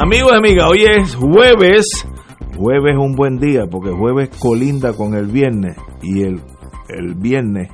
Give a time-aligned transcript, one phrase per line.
[0.00, 2.06] Amigos y amigas, hoy es jueves.
[2.56, 6.40] Jueves es un buen día porque jueves colinda con el viernes y el,
[6.88, 7.70] el viernes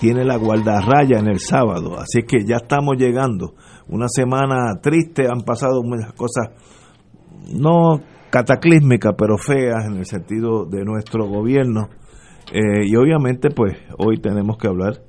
[0.00, 1.98] tiene la guardarraya en el sábado.
[1.98, 3.52] Así que ya estamos llegando.
[3.86, 6.54] Una semana triste, han pasado muchas cosas
[7.52, 8.00] no
[8.30, 11.90] cataclísmicas, pero feas en el sentido de nuestro gobierno.
[12.50, 15.02] Eh, y obviamente, pues hoy tenemos que hablar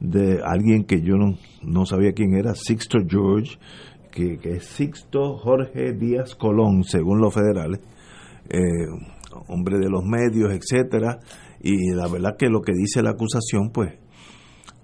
[0.00, 3.58] de alguien que yo no, no sabía quién era, Sixto George
[4.10, 7.80] que, es Sixto Jorge Díaz Colón, según los federales,
[8.48, 8.60] eh,
[9.48, 11.20] hombre de los medios, etcétera,
[11.60, 13.94] y la verdad que lo que dice la acusación, pues,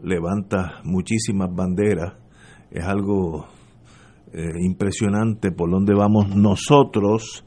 [0.02, 2.14] levanta muchísimas banderas,
[2.70, 3.46] es algo
[4.32, 7.44] eh, impresionante por donde vamos nosotros,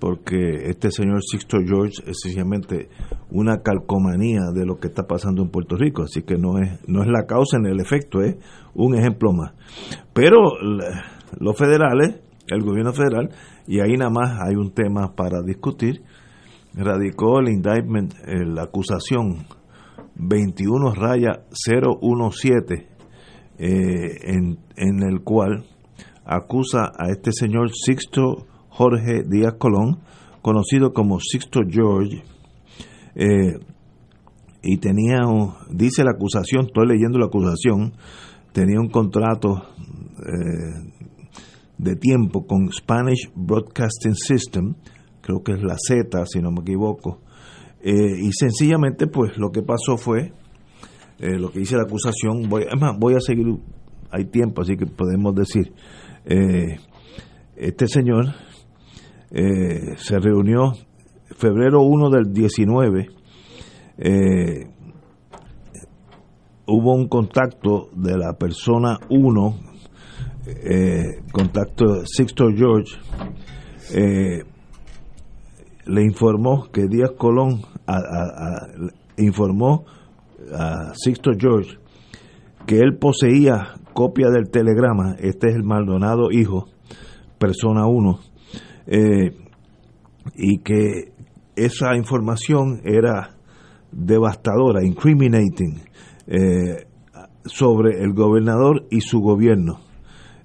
[0.00, 2.88] porque este señor Sixto George es sencillamente
[3.30, 7.02] una calcomanía de lo que está pasando en Puerto Rico, así que no es, no
[7.02, 8.36] es la causa ni el efecto, es
[8.74, 9.52] un ejemplo más.
[10.14, 10.38] Pero
[11.38, 13.30] los federales, el gobierno federal,
[13.66, 16.02] y ahí nada más hay un tema para discutir,
[16.74, 19.46] radicó el indictment, eh, la acusación
[20.16, 22.88] 21 raya 017,
[23.58, 23.68] eh,
[24.22, 25.64] en, en el cual
[26.24, 29.98] acusa a este señor Sixto Jorge Díaz Colón,
[30.42, 32.22] conocido como Sixto George,
[33.14, 33.58] eh,
[34.62, 35.18] y tenía,
[35.70, 37.92] dice la acusación, estoy leyendo la acusación,
[38.52, 39.62] tenía un contrato
[40.18, 40.92] eh,
[41.78, 44.74] de tiempo con Spanish Broadcasting System,
[45.20, 47.20] creo que es la Z, si no me equivoco,
[47.82, 50.32] eh, y sencillamente pues lo que pasó fue,
[51.18, 53.46] lo que dice la acusación, voy, además voy a seguir,
[54.10, 55.70] hay tiempo, así que podemos decir,
[57.56, 58.34] este señor
[59.30, 60.72] eh, se reunió
[61.36, 63.10] febrero 1 del 19,
[63.98, 64.66] eh,
[66.66, 69.56] hubo un contacto de la persona 1,
[70.46, 72.96] eh, contacto Sixto George,
[75.86, 77.62] le informó que Díaz Colón
[79.16, 79.84] informó
[80.52, 81.78] a Sixto George
[82.66, 86.68] que él poseía copia del telegrama, este es el Maldonado hijo,
[87.38, 88.29] persona 1,
[88.92, 89.30] eh,
[90.34, 91.12] y que
[91.54, 93.36] esa información era
[93.92, 95.80] devastadora, incriminating,
[96.26, 96.86] eh,
[97.44, 99.78] sobre el gobernador y su gobierno.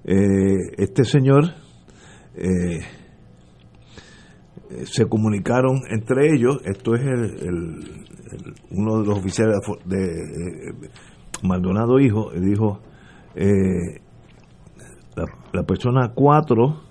[0.04, 1.54] Eh, este señor
[4.84, 8.04] se comunicaron entre ellos, esto es el,
[8.70, 10.74] uno de los oficiales de,
[11.42, 12.80] Maldonado Hijo, dijo,
[15.16, 16.85] la, la persona 4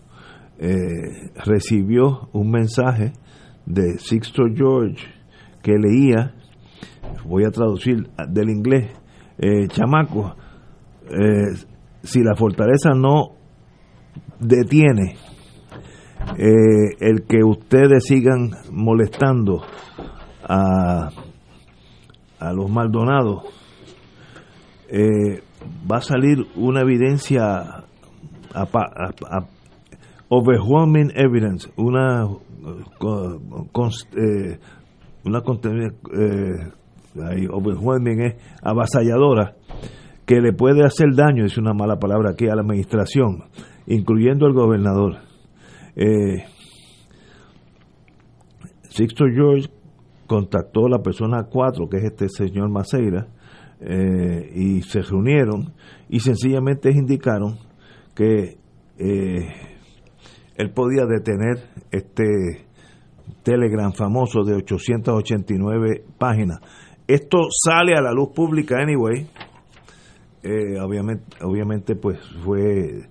[0.57, 3.11] eh, recibió un mensaje
[3.65, 5.05] de Sixto George
[5.61, 6.33] que leía,
[7.25, 8.91] voy a traducir del inglés,
[9.37, 10.35] eh, chamaco,
[11.09, 11.55] eh,
[12.03, 13.31] si la fortaleza no
[14.39, 15.17] detiene
[16.37, 19.61] el que ustedes sigan molestando
[20.47, 21.09] a,
[22.39, 23.43] a los Maldonados,
[25.91, 27.85] va a salir una evidencia
[28.53, 29.45] a,
[30.29, 32.27] overwhelming evidence, una
[34.15, 34.59] eh,
[35.23, 36.71] una eh,
[37.51, 39.55] overwhelming es avasalladora
[40.25, 43.43] que le puede hacer daño, es una mala palabra aquí, a la administración,
[43.85, 45.17] incluyendo al gobernador.
[45.95, 46.43] Eh,
[48.89, 49.69] Sixto George
[50.25, 53.27] contactó a la persona 4, que es este señor Maceira,
[53.81, 55.73] eh, y se reunieron
[56.09, 57.57] y sencillamente indicaron
[58.15, 58.57] que
[58.97, 59.74] eh,
[60.55, 62.65] él podía detener este
[63.43, 66.59] Telegram famoso de 889 páginas.
[67.07, 69.27] esto sale a la luz pública anyway.
[70.41, 73.07] Eh, obviamente, obviamente, pues fue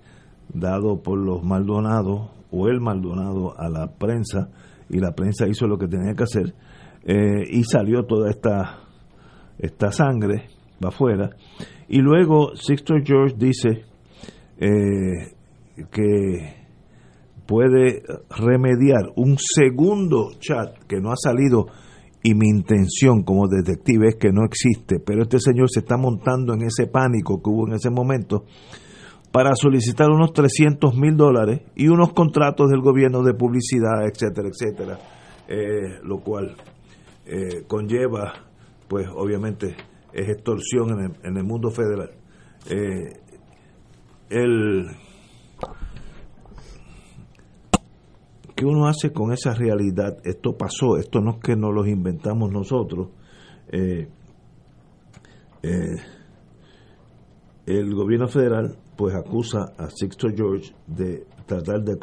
[0.53, 4.49] dado por los Maldonados o el Maldonado a la prensa
[4.89, 6.53] y la prensa hizo lo que tenía que hacer
[7.03, 8.79] eh, y salió toda esta
[9.57, 10.47] esta sangre
[10.83, 11.31] va afuera
[11.87, 13.85] y luego Sixto George dice
[14.57, 15.33] eh,
[15.91, 16.64] que
[17.45, 21.67] puede remediar un segundo chat que no ha salido
[22.23, 26.53] y mi intención como detective es que no existe, pero este señor se está montando
[26.53, 28.45] en ese pánico que hubo en ese momento
[29.31, 34.97] para solicitar unos 300 mil dólares y unos contratos del gobierno de publicidad, etcétera, etcétera,
[35.47, 36.55] eh, lo cual
[37.25, 38.33] eh, conlleva,
[38.87, 39.75] pues obviamente,
[40.13, 42.11] es extorsión en el, en el mundo federal.
[42.69, 43.19] Eh,
[44.29, 44.87] el,
[48.55, 50.17] ¿Qué uno hace con esa realidad?
[50.23, 53.09] Esto pasó, esto no es que nos lo inventamos nosotros.
[53.69, 54.07] Eh,
[55.61, 55.95] eh,
[57.65, 61.97] el gobierno federal pues acusa a Sixto George de tratar de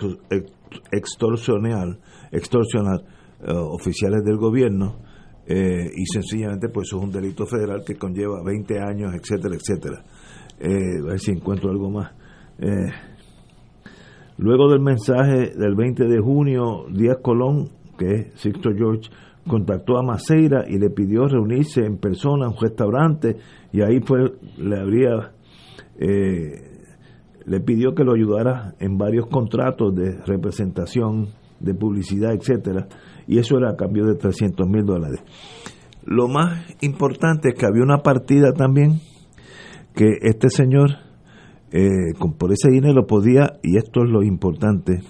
[0.90, 1.98] extorsionar,
[2.30, 3.00] extorsionar
[3.48, 4.98] uh, oficiales del gobierno
[5.46, 10.04] eh, y sencillamente pues eso es un delito federal que conlleva 20 años, etcétera, etcétera.
[10.58, 12.12] Eh, a ver si encuentro algo más.
[12.58, 12.90] Eh,
[14.38, 19.10] Luego del mensaje del 20 de junio, Díaz Colón, que es Sixto George,
[19.46, 23.36] contactó a Maceira y le pidió reunirse en persona en un restaurante
[23.72, 25.32] y ahí pues le habría
[25.98, 26.72] eh,
[27.44, 31.28] le pidió que lo ayudara en varios contratos de representación,
[31.60, 32.88] de publicidad, etcétera,
[33.26, 35.20] y eso era a cambio de 300 mil dólares.
[36.04, 39.00] Lo más importante es que había una partida también
[39.94, 40.90] que este señor
[41.72, 45.00] eh, con, por ese dinero podía, y esto es lo importante,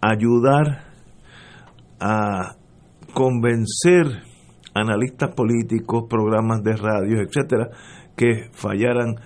[0.00, 0.84] ayudar
[2.00, 2.56] a
[3.12, 4.06] convencer
[4.74, 7.70] analistas políticos, programas de radio, etcétera,
[8.16, 9.16] que fallaran,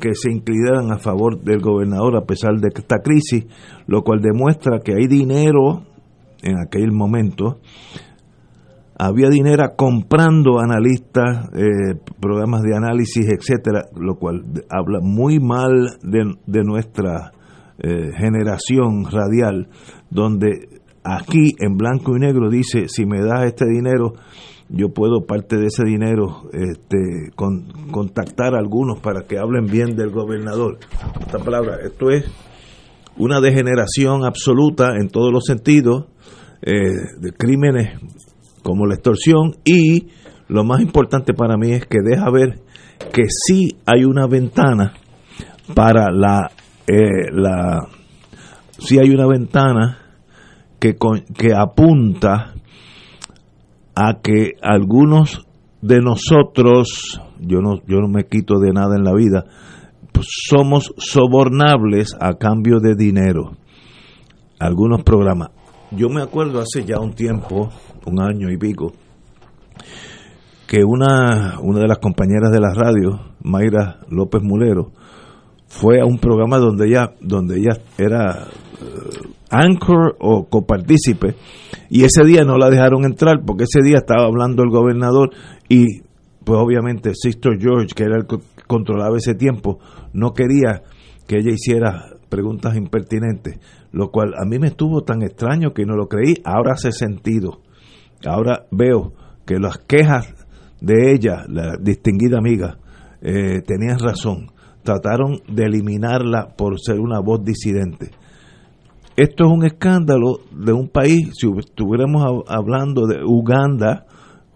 [0.00, 3.46] que se inclinaran a favor del gobernador a pesar de esta crisis,
[3.86, 5.84] lo cual demuestra que hay dinero
[6.42, 7.58] en aquel momento
[9.02, 16.64] había dinero comprando analistas, eh, programas de análisis, etcétera, lo cual habla muy mal de,
[16.64, 17.32] nuestra
[17.78, 19.68] eh, generación radial,
[20.10, 24.12] donde aquí en blanco y negro dice, si me das este dinero,
[24.68, 27.32] yo puedo parte de ese dinero este,
[27.90, 30.78] contactar a algunos para que hablen bien del gobernador.
[31.18, 32.26] Esta palabra, esto es
[33.16, 36.04] una degeneración absoluta en todos los sentidos,
[36.62, 37.98] eh, de crímenes
[38.62, 40.08] como la extorsión y
[40.48, 42.60] lo más importante para mí es que deja ver
[43.12, 44.94] que sí hay una ventana
[45.74, 46.50] para la
[46.86, 47.86] eh, la
[48.78, 49.98] sí hay una ventana
[50.78, 50.96] que
[51.36, 52.54] que apunta
[53.94, 55.46] a que algunos
[55.82, 59.44] de nosotros yo no yo no me quito de nada en la vida
[60.12, 63.52] pues somos sobornables a cambio de dinero.
[64.58, 65.50] Algunos programas.
[65.90, 67.70] Yo me acuerdo hace ya un tiempo
[68.06, 68.92] un año y pico,
[70.66, 74.92] que una, una de las compañeras de la radio, Mayra López Mulero,
[75.66, 78.46] fue a un programa donde ella, donde ella era
[78.80, 81.34] eh, anchor o copartícipe,
[81.88, 85.30] y ese día no la dejaron entrar porque ese día estaba hablando el gobernador
[85.68, 86.02] y
[86.44, 89.78] pues obviamente Sister George, que era el que controlaba ese tiempo,
[90.12, 90.82] no quería
[91.26, 93.58] que ella hiciera preguntas impertinentes,
[93.92, 97.60] lo cual a mí me estuvo tan extraño que no lo creí, ahora hace sentido.
[98.26, 99.12] Ahora veo
[99.46, 100.34] que las quejas
[100.80, 102.78] de ella, la distinguida amiga,
[103.20, 104.48] eh, tenían razón.
[104.82, 108.10] Trataron de eliminarla por ser una voz disidente.
[109.16, 114.06] Esto es un escándalo de un país, si estuviéramos hablando de Uganda,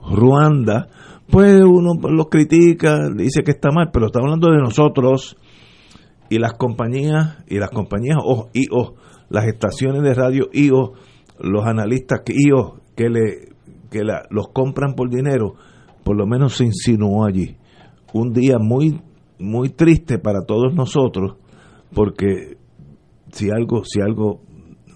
[0.01, 0.89] Ruanda,
[1.31, 5.37] pues uno lo critica, dice que está mal, pero está hablando de nosotros
[6.29, 8.19] y las compañías, y las compañías,
[8.53, 8.69] y
[9.29, 12.51] las estaciones de radio, y los analistas, y
[12.97, 13.54] que le
[13.95, 15.55] que los compran por dinero,
[16.03, 17.57] por lo menos se insinuó allí.
[18.13, 19.01] Un día muy,
[19.39, 21.37] muy triste para todos nosotros,
[21.95, 22.57] porque
[23.31, 24.41] si algo, si algo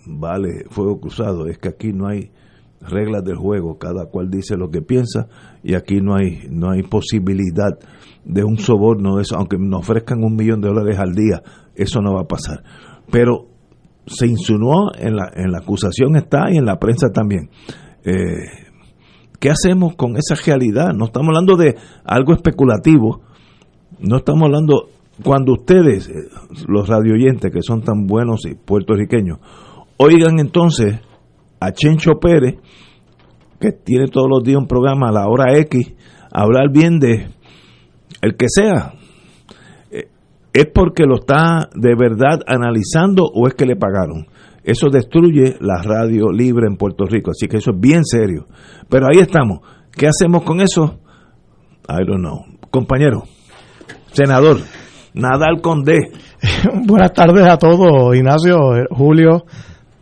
[0.04, 2.32] vale fuego cruzado, es que aquí no hay
[2.80, 5.28] reglas del juego, cada cual dice lo que piensa
[5.62, 7.78] y aquí no hay, no hay posibilidad
[8.24, 11.40] de un soborno, eso, aunque nos ofrezcan un millón de dólares al día,
[11.76, 12.64] eso no va a pasar.
[13.12, 13.46] Pero
[14.06, 17.50] se insinuó en la, en la acusación está y en la prensa también.
[18.04, 18.67] Eh,
[19.38, 20.92] ¿Qué hacemos con esa realidad?
[20.94, 23.20] No estamos hablando de algo especulativo,
[24.00, 24.88] no estamos hablando
[25.22, 26.28] cuando ustedes, eh,
[26.66, 29.38] los radioyentes que son tan buenos y puertorriqueños,
[29.96, 31.00] oigan entonces
[31.60, 32.56] a Chencho Pérez,
[33.60, 35.94] que tiene todos los días un programa a la hora X,
[36.32, 37.28] hablar bien de
[38.22, 38.94] el que sea,
[39.90, 40.08] eh,
[40.52, 44.26] ¿es porque lo está de verdad analizando o es que le pagaron?
[44.68, 48.44] Eso destruye la radio libre en Puerto Rico, así que eso es bien serio.
[48.90, 49.60] Pero ahí estamos.
[49.90, 51.00] ¿Qué hacemos con eso?
[51.88, 52.44] I don't know.
[52.70, 53.22] Compañero,
[54.12, 54.58] senador,
[55.14, 55.96] Nadal Conde.
[56.84, 59.46] Buenas tardes a todos, Ignacio, eh, Julio,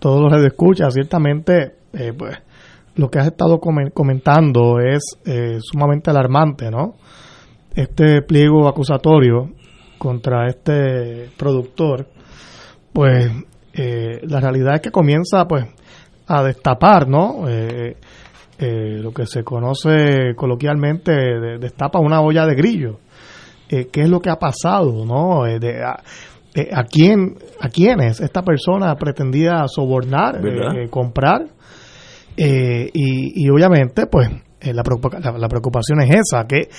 [0.01, 0.91] todos los que escuchan.
[0.91, 2.37] Ciertamente, eh, pues,
[2.97, 6.97] lo que has estado comentando es eh, sumamente alarmante, ¿no?
[7.73, 9.49] Este pliego acusatorio
[9.97, 12.09] contra este productor,
[12.93, 13.31] pues
[13.77, 15.67] la realidad es que comienza, pues,
[16.27, 17.45] a destapar, ¿no?
[18.59, 21.13] lo que se conoce coloquialmente,
[21.59, 22.99] destapa una olla de grillo.
[23.69, 25.45] qué es lo que ha pasado, ¿no?
[25.45, 25.83] de,
[26.57, 31.45] eh, a quién a quiénes esta persona pretendía sobornar, eh, eh, comprar
[32.35, 34.31] y, obviamente pues
[34.63, 34.83] la,
[35.39, 36.71] la, preocupación es esa, que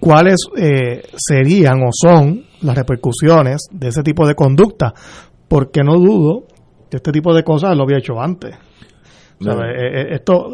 [0.00, 0.38] cuáles
[1.16, 4.92] serían o son las repercusiones de ese tipo de conducta,
[5.50, 6.44] porque no dudo
[6.88, 8.56] que este tipo de cosas lo había hecho antes.
[9.40, 10.52] esto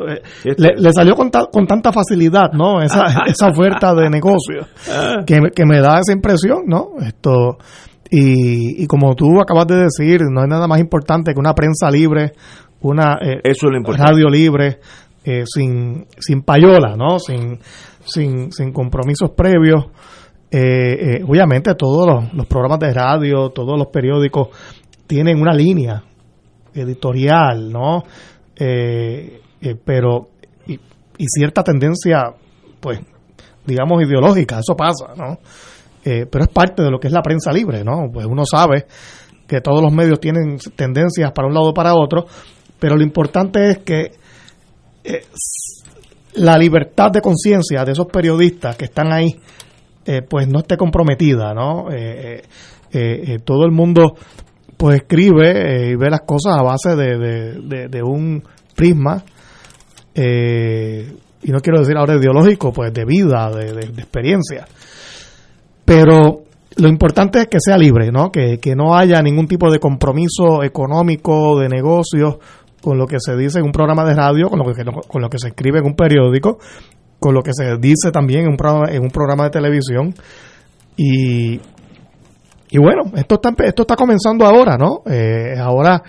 [0.56, 2.80] le, salió con, con, tanta facilidad, ¿no?
[2.80, 5.22] Esa, esa oferta de negocio ah.
[5.26, 6.92] que, que, me da esa impresión, ¿no?
[7.06, 7.58] Esto
[8.10, 11.90] y, y, como tú acabas de decir, no hay nada más importante que una prensa
[11.90, 12.32] libre,
[12.80, 13.42] una eh,
[13.98, 14.78] radio libre,
[15.24, 17.18] eh, sin, sin payola, ¿no?
[17.18, 17.58] Sin,
[18.04, 19.86] sin, sin compromisos previos.
[20.48, 24.48] Eh, obviamente todos los, los, programas de radio, todos los periódicos
[25.06, 26.02] tienen una línea
[26.74, 28.04] editorial, ¿no?
[29.84, 30.28] pero
[30.66, 30.78] y,
[31.26, 32.34] cierta tendencia,
[32.80, 33.00] pues,
[33.64, 35.38] digamos, ideológica, eso pasa, ¿no?
[36.04, 38.08] Eh, pero es parte de lo que es la prensa libre, ¿no?
[38.12, 38.86] Pues uno sabe
[39.46, 42.26] que todos los medios tienen tendencias para un lado o para otro,
[42.78, 44.12] pero lo importante es que
[45.02, 45.24] eh,
[46.34, 49.36] la libertad de conciencia de esos periodistas que están ahí,
[50.04, 51.86] eh, pues no esté comprometida, ¿no?
[53.44, 54.14] todo el mundo
[54.76, 58.42] pues escribe y ve las cosas a base de, un
[58.74, 59.24] prisma,
[60.14, 64.66] y no quiero decir ahora ideológico, pues de vida, de, experiencia.
[65.84, 66.42] Pero
[66.76, 68.30] lo importante es que sea libre, ¿no?
[68.32, 72.40] Que, no haya ningún tipo de compromiso económico, de negocio,
[72.80, 75.28] con lo que se dice en un programa de radio, con lo que, con lo
[75.28, 76.58] que se escribe en un periódico,
[77.20, 80.14] con lo que se dice también en un programa, en un programa de televisión.
[80.96, 81.60] Y,
[82.70, 85.02] y bueno, esto está, esto está comenzando ahora, ¿no?
[85.06, 86.02] Eh, ahora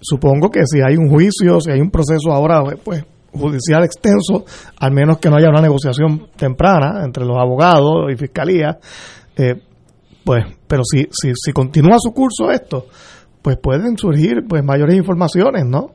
[0.00, 4.44] supongo que si hay un juicio, si hay un proceso ahora, pues judicial extenso,
[4.78, 8.78] al menos que no haya una negociación temprana entre los abogados y fiscalía,
[9.36, 9.54] eh,
[10.24, 12.86] pues, pero si, si, si continúa su curso esto,
[13.42, 15.94] pues pueden surgir pues mayores informaciones, ¿no?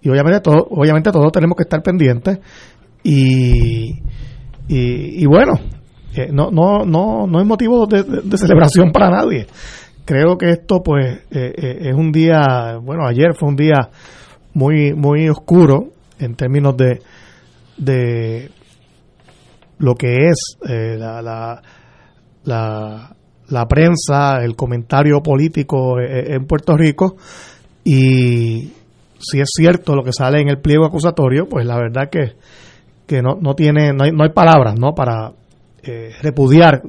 [0.00, 2.38] Y obviamente, todo, obviamente todos tenemos que estar pendientes
[3.02, 4.02] y,
[4.68, 5.54] y, bueno,
[6.16, 8.04] eh, no, no, no, no es motivo de,
[8.36, 9.46] celebración para nadie.
[10.04, 13.90] Creo que esto pues eh, es un día, bueno, ayer fue un día
[14.54, 17.00] muy, muy oscuro en términos de,
[17.76, 18.50] de
[19.78, 21.20] lo que es eh, la,
[22.44, 23.14] la,
[23.48, 27.16] la, prensa, el comentario político eh, eh, en Puerto Rico
[27.84, 28.72] y
[29.18, 32.32] si es cierto lo que sale en el pliego acusatorio, pues la verdad que,
[33.06, 34.94] que no, no tiene, no hay, no hay palabras, ¿no?
[34.94, 35.32] Para
[36.22, 36.82] repudiar,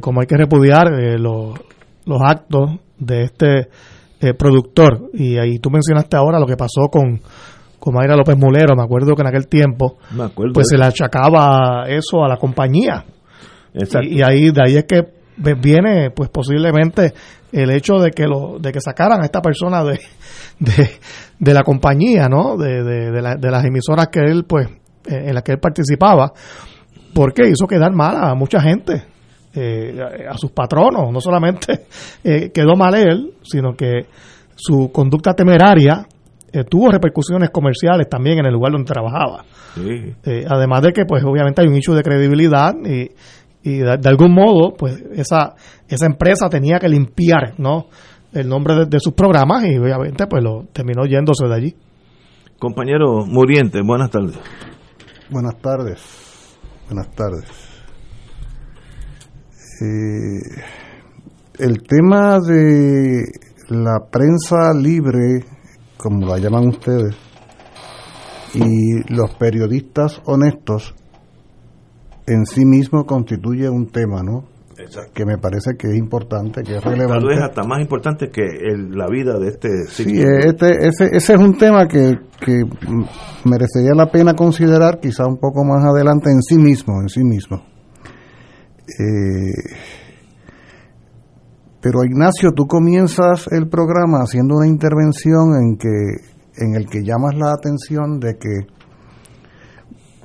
[0.00, 1.58] como hay que repudiar los,
[2.04, 3.68] los actos de este
[4.36, 5.10] productor.
[5.14, 7.20] Y ahí tú mencionaste ahora lo que pasó con,
[7.78, 9.98] como era López Mulero, me acuerdo que en aquel tiempo,
[10.52, 13.04] pues se le achacaba eso a la compañía.
[14.02, 15.02] Y, ahí de ahí es que
[15.60, 17.12] viene pues posiblemente
[17.52, 20.00] el hecho de que lo de que sacaran a esta persona de,
[21.38, 22.56] de, la compañía, ¿no?
[22.56, 24.68] De, de, las emisoras que él pues
[25.06, 26.32] en las que él participaba,
[27.18, 29.02] porque hizo quedar mal a mucha gente.
[29.52, 31.86] Eh, a, sus patronos, no solamente
[32.22, 34.06] eh, quedó mal él, sino que
[34.54, 36.06] su conducta temeraria
[36.52, 39.44] eh, tuvo repercusiones comerciales también en el lugar donde trabajaba.
[40.24, 43.10] Eh, además de que, pues, obviamente hay un hecho de credibilidad y,
[43.68, 45.56] y de, algún modo, pues, esa,
[45.88, 47.86] esa empresa tenía que limpiar, ¿no?
[48.32, 51.74] El nombre de, sus programas y obviamente, pues, lo terminó yéndose de allí.
[52.60, 54.38] Compañero Muriente, buenas tardes.
[55.30, 56.27] Buenas tardes.
[56.88, 57.44] Buenas tardes.
[59.82, 60.40] Eh,
[61.58, 63.24] el tema de
[63.68, 65.44] la prensa libre
[65.98, 67.14] como la llaman ustedes,
[68.54, 70.94] y los periodistas honestos
[72.26, 74.44] en sí mismo constituye un tema, ¿no?
[75.12, 77.26] Que me parece que es importante, que es relevante.
[77.26, 78.42] Tal vez hasta más importante que
[78.90, 82.62] la vida de este Sí, este, ese, ese es un tema que, que
[83.44, 87.62] merecería la pena considerar quizá un poco más adelante en sí mismo, en sí mismo.
[88.88, 89.52] Eh,
[91.80, 97.34] pero Ignacio, tú comienzas el programa haciendo una intervención en que en el que llamas
[97.36, 98.66] la atención de que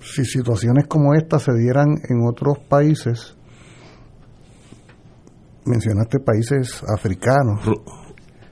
[0.02, 3.38] si situaciones como esta se dieran en otros países,
[5.66, 7.62] mencionaste países africanos.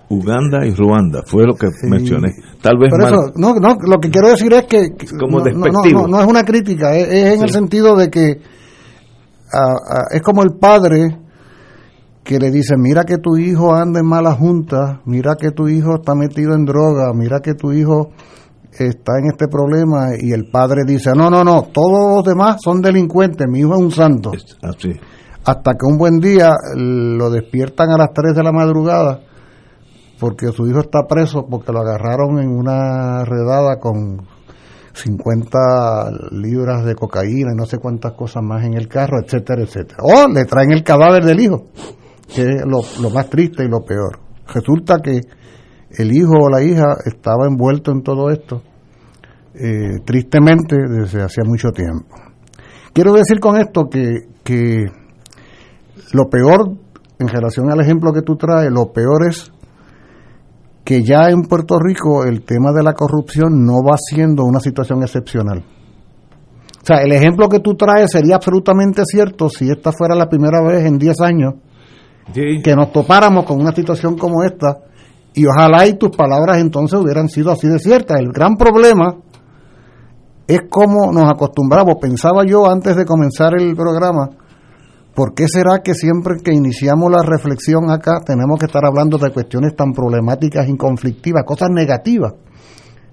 [0.10, 2.34] Uganda y Ruanda, fue lo que mencioné.
[2.62, 2.91] Tal vez
[3.36, 7.34] no, no, lo que quiero decir es que como no, no, es una crítica, es,
[7.36, 8.41] en el sentido de que
[10.12, 11.17] es como el padre
[12.24, 15.95] que le dice, mira que tu hijo anda en malas juntas, mira que tu hijo
[15.95, 18.12] está metido en droga, mira que tu hijo
[18.71, 22.82] está en este problema y el padre dice, no, no, no, todos los demás son
[22.82, 24.32] delincuentes, mi hijo es un santo.
[24.62, 24.91] Así.
[25.43, 29.21] Hasta que un buen día lo despiertan a las 3 de la madrugada
[30.21, 34.21] porque su hijo está preso porque lo agarraron en una redada con
[34.93, 35.58] 50
[36.32, 39.97] libras de cocaína y no sé cuántas cosas más en el carro, etcétera, etcétera.
[40.04, 41.65] O le traen el cadáver del hijo,
[42.27, 44.19] que es lo, más triste y lo peor.
[44.54, 45.21] Resulta que
[45.97, 48.62] el hijo o la hija estaba envuelto en todo esto,
[49.56, 52.15] eh, tristemente, desde hacía mucho tiempo.
[52.93, 55.01] Quiero decir con esto que
[56.14, 56.72] lo peor,
[57.20, 59.52] en relación al ejemplo que tú traes, lo peor es
[60.84, 65.04] que ya en Puerto Rico el tema de la corrupción no va siendo una situación
[65.04, 65.64] excepcional.
[66.82, 70.62] O sea, el ejemplo que tú traes sería absolutamente cierto si esta fuera la primera
[70.64, 71.54] vez en 10 años
[72.34, 74.80] que nos topáramos con una situación como esta
[75.34, 78.20] y ojalá y tus palabras entonces hubieran sido así de ciertas.
[78.20, 79.16] El gran problema
[80.48, 81.96] es cómo nos acostumbramos.
[82.02, 84.30] Pensaba yo antes de comenzar el programa,
[85.13, 89.32] ¿por qué será que siempre que iniciamos la reflexión acá tenemos que estar hablando de
[89.32, 92.34] cuestiones tan problemáticas y conflictivas, cosas negativas?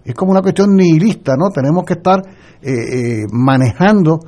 [0.05, 1.51] Es como una cuestión nihilista, ¿no?
[1.51, 2.21] Tenemos que estar
[2.63, 4.21] eh, eh, manejando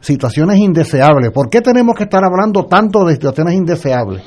[0.00, 1.30] situaciones indeseables.
[1.30, 4.22] ¿Por qué tenemos que estar hablando tanto de situaciones indeseables?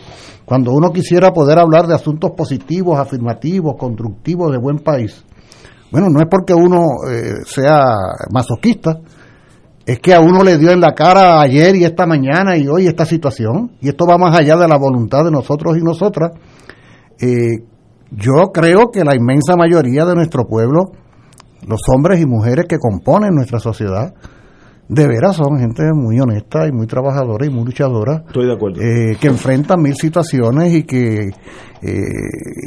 [0.46, 5.24] Cuando uno quisiera poder hablar de asuntos positivos, afirmativos, constructivos de buen país.
[5.92, 7.92] Bueno, no es porque uno eh, sea
[8.32, 9.00] masoquista,
[9.90, 12.86] es que a uno le dio en la cara ayer y esta mañana y hoy
[12.86, 16.34] esta situación, y esto va más allá de la voluntad de nosotros y nosotras.
[17.20, 17.64] Eh,
[18.12, 20.92] yo creo que la inmensa mayoría de nuestro pueblo,
[21.68, 24.14] los hombres y mujeres que componen nuestra sociedad,
[24.90, 28.26] de veras son gente muy honesta y muy trabajadora y muy luchadora.
[28.28, 28.82] Estoy de acuerdo.
[28.82, 31.30] Eh, que enfrentan mil situaciones y que
[31.82, 31.92] eh,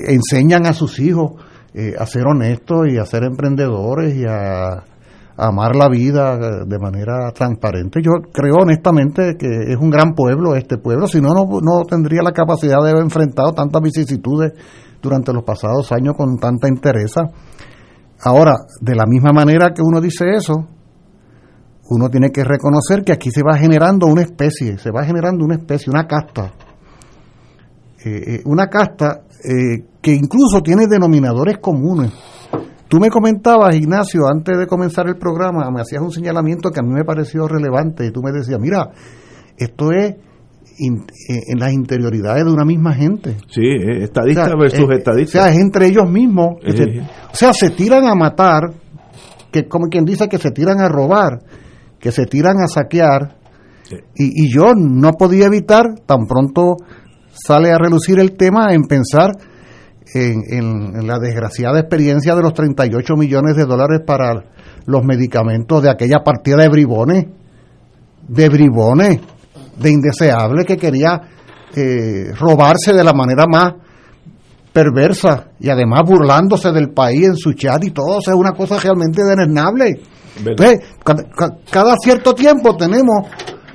[0.09, 1.35] enseñan a sus hijos
[1.73, 4.83] eh, a ser honestos y a ser emprendedores y a,
[5.37, 8.01] amar la vida de manera transparente.
[8.03, 12.33] Yo creo honestamente que es un gran pueblo este pueblo, si no, no tendría la
[12.33, 14.53] capacidad de haber enfrentado tantas vicisitudes
[15.01, 17.15] durante los pasados años con tanta interés.
[18.25, 20.67] Ahora, de la misma manera que uno dice eso,
[21.91, 25.57] uno tiene que reconocer que aquí se va generando una especie, se va generando una
[25.57, 26.53] especie, una casta.
[28.05, 32.13] Eh, eh, una casta eh, que incluso tiene denominadores comunes.
[32.93, 36.83] Tú me comentabas, Ignacio, antes de comenzar el programa, me hacías un señalamiento que a
[36.83, 38.91] mí me pareció relevante y tú me decías, mira,
[39.57, 40.17] esto es
[40.79, 43.39] en las interioridades de una misma gente.
[43.49, 43.63] Sí,
[43.99, 45.39] estadista versus estadista.
[45.39, 46.57] O sea, es entre ellos mismos.
[46.63, 48.75] o sea, se tiran a matar,
[49.51, 51.41] que como quien dice que se tiran a robar
[51.99, 53.37] que se tiran a saquear
[54.15, 56.77] y, yo no podía evitar, tan pronto
[57.31, 59.31] sale a relucir el tema, en pensar
[60.15, 64.45] en, la desgraciada experiencia de los 38 millones de dólares para
[64.87, 67.27] los medicamentos de aquella partida de bribones,
[68.29, 69.21] de bribones,
[69.79, 71.21] de indeseables que quería
[71.75, 73.75] eh, robarse de la manera más
[74.73, 79.23] perversa y además burlándose del país en su chat y todo, es una cosa realmente
[79.23, 80.01] denernable
[81.71, 83.29] cada, cierto tiempo tenemos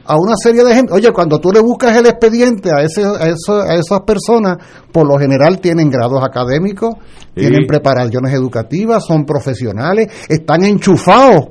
[0.07, 0.93] a una serie de gente.
[0.93, 4.57] Oye, cuando tú le buscas el expediente a, ese, a, a esas personas,
[4.91, 6.95] por lo general tienen grados académicos,
[7.33, 11.49] tienen preparaciones educativas, son profesionales, están enchufados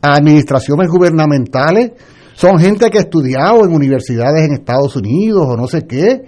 [0.00, 1.92] a administraciones gubernamentales,
[2.34, 6.22] son gente que ha estudiado en universidades en Estados Unidos o no sé qué.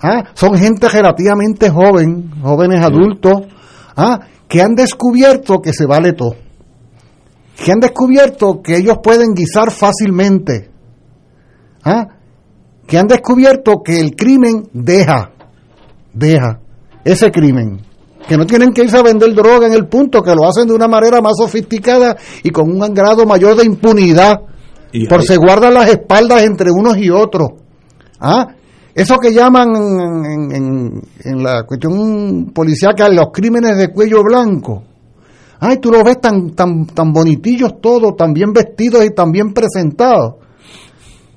[0.00, 0.24] ¿ah?
[0.34, 3.42] Son gente relativamente joven, jóvenes adultos,
[3.96, 4.20] ¿ah?
[4.48, 6.46] que han descubierto que se vale todo
[7.56, 10.70] que han descubierto que ellos pueden guisar fácilmente,
[11.86, 12.08] ¿ah?
[12.86, 15.30] que han descubierto que el crimen deja,
[16.12, 16.60] deja
[17.04, 17.80] ese crimen,
[18.28, 20.74] que no tienen que irse a vender droga en el punto, que lo hacen de
[20.74, 24.40] una manera más sofisticada y con un grado mayor de impunidad,
[25.08, 27.50] por se guardan las espaldas entre unos y otros.
[28.20, 28.48] ¿Ah?
[28.94, 29.76] Eso que llaman
[30.24, 34.82] en, en, la cuestión policial que los crímenes de cuello blanco.
[35.60, 39.52] Ay, tú los ves tan, tan, tan bonitillos todos, tan bien vestidos y tan bien
[39.52, 40.45] presentados.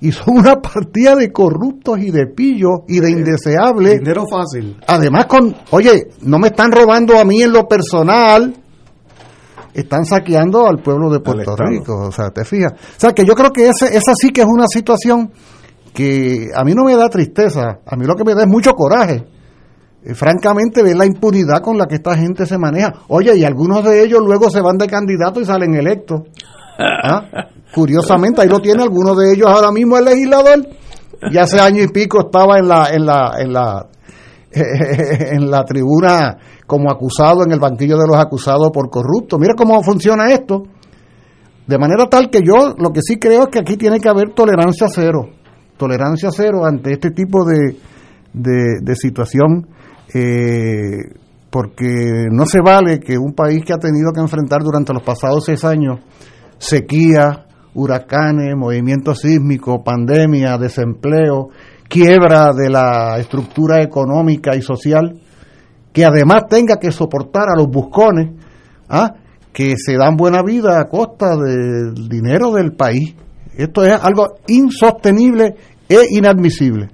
[0.02, 4.00] Y son una partida de corruptos y de pillos y de indeseables.
[4.00, 4.78] Dinero fácil.
[4.88, 8.56] Además, con, oye, no me están robando a mí en lo personal,
[9.74, 12.08] están saqueando al pueblo de Puerto Rico.
[12.08, 12.74] O sea, te fijas.
[12.74, 15.32] O sea, que yo creo que ese, esa sí que es una situación
[15.94, 18.72] que a mí no me da tristeza, a mí lo que me da es mucho
[18.72, 19.26] coraje.
[20.04, 22.94] Eh, francamente, ver la impunidad con la que esta gente se maneja.
[23.10, 26.22] Oye, y algunos de ellos luego se van de candidato y salen electos.
[26.80, 27.50] ¿Ah?
[27.74, 30.68] Curiosamente, ahí lo tiene algunos de ellos ahora mismo el legislador.
[31.32, 33.88] Y hace año y pico estaba en la, en la, en la,
[34.52, 39.38] en la tribuna como acusado en el banquillo de los acusados por corrupto.
[39.38, 40.64] Mira cómo funciona esto.
[41.68, 44.34] De manera tal que yo lo que sí creo es que aquí tiene que haber
[44.34, 45.30] tolerancia cero
[45.80, 47.78] tolerancia cero ante este tipo de,
[48.34, 49.66] de, situación,
[50.14, 51.16] eh,
[51.50, 55.46] porque no se vale que un país que ha tenido que enfrentar durante los pasados
[55.46, 56.02] seis años
[56.58, 57.46] sequía,
[57.80, 61.50] huracanes, movimiento sísmico, pandemia, desempleo,
[61.88, 65.20] quiebra de la estructura económica y social,
[65.92, 68.32] que además tenga que soportar a los buscones,
[68.89, 69.13] ¿ah?
[69.52, 73.15] que se dan buena vida a costa del dinero del país.
[73.58, 75.56] Esto es algo insostenible
[75.89, 76.89] e inadmisible.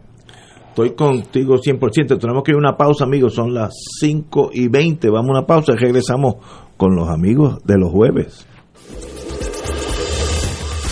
[0.69, 2.19] Estoy contigo 100%.
[2.19, 3.33] Tenemos que ir a una pausa, amigos.
[3.33, 5.09] Son las 5 y 20.
[5.09, 6.35] Vamos a una pausa y regresamos
[6.75, 8.45] con los amigos de los jueves.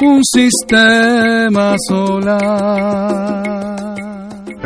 [0.00, 3.77] un sistema solar.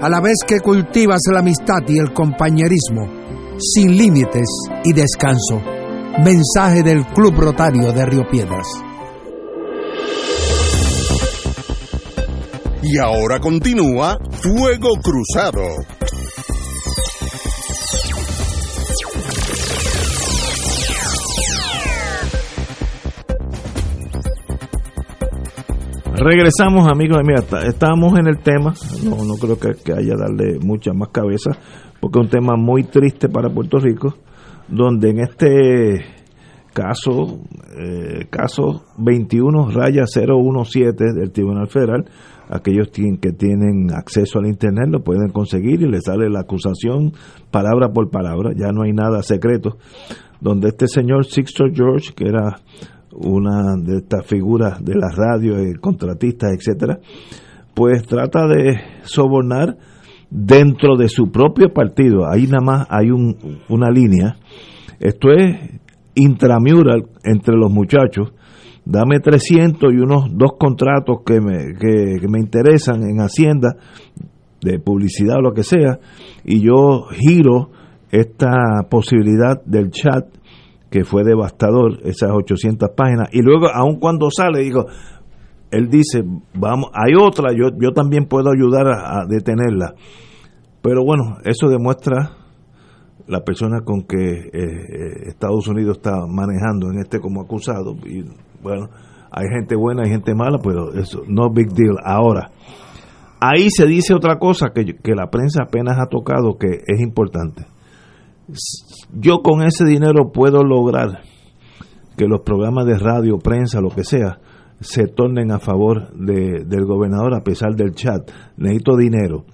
[0.00, 3.08] a la vez que cultivas la amistad y el compañerismo,
[3.58, 4.48] sin límites
[4.84, 5.60] y descanso.
[6.24, 8.66] Mensaje del Club Rotario de Río Piedras.
[12.82, 15.62] Y ahora continúa Fuego Cruzado.
[26.24, 27.18] Regresamos, amigos.
[27.22, 28.72] Mira, estábamos en el tema.
[29.04, 31.50] No, no creo que, haya darle mucha más cabeza,
[32.00, 34.14] porque es un tema muy triste para Puerto Rico,
[34.66, 36.02] donde en este
[36.72, 37.40] caso,
[37.78, 42.06] eh, caso 21 raya 017 del Tribunal Federal,
[42.48, 47.12] aquellos que tienen acceso al Internet lo pueden conseguir y les sale la acusación
[47.50, 49.76] palabra por palabra, ya no hay nada secreto,
[50.40, 52.56] donde este señor Sixto George, que era
[53.16, 56.98] una de estas figuras de la radio, eh, contratistas, etcétera,
[57.74, 59.76] pues trata de sobornar
[60.30, 62.26] dentro de su propio partido.
[62.28, 63.36] Ahí nada más hay un,
[63.68, 64.36] una línea.
[64.98, 65.80] Esto es
[66.14, 68.32] intramural entre los muchachos.
[68.84, 73.76] Dame 300 y unos dos contratos que me, que, me interesan en Hacienda,
[74.60, 75.98] de publicidad o lo que sea,
[76.44, 77.70] y yo giro
[78.10, 80.26] esta posibilidad del chat
[80.94, 84.86] que fue devastador, esas 800 páginas, y luego, aun cuando sale, digo,
[85.72, 86.22] él dice,
[86.54, 89.94] vamos, hay otra, yo, yo también puedo ayudar a, detenerla.
[90.82, 92.30] Pero bueno, eso demuestra
[93.26, 97.96] la persona con que eh, Estados Unidos está manejando en este como acusado.
[98.06, 98.22] Y
[98.62, 98.88] bueno,
[99.32, 101.96] hay gente buena, hay gente mala, pero eso no big deal.
[102.04, 102.52] Ahora,
[103.40, 107.66] ahí se dice otra cosa que, que la prensa apenas ha tocado que es importante.
[109.14, 111.22] Yo con ese dinero puedo lograr
[112.16, 114.38] que los programas de radio, prensa, lo que sea,
[114.80, 118.30] se tornen a favor de, del gobernador a pesar del chat.
[118.56, 119.44] Necesito dinero.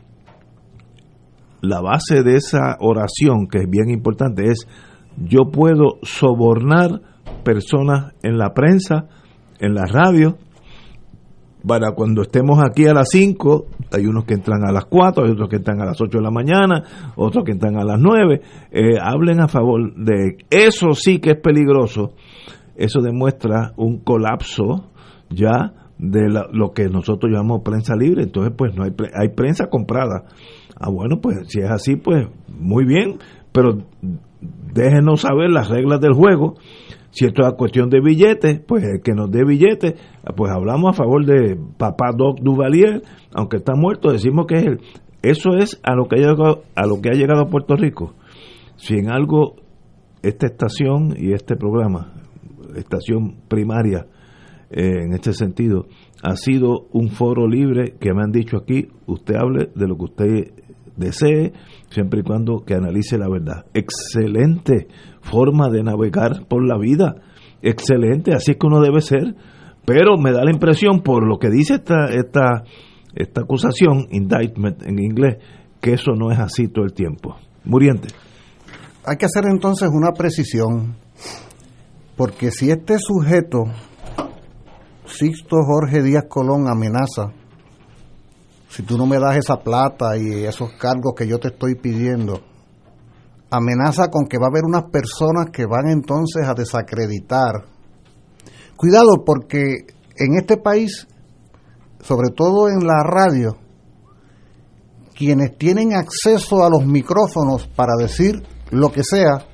[1.60, 4.66] La base de esa oración, que es bien importante, es
[5.18, 7.02] yo puedo sobornar
[7.44, 9.08] personas en la prensa,
[9.58, 10.38] en la radio,
[11.66, 15.32] para cuando estemos aquí a las 5, hay unos que entran a las 4, hay
[15.32, 16.82] otros que entran a las 8 de la mañana,
[17.16, 21.40] otros que entran a las 9, eh, hablen a favor de eso sí que es
[21.40, 22.14] peligroso,
[22.76, 24.90] eso demuestra un colapso
[25.28, 30.24] ya de lo que nosotros llamamos prensa libre, entonces pues no hay, hay prensa comprada.
[30.74, 33.18] Ah, bueno, pues si es así, pues muy bien,
[33.52, 33.82] pero
[34.72, 36.54] déjenos saber las reglas del juego.
[37.10, 39.94] Si esto es cuestión de billetes, pues el que nos dé billetes,
[40.36, 43.02] pues hablamos a favor de papá Doc Duvalier,
[43.34, 44.80] aunque está muerto, decimos que es él.
[45.22, 48.14] Eso es a lo que ha llegado, a lo que ha llegado a Puerto Rico.
[48.76, 49.56] Si en algo
[50.22, 52.12] esta estación y este programa,
[52.76, 54.06] estación primaria,
[54.70, 55.86] eh, en este sentido,
[56.22, 60.04] ha sido un foro libre que me han dicho aquí, usted hable de lo que
[60.04, 60.52] usted
[61.00, 61.52] desee,
[61.90, 63.64] siempre y cuando que analice la verdad.
[63.74, 64.86] Excelente
[65.20, 67.16] forma de navegar por la vida,
[67.62, 69.34] excelente, así es que uno debe ser,
[69.84, 72.62] pero me da la impresión, por lo que dice esta, esta,
[73.14, 75.38] esta acusación, indictment en inglés,
[75.80, 77.36] que eso no es así todo el tiempo.
[77.64, 78.08] Muriente.
[79.04, 80.94] Hay que hacer entonces una precisión,
[82.16, 83.64] porque si este sujeto
[85.06, 87.32] Sixto Jorge Díaz Colón amenaza,
[88.70, 92.40] si tú no me das esa plata y esos cargos que yo te estoy pidiendo,
[93.50, 97.64] amenaza con que va a haber unas personas que van entonces a desacreditar.
[98.76, 101.08] Cuidado porque en este país,
[102.00, 103.56] sobre todo en la radio,
[105.16, 109.46] quienes tienen acceso a los micrófonos para decir lo que sea,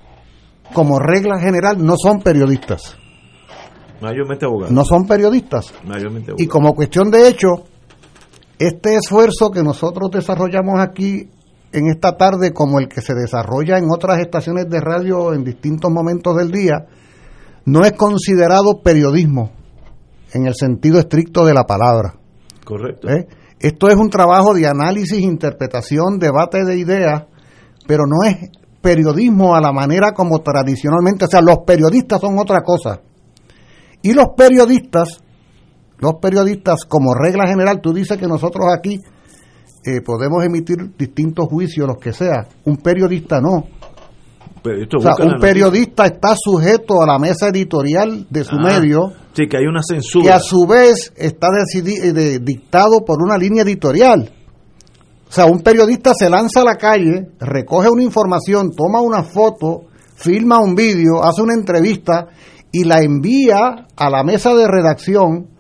[0.75, 2.97] como regla general, no son periodistas.
[4.71, 5.73] No son periodistas.
[6.37, 7.65] Y como cuestión de hecho,
[8.59, 11.29] este esfuerzo que nosotros desarrollamos aquí
[11.73, 15.91] en esta tarde, como el que se desarrolla en otras estaciones de radio en distintos
[15.91, 16.87] momentos del día,
[17.67, 19.51] no es considerado periodismo
[20.33, 22.15] en el sentido estricto de la palabra.
[22.65, 23.09] Correcto.
[23.09, 23.27] ¿Eh?
[23.59, 27.25] Esto es un trabajo de análisis, interpretación, debate de ideas,
[27.87, 32.63] pero no es periodismo a la manera como tradicionalmente, o sea, los periodistas son otra
[32.63, 33.01] cosa.
[34.03, 35.21] Y los periodistas,
[35.99, 39.01] los periodistas, como regla general, tú dices que nosotros aquí
[39.85, 42.49] eh, podemos emitir distintos juicios, los que sea.
[42.65, 43.65] Un periodista no.
[44.65, 49.13] o sea, un periodista está sujeto a la mesa editorial de su ah, medio.
[49.33, 50.25] Sí, que hay una censura.
[50.25, 54.33] Que a su vez está eh, dictado por una línea editorial.
[55.29, 59.85] O sea, un periodista se lanza a la calle, recoge una información, toma una foto,
[60.15, 62.29] filma un vídeo, hace una entrevista
[62.71, 65.56] y la envía a la mesa de redacción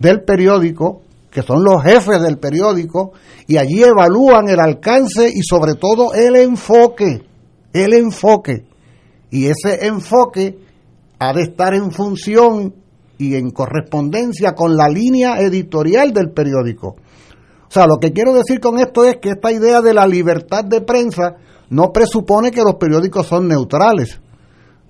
[0.00, 3.12] del periódico, que son los jefes del periódico,
[3.46, 7.22] y allí evalúan el alcance y sobre todo el enfoque,
[7.72, 8.64] el enfoque.
[9.30, 10.58] Y ese enfoque
[11.20, 12.74] ha de estar en función
[13.18, 16.96] y en correspondencia con la línea editorial del periódico.
[17.68, 20.64] O sea, lo que quiero decir con esto es que esta idea de la libertad
[20.64, 21.36] de prensa
[21.68, 24.20] no presupone que los periódicos son neutrales.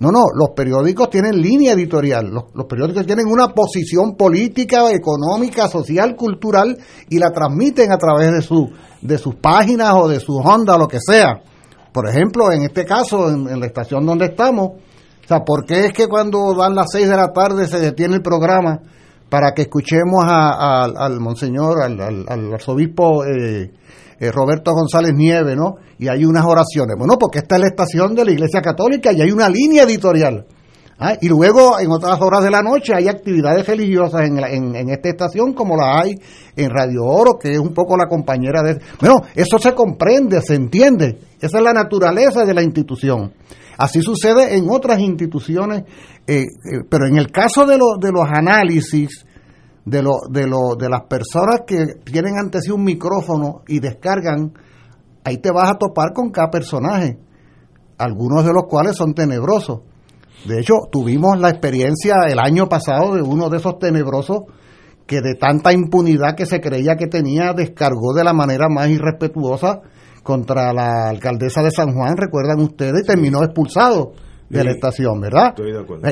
[0.01, 6.15] No, no, los periódicos tienen línea editorial, los, periódicos tienen una posición política, económica, social,
[6.15, 6.75] cultural
[7.07, 8.67] y la transmiten a través de, su,
[8.99, 11.43] de sus páginas o de sus ondas, lo que sea.
[11.93, 15.93] Por ejemplo, en este caso, en, la estación donde estamos, o sea, ¿por qué es
[15.93, 18.79] que cuando dan las seis de la tarde se detiene el programa?
[19.29, 23.71] para que escuchemos al monseñor, al, al, arzobispo eh,
[24.21, 25.77] eh, Roberto González Nieve, ¿no?
[25.97, 26.95] Y hay unas oraciones.
[26.95, 30.45] Bueno, porque esta es la estación de la Iglesia Católica y hay una línea editorial.
[30.99, 31.15] ¿ah?
[31.19, 35.09] Y luego, en otras horas de la noche, hay actividades religiosas en, en, en, esta
[35.09, 36.13] estación, como la hay
[36.55, 38.79] en Radio Oro, que es un poco la compañera de...
[38.99, 41.17] Bueno, eso se comprende, se entiende.
[41.41, 43.33] Esa es la naturaleza de la institución.
[43.79, 45.81] Así sucede en otras instituciones,
[46.27, 46.45] eh, eh,
[46.87, 49.25] pero en el caso de, de los análisis
[49.85, 54.53] de, lo, de, lo, de las personas que tienen ante sí un micrófono y descargan,
[55.23, 57.19] ahí te vas a topar con cada personaje,
[57.97, 59.81] algunos de los cuales son tenebrosos.
[60.45, 64.43] De hecho, tuvimos la experiencia el año pasado de uno de esos tenebrosos
[65.05, 69.81] que de tanta impunidad que se creía que tenía, descargó de la manera más irrespetuosa
[70.23, 74.13] contra la alcaldesa de San Juan, recuerdan ustedes, y terminó expulsado
[74.49, 75.55] de la estación, ¿verdad?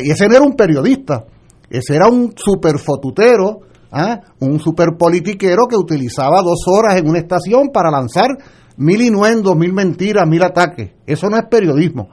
[0.04, 1.26] Y ese no era un periodista,
[1.70, 3.62] ese era un superfotutero,
[3.92, 4.22] ¿ah?
[4.40, 8.30] un superpolitiquero que utilizaba dos horas en una estación para lanzar
[8.78, 10.92] mil inuendos, mil mentiras, mil ataques.
[11.06, 12.10] Eso no es periodismo.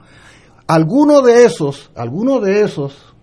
[0.67, 3.15] Alguno de esos, alguno de esos,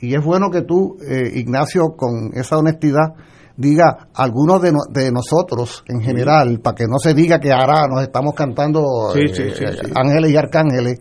[0.00, 3.14] y es bueno que tú, eh, Ignacio, con esa honestidad,
[3.56, 8.02] diga algunos de, de, nosotros en general, para que no se diga que ahora nos
[8.02, 9.32] estamos cantando eh,
[9.94, 10.98] ángeles y arcángeles,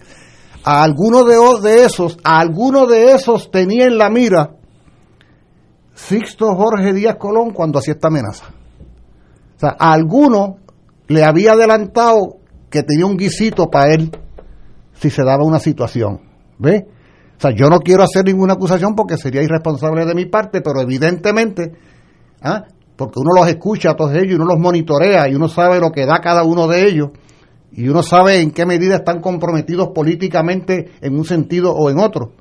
[0.64, 4.52] a algunos de, de esos, a algunos de esos tenía en la mira
[5.94, 8.46] Sixto Jorge Díaz Colón cuando hacía esta amenaza.
[9.56, 10.58] O sea, a alguno
[11.08, 12.38] le había adelantado
[12.70, 14.12] que tenía un guisito para él
[14.94, 16.22] si se daba una situación.
[16.58, 16.88] ¿Ve?
[17.38, 20.82] O sea, yo no quiero hacer ninguna acusación porque sería irresponsable de mi parte, pero
[20.82, 21.74] evidentemente
[22.42, 22.64] ¿ah?
[22.96, 25.92] porque uno los escucha a todos ellos y uno los monitorea y uno sabe lo
[25.92, 27.10] que da cada uno de ellos
[27.76, 32.32] y uno sabe en qué medida están comprometidos políticamente en un sentido o en otro.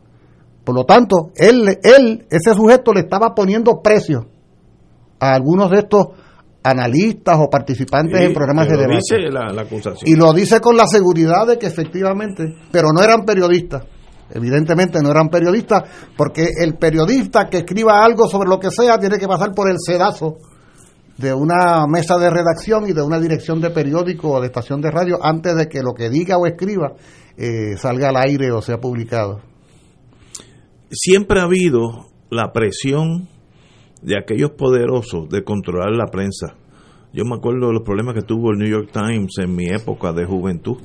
[0.64, 4.26] Por lo tanto, él, él ese sujeto le estaba poniendo precio
[5.18, 6.08] a algunos de estos
[6.62, 9.00] analistas o participantes en programas de debate.
[10.04, 13.84] y lo dice con la seguridad de que efectivamente, pero no eran periodistas.
[14.34, 15.82] Evidentemente no eran periodistas,
[16.16, 19.76] porque el periodista que escriba algo sobre lo que sea tiene que pasar por el
[19.78, 20.38] sedazo
[21.18, 24.90] de una mesa de redacción y de una dirección de periódico o de estación de
[24.90, 26.94] radio antes de que lo que diga o escriba
[27.36, 29.40] eh, salga al aire o sea publicado.
[30.90, 33.28] Siempre ha habido la presión
[34.02, 36.54] de aquellos poderosos de controlar la prensa.
[37.12, 40.12] Yo me acuerdo de los problemas que tuvo el New York Times en mi época
[40.12, 40.78] de juventud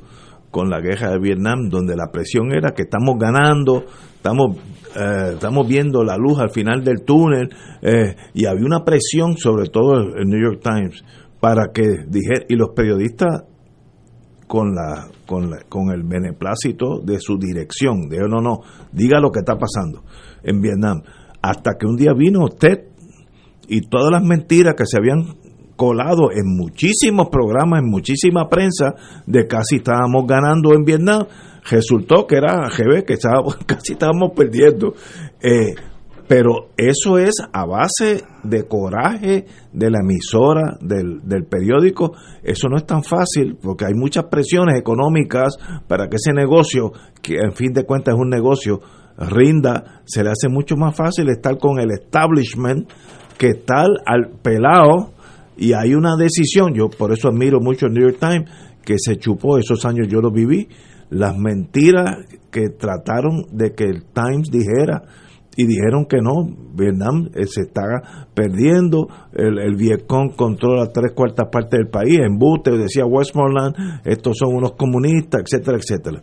[0.57, 3.85] con la guerra de Vietnam, donde la presión era que estamos ganando,
[4.15, 4.57] estamos,
[4.95, 7.49] eh, estamos viendo la luz al final del túnel,
[7.83, 11.03] eh, y había una presión, sobre todo el New York Times,
[11.39, 13.43] para que dijera, y los periodistas
[14.47, 19.41] con la, con con el beneplácito de su dirección, de no, no, diga lo que
[19.41, 20.05] está pasando
[20.41, 21.03] en Vietnam,
[21.39, 22.87] hasta que un día vino usted
[23.67, 25.35] y todas las mentiras que se habían
[25.77, 31.25] colado en muchísimos programas, en muchísima prensa, de casi estábamos ganando en Vietnam.
[31.69, 33.15] Resultó que era GB, que
[33.65, 34.93] casi estábamos perdiendo.
[35.41, 35.75] Eh,
[36.27, 42.11] pero eso es a base de coraje de la emisora, del, del, periódico.
[42.43, 45.55] Eso no es tan fácil porque hay muchas presiones económicas
[45.87, 48.81] para que ese negocio, que en fin de cuentas es un negocio,
[49.17, 50.01] rinda.
[50.05, 52.89] Se le hace mucho más fácil estar con el establishment
[53.37, 55.13] que estar al pelado
[55.57, 58.49] y hay una decisión, yo por eso admiro mucho el New York Times,
[58.83, 60.67] que se chupó, esos años yo lo viví,
[61.09, 65.03] las mentiras que trataron de que el Times dijera
[65.55, 71.47] y dijeron que no, Vietnam eh, se está perdiendo, el, el Vietcong controla tres cuartas
[71.51, 76.21] partes del país, en Butte decía Westmoreland, estos son unos comunistas, etcétera, etcétera.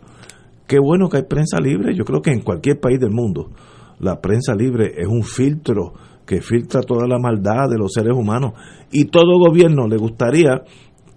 [0.65, 3.51] Qué bueno que hay prensa libre, yo creo que en cualquier país del mundo
[3.99, 5.93] la prensa libre es un filtro
[6.25, 8.53] que filtra toda la maldad de los seres humanos.
[8.91, 10.61] Y todo gobierno le gustaría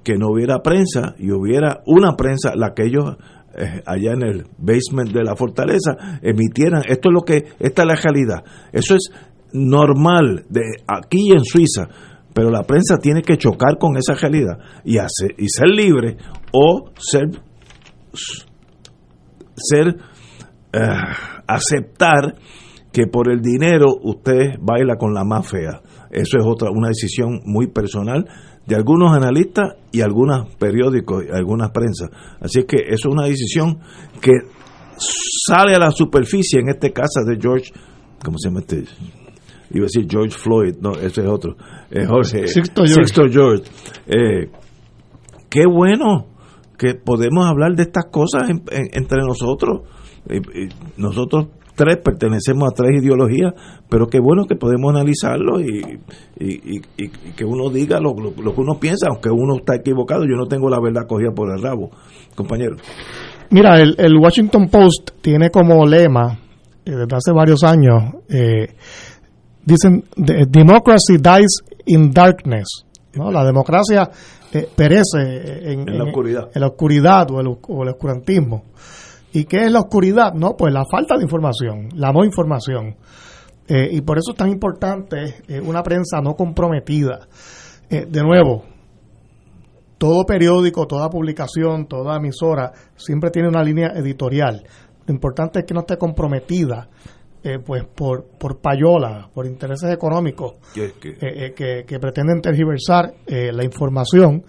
[0.05, 3.17] que no hubiera prensa y hubiera una prensa, la que ellos
[3.57, 6.83] eh, allá en el basement de la fortaleza emitieran.
[6.87, 8.45] Esto es lo que, esta es la realidad.
[8.73, 9.11] Eso es
[9.53, 11.89] normal de aquí en Suiza,
[12.33, 16.17] pero la prensa tiene que chocar con esa realidad y, hacer, y ser libre
[16.53, 17.31] o ser,
[19.57, 19.97] ser
[20.73, 20.81] eh,
[21.47, 22.35] aceptar
[22.93, 25.83] que por el dinero usted baila con la más fea.
[26.11, 28.27] Eso es otra una decisión muy personal
[28.67, 32.11] de algunos analistas y algunos periódicos y algunas prensas.
[32.41, 33.79] Así que eso es una decisión
[34.21, 34.33] que
[34.99, 37.73] sale a la superficie, en este caso de George,
[38.23, 38.85] ¿cómo se llama este?
[39.71, 41.57] Iba a decir George Floyd, no, ese es otro.
[41.91, 42.83] Eh, Jorge, Sixto
[43.31, 43.65] George.
[44.07, 44.51] Eh,
[45.49, 46.27] qué bueno
[46.79, 49.83] que podemos hablar de estas cosas entre nosotros.
[50.97, 51.49] nosotros
[51.79, 53.55] tres pertenecemos a tres ideologías,
[53.89, 56.01] pero qué bueno que podemos analizarlo y,
[56.41, 56.81] y,
[57.37, 60.69] que uno diga lo, lo, que uno piensa, aunque uno está equivocado, yo no tengo
[60.69, 61.91] la verdad cogida por el rabo,
[62.35, 62.77] compañero.
[63.51, 66.37] Mira, el, el Washington Post tiene como lema,
[66.85, 68.75] eh, desde hace varios años, eh,
[69.65, 72.85] dicen, Democracy dies in darkness.
[73.15, 73.31] ¿no?
[73.31, 74.11] La democracia
[74.53, 78.65] eh, perece en, la oscuridad, en la oscuridad o el, o el oscurantismo.
[79.33, 80.33] ¿Y qué es la oscuridad?
[80.35, 82.97] No, pues la falta de información, la no información.
[83.69, 87.29] Eh, y por eso es tan importante eh, una prensa no comprometida.
[87.91, 88.65] Eh, de nuevo,
[89.99, 94.65] todo periódico, toda publicación, toda emisora siempre tiene una línea editorial.
[95.07, 96.89] Lo importante es que no esté comprometida
[97.65, 100.93] pues por, por payola, por intereses económicos que,
[101.55, 104.45] que, pretenden tergiversar la información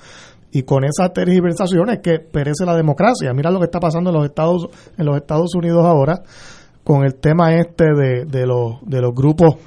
[0.52, 3.34] y con esas tergiversaciones que perece la democracia.
[3.34, 6.24] Mira lo que está pasando en los Estados, en los Estados Unidos ahora
[6.84, 9.58] con el tema este de, de, los, de los grupos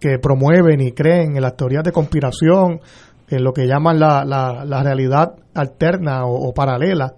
[0.00, 2.80] que promueven y creen en las teorías de conspiración,
[3.28, 7.14] en lo que llaman la, la, realidad alterna o, paralela.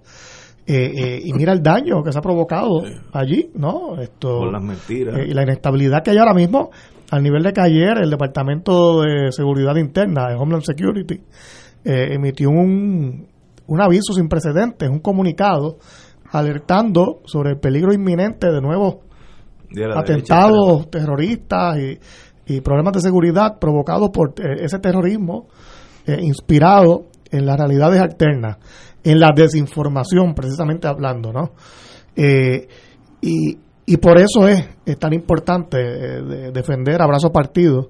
[0.66, 2.82] Eh, eh, y mira el daño que se ha provocado
[3.12, 4.00] allí, ¿no?
[4.00, 5.18] Esto, las mentiras.
[5.18, 6.70] Eh, y la inestabilidad que hay ahora mismo,
[7.10, 11.20] al nivel de que ayer el Departamento de Seguridad Interna, de Homeland Security,
[11.84, 13.26] eh, emitió un,
[13.66, 15.78] un aviso sin precedentes, un comunicado
[16.30, 18.96] alertando sobre el peligro inminente de nuevos
[19.96, 21.98] atentados terroristas y,
[22.54, 25.48] y, problemas de seguridad provocados por eh, ese terrorismo
[26.06, 28.58] eh, inspirado en las realidades alternas,
[29.02, 31.52] en la desinformación precisamente hablando, ¿no?
[33.22, 33.56] y,
[33.86, 34.68] y por eso es,
[34.98, 35.78] tan importante
[36.52, 37.88] defender a brazo partido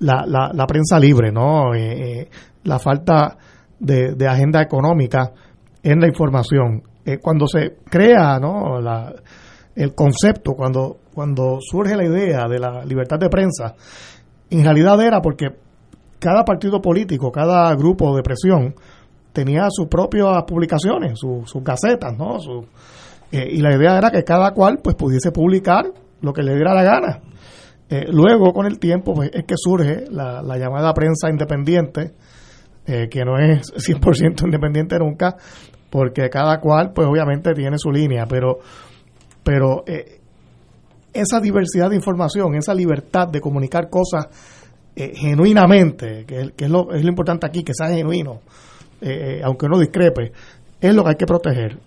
[0.00, 1.74] la, la, la prensa libre, ¿no?
[1.74, 2.28] Eh, eh,
[2.64, 3.36] la falta
[3.78, 5.32] de, de, agenda económica
[5.82, 6.82] en la información.
[7.04, 8.80] Eh, cuando se crea, ¿no?
[8.80, 9.14] La,
[9.74, 13.74] el concepto, cuando, cuando surge la idea de la libertad de prensa,
[14.50, 15.48] en realidad era porque
[16.18, 18.74] cada partido político, cada grupo de presión
[19.32, 22.38] tenía sus propias publicaciones, sus, sus gacetas, ¿no?
[23.30, 25.92] y la idea era que cada cual pues pudiese publicar
[26.22, 27.20] lo que le diera la gana.
[27.88, 32.12] Eh, luego, con el tiempo, pues, es que surge la, llamada prensa independiente,
[32.86, 35.36] eh, que no es 100% independiente nunca,
[35.90, 38.58] porque cada cual, pues obviamente tiene su línea, pero,
[39.44, 40.20] pero eh,
[41.12, 44.26] esa diversidad de información, esa libertad de comunicar cosas
[44.96, 48.40] genuinamente, que, es, lo, es lo importante aquí, que sea genuino,
[49.44, 50.32] aunque uno discrepe,
[50.80, 51.78] es lo que hay que proteger.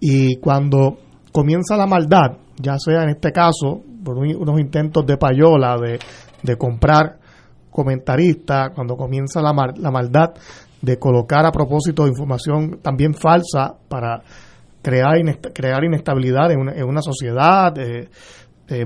[0.00, 0.98] y cuando
[1.30, 5.98] comienza la maldad, ya sea en este caso por unos intentos de payola de,
[6.42, 7.18] de comprar
[7.70, 10.30] comentaristas, cuando comienza la, la maldad
[10.80, 14.22] de colocar a propósito información también falsa para
[14.80, 15.16] crear,
[15.54, 17.74] crear inestabilidad en una, en una sociedad,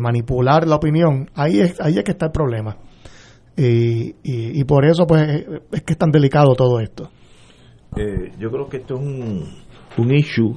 [0.01, 2.77] manipular la opinión, ahí es, ahí es que está el problema.
[3.57, 7.11] Y, y, por eso pues es que es tan delicado todo esto.
[7.97, 9.45] Eh, yo creo que esto es un,
[9.99, 10.57] un issue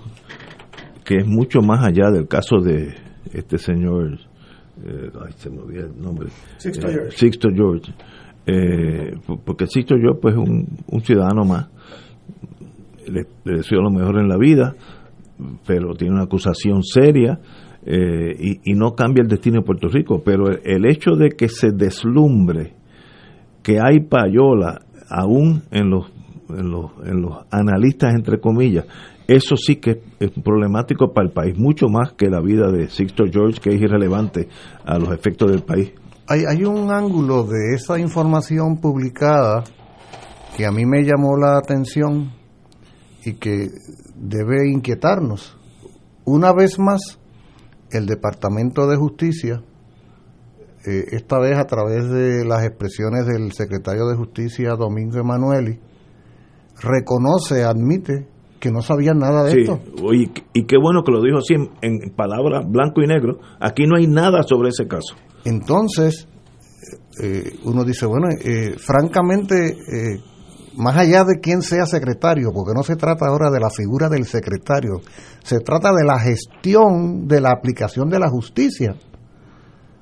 [1.04, 2.96] que es mucho más allá del caso de
[3.34, 4.18] este señor
[4.84, 6.28] eh, ay, se me olvidó el nombre.
[6.58, 7.18] Sixto eh, George.
[7.18, 7.94] Sixto George.
[8.46, 9.14] Eh,
[9.44, 11.70] porque Sixto George pues un, un ciudadano más.
[13.08, 14.76] Le, deseo lo mejor en la vida,
[15.66, 17.40] pero tiene una acusación seria
[17.86, 20.24] y, y, no cambia el destino de Puerto Rico.
[20.26, 22.74] Pero el, hecho de que se deslumbre
[23.62, 26.12] que hay payola aún en los,
[26.50, 28.86] en los, en los analistas, entre comillas,
[29.28, 33.24] eso sí que es problemático para el país, mucho más que la vida de Sixto
[33.32, 34.48] George, que es irrelevante
[34.86, 35.94] a los efectos del país.
[36.28, 39.64] Hay, hay un ángulo de esa información publicada
[40.56, 42.32] que a mí me llamó la atención
[43.24, 43.70] y que
[44.16, 45.58] debe inquietarnos.
[46.24, 47.20] Una vez más,
[47.92, 49.62] el Departamento de Justicia,
[50.86, 55.80] eh, esta vez a través de las expresiones del secretario de Justicia Domingo Emanueli,
[56.80, 58.28] reconoce, admite
[58.66, 59.80] que no sabían nada de esto.
[60.12, 63.38] Y, y, qué bueno que lo dijo así en, palabras blanco y negro.
[63.60, 65.14] Aquí no hay nada sobre ese caso.
[65.44, 66.28] Entonces,
[67.22, 70.20] eh, uno dice, bueno, eh, francamente, eh,
[70.78, 74.26] más allá de quién sea secretario, porque no se trata ahora de la figura del
[74.26, 75.00] secretario,
[75.44, 78.96] se trata de la gestión de la aplicación de la justicia.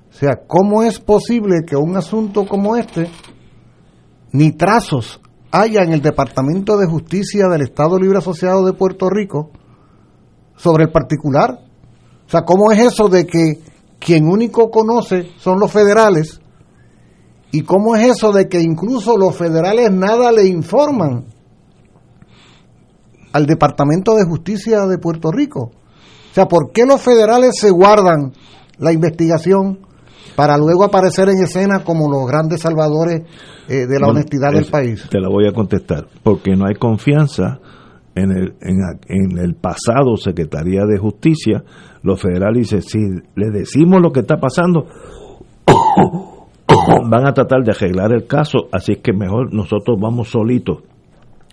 [0.09, 3.09] O sea, ¿cómo es posible que un asunto como este,
[4.31, 5.19] ni trazos
[5.53, 9.51] haya en el Departamento de Justicia del Estado Libre Asociado de Puerto Rico
[10.57, 11.59] sobre el particular.
[12.25, 13.61] O sea, ¿cómo es eso de que
[13.99, 16.41] quien único conoce son los federales?
[17.51, 21.25] ¿Y cómo es eso de que incluso los federales nada le informan
[23.31, 25.65] al Departamento de Justicia de Puerto Rico?
[26.31, 28.33] O sea, ¿por qué los federales se guardan
[28.79, 29.85] la investigación
[30.35, 33.21] para luego aparecer en escena como los grandes salvadores
[33.67, 35.07] eh, de la honestidad del país?
[35.09, 37.59] Te la voy a contestar, porque no hay confianza
[38.15, 41.63] en el, en, el pasado Secretaría de Justicia,
[42.03, 42.99] los federales dicen, si
[43.35, 44.85] le decimos lo que está pasando,
[47.09, 50.83] van a tratar de arreglar el caso, así que mejor nosotros vamos solitos.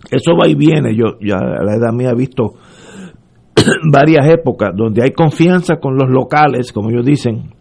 [0.09, 2.53] Eso va y viene, yo ya a la edad mía he visto
[3.91, 7.53] varias épocas donde hay confianza con los locales, como ellos dicen,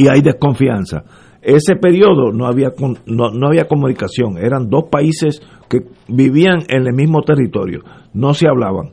[0.00, 1.04] y hay desconfianza.
[1.42, 2.72] Ese periodo no había,
[3.06, 7.82] no, no había comunicación, eran dos países que vivían en el mismo territorio,
[8.14, 8.92] no se hablaban.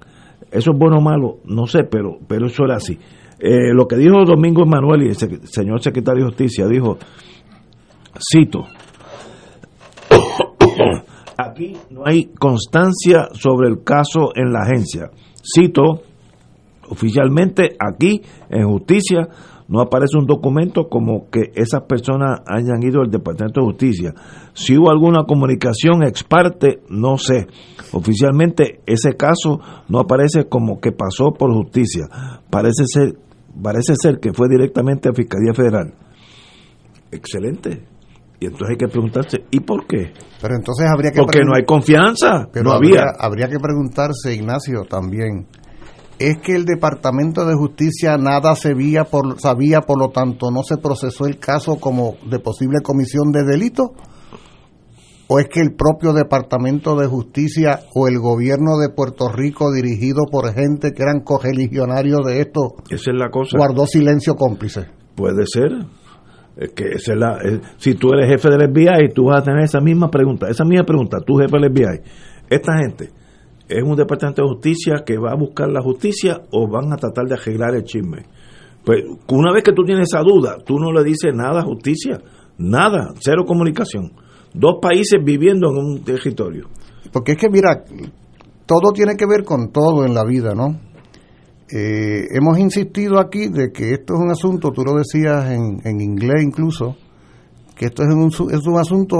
[0.51, 2.97] Eso es bueno o malo, no sé, pero, pero eso era así.
[3.39, 6.97] Eh, lo que dijo Domingo Emanuel y el señor secretario de Justicia, dijo,
[8.31, 8.65] cito,
[11.37, 15.09] aquí no hay constancia sobre el caso en la agencia.
[15.41, 16.01] Cito,
[16.89, 19.27] oficialmente aquí en justicia
[19.67, 24.13] no aparece un documento como que esas personas hayan ido al Departamento de Justicia.
[24.53, 27.47] Si hubo alguna comunicación ex parte, no sé.
[27.91, 29.59] Oficialmente ese caso
[29.89, 32.05] no aparece como que pasó por justicia.
[32.49, 33.17] Parece ser,
[33.61, 35.93] parece ser que fue directamente a Fiscalía Federal.
[37.11, 37.83] Excelente.
[38.39, 40.13] Y entonces hay que preguntarse, ¿y por qué?
[40.41, 42.47] Pero entonces habría que Porque no hay confianza.
[42.53, 43.05] Pero había.
[43.19, 45.47] habría que preguntarse, Ignacio, también
[46.19, 50.77] es que el Departamento de Justicia nada sabía por, sabía, por lo tanto no se
[50.77, 53.93] procesó el caso como de posible comisión de delito?
[55.29, 60.23] ¿O es que el propio Departamento de Justicia o el gobierno de Puerto Rico, dirigido
[60.31, 63.57] por gente que eran coreligionarios de esto, esa es la cosa.
[63.57, 64.87] guardó silencio cómplice?
[65.15, 65.71] Puede ser.
[66.55, 67.37] Es que esa es la,
[67.77, 70.47] si tú eres jefe del FBI, tú vas a tener esa misma pregunta.
[70.49, 72.01] Esa misma pregunta, tú jefe del FBI.
[72.49, 73.16] Esta gente
[73.67, 77.25] ¿Es un departamento de justicia que va a buscar la justicia o van a tratar
[77.25, 78.25] de arreglar el chisme?
[78.85, 82.21] Pues una vez que tú tienes esa duda, tú no le dices nada a justicia,
[82.57, 84.13] nada, cero comunicación.
[84.53, 86.69] Dos países viviendo en un territorio.
[87.11, 87.83] Porque es que, mira,
[88.65, 90.79] todo tiene que ver con todo en la vida, ¿no?
[91.69, 95.99] Eh, hemos insistido aquí de que esto es un asunto, tú lo decías en, en
[95.99, 96.95] inglés incluso,
[97.75, 99.17] que esto es un, es un asunto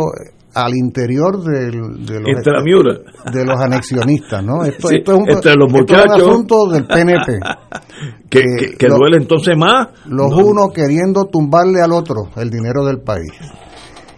[0.57, 4.63] al interior de, los, de los anexionistas, ¿no?
[4.63, 7.39] Esto, es un, entre los asunto del PNP.
[8.29, 8.41] que,
[8.77, 9.89] que, duele entonces más.
[10.07, 13.31] Los unos queriendo tumbarle al otro el dinero del país.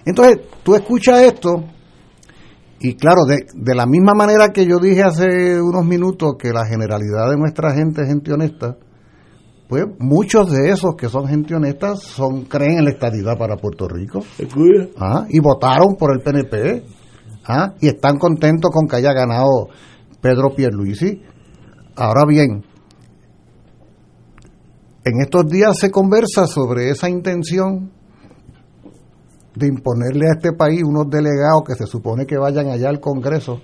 [0.06, 1.66] Entonces, tú escuchas esto
[2.80, 6.66] y claro, de, de la misma manera que yo dije hace unos minutos que la
[6.66, 8.78] generalidad de nuestra gente es gente honesta,
[9.70, 13.88] pues muchos de esos que son gente honesta son, creen en la estadidad para Puerto
[13.88, 14.22] Rico.
[14.97, 15.28] ¿Ah?
[15.30, 16.84] Y votaron por el PNP.
[17.45, 17.76] ¿Ah?
[17.80, 19.70] Y están contentos con que haya ganado
[20.20, 21.22] Pedro Pierluisi.
[21.95, 22.65] Ahora bien,
[25.05, 27.91] en estos días se conversa sobre esa intención
[29.53, 33.61] de imponerle a este país unos delegados que se supone que vayan allá al Congreso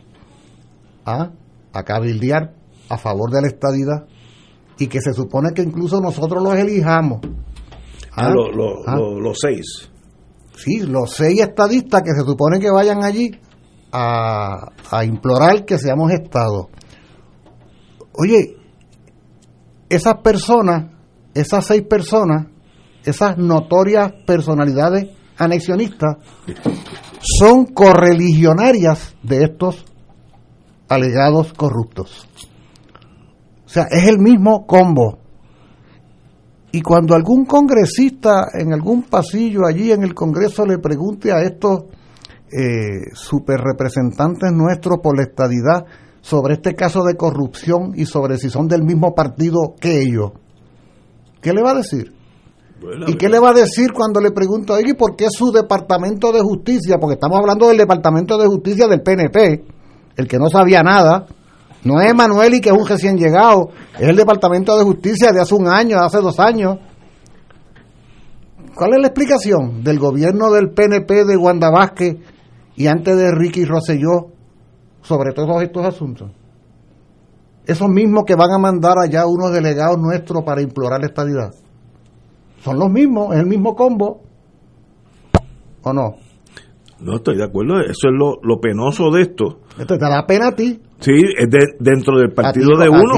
[1.03, 1.31] ¿ah?
[1.73, 2.53] a cabildear
[2.89, 4.05] a favor de la estadidad
[4.77, 7.21] y que se supone que incluso nosotros los elijamos.
[8.11, 8.31] Ah,
[8.87, 8.97] ¿Ah?
[8.97, 9.89] los seis.
[10.55, 13.31] Sí, los seis estadistas que se supone que vayan allí
[13.91, 16.69] a, a implorar que seamos Estado.
[18.13, 18.57] Oye,
[19.89, 20.91] esas personas,
[21.33, 22.47] esas seis personas,
[23.03, 26.17] esas notorias personalidades anexionistas,
[27.39, 29.85] son correligionarias de estos
[30.87, 32.27] alegados corruptos.
[33.65, 35.19] O sea, es el mismo combo.
[36.71, 41.85] Y cuando algún congresista en algún pasillo allí en el Congreso le pregunte a estos
[42.51, 45.85] eh, super representantes nuestros por la estadidad
[46.21, 50.31] sobre este caso de corrupción y sobre si son del mismo partido que ellos,
[51.41, 52.13] ¿qué le va a decir?
[53.07, 56.41] ¿Y qué le va a decir cuando le pregunto, oye, ¿por qué su departamento de
[56.41, 56.97] justicia?
[56.99, 59.63] Porque estamos hablando del departamento de justicia del PNP,
[60.17, 61.25] el que no sabía nada,
[61.85, 65.53] no es y que es un recién llegado, es el Departamento de Justicia de hace
[65.53, 66.79] un año, de hace dos años.
[68.75, 72.17] ¿Cuál es la explicación del gobierno del PNP de Wanda Vázquez
[72.75, 74.31] y antes de Ricky Rosselló
[75.03, 76.31] sobre todos estos asuntos?
[77.67, 81.53] Esos mismos que van a mandar allá unos delegados nuestros para implorar la estabilidad.
[82.63, 84.21] Son los mismos, es el mismo combo.
[85.83, 86.15] ¿O no?
[86.99, 89.59] No estoy de acuerdo, eso es lo penoso de esto.
[89.77, 90.79] Esto te da pena a ti.
[90.99, 91.49] Sí, es
[91.79, 93.15] dentro del partido de uno.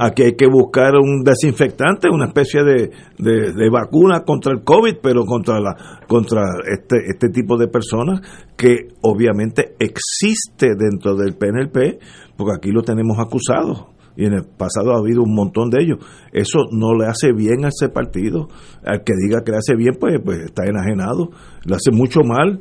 [0.00, 5.24] aquí hay que buscar un desinfectante, una especie de, de, vacuna contra el COVID, pero
[5.24, 5.74] contra la
[6.06, 8.20] contra este este tipo de personas
[8.56, 12.00] que obviamente existe dentro del PNLP,
[12.36, 15.98] porque aquí lo tenemos acusado y en el pasado ha habido un montón de ellos.
[16.32, 18.48] Eso no le hace bien a ese partido.
[18.84, 21.30] Al que diga que le hace bien, pues, pues está enajenado,
[21.64, 22.60] le hace mucho mal.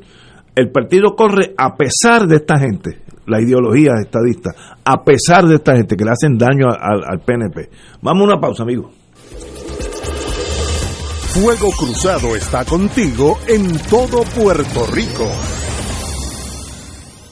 [0.56, 4.52] El partido corre a pesar de esta gente, la ideología estadista,
[4.86, 7.70] a pesar de esta gente que le hacen daño al, al PNP.
[8.02, 8.92] Vamos a una pausa, amigos.
[11.34, 15.30] Fuego Cruzado está contigo en todo Puerto Rico.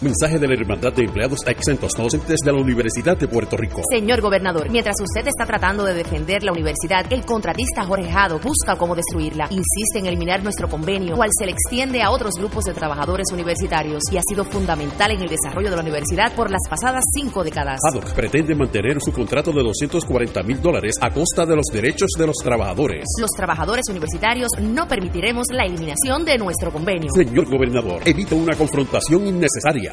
[0.03, 3.81] Mensaje de la Hermandad de Empleados Exentos Docentes de la Universidad de Puerto Rico.
[3.89, 8.75] Señor gobernador, mientras usted está tratando de defender la universidad, el contratista Jorge Jado busca
[8.75, 9.45] cómo destruirla.
[9.49, 14.03] Insiste en eliminar nuestro convenio, cual se le extiende a otros grupos de trabajadores universitarios
[14.11, 17.79] y ha sido fundamental en el desarrollo de la universidad por las pasadas cinco décadas.
[17.89, 22.27] Haddock pretende mantener su contrato de 240 mil dólares a costa de los derechos de
[22.27, 23.05] los trabajadores.
[23.21, 27.09] Los trabajadores universitarios no permitiremos la eliminación de nuestro convenio.
[27.13, 29.92] Señor gobernador, evita una confrontación innecesaria.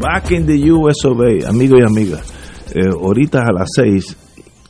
[0.00, 2.32] Back in the US of A, amigos y amigas.
[2.74, 4.14] Eh, ahorita a las seis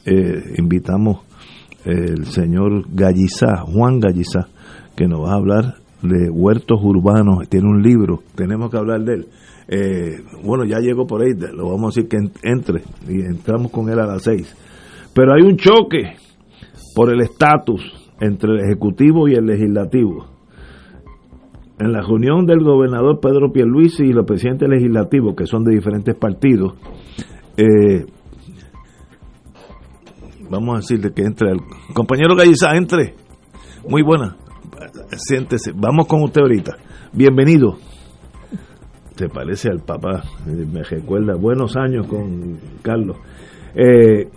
[0.05, 1.25] eh, invitamos
[1.85, 4.47] el señor Gallizá, Juan Gallizá,
[4.97, 7.49] que nos va a hablar de huertos urbanos.
[7.49, 9.27] Tiene un libro, tenemos que hablar de él.
[9.67, 12.19] Eh, bueno, ya llegó por ahí, lo vamos a decir que
[12.49, 14.55] entre y entramos con él a las seis.
[15.13, 16.15] Pero hay un choque
[16.95, 17.83] por el estatus
[18.21, 20.36] entre el Ejecutivo y el Legislativo
[21.79, 26.15] en la reunión del gobernador Pedro Pierluisi y los presidentes legislativos, que son de diferentes
[26.15, 26.75] partidos,
[27.57, 28.07] eh,
[30.51, 31.59] vamos a decirle que entre el
[31.95, 33.15] compañero Galliza, entre.
[33.89, 34.37] Muy buena.
[35.17, 35.73] Siéntese.
[35.75, 36.77] Vamos con usted ahorita.
[37.13, 37.77] Bienvenido.
[39.15, 40.23] Se parece al papá.
[40.47, 43.17] Eh, me recuerda buenos años con Carlos.
[43.75, 44.29] Eh,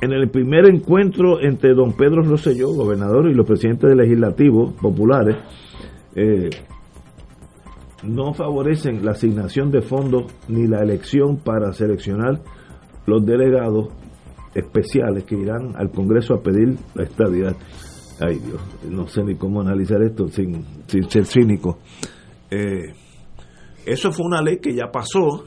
[0.00, 5.36] en el primer encuentro entre don Pedro Rosselló, gobernador, y los presidentes legislativos populares,
[6.20, 6.50] eh,
[8.02, 12.40] no favorecen la asignación de fondos ni la elección para seleccionar
[13.06, 13.88] los delegados
[14.52, 17.56] especiales que irán al Congreso a pedir la estabilidad.
[18.20, 18.60] Ay Dios,
[18.90, 20.64] no sé ni cómo analizar esto sin,
[21.08, 21.78] ser cínico.
[22.50, 22.94] Eh,
[23.86, 25.44] eso fue una ley que ya pasó,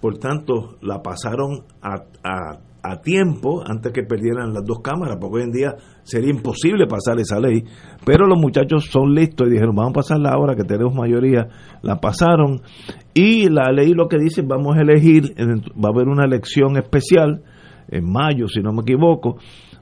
[0.00, 5.42] por tanto la pasaron a a tiempo antes que perdieran las dos cámaras, porque hoy
[5.44, 7.64] en día sería imposible pasar esa ley,
[8.04, 11.48] pero los muchachos son listos y dijeron, vamos a pasarla ahora que tenemos mayoría,
[11.82, 12.62] la pasaron
[13.14, 17.42] y la ley lo que dice, vamos a elegir, va a haber una elección especial
[17.88, 19.36] en mayo, si no me equivoco,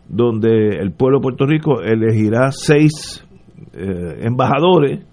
[0.09, 3.25] donde el pueblo de Puerto Rico elegirá seis
[3.75, 5.05] eh, embajadores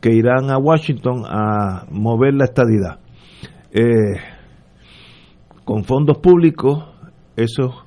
[0.00, 2.98] que irán a Washington a mover la estadidad.
[3.72, 4.20] Eh,
[5.64, 6.93] con fondos públicos
[7.36, 7.84] eso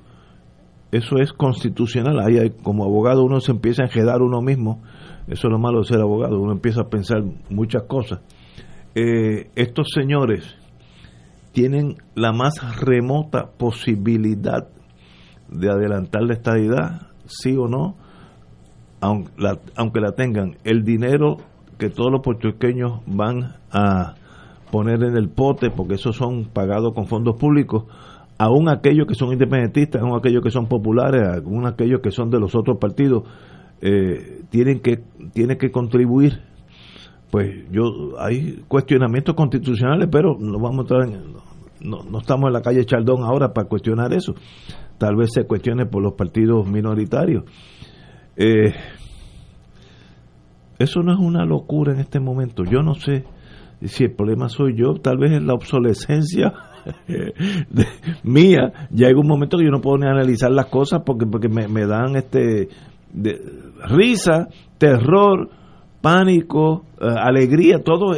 [0.92, 2.20] eso es constitucional.
[2.20, 4.82] Ahí como abogado uno se empieza a enredar uno mismo.
[5.28, 6.40] Eso es lo malo de ser abogado.
[6.40, 8.22] Uno empieza a pensar muchas cosas.
[8.96, 10.56] Eh, estos señores
[11.52, 14.70] tienen la más remota posibilidad
[15.50, 17.96] de adelantar la estadidad, sí o no,
[19.02, 20.58] aunque la, aunque la tengan.
[20.64, 21.38] El dinero
[21.78, 24.16] que todos los puertorriqueños van a
[24.72, 27.86] poner en el pote, porque esos son pagados con fondos públicos,
[28.38, 32.40] aún aquellos que son independentistas, aún aquellos que son populares, aún aquellos que son de
[32.40, 33.24] los otros partidos,
[33.82, 36.42] eh, tienen que tienen que contribuir.
[37.32, 37.84] Pues yo
[38.20, 41.34] hay cuestionamientos constitucionales, pero no vamos a entrar en
[41.80, 44.34] no, no estamos en la calle Chaldón ahora para cuestionar eso.
[44.98, 47.44] Tal vez se cuestione por los partidos minoritarios.
[48.36, 48.74] Eh,
[50.80, 52.64] eso no es una locura en este momento.
[52.64, 53.26] Yo no sé
[53.84, 56.54] si el problema soy yo, tal vez es la obsolescencia
[58.24, 58.88] mía.
[58.92, 61.86] Ya hay un momento que yo no puedo ni analizar las cosas porque, porque me,
[61.86, 62.70] dan este
[63.88, 65.50] risa, terror,
[66.02, 68.12] pánico, eh, alegría, todo.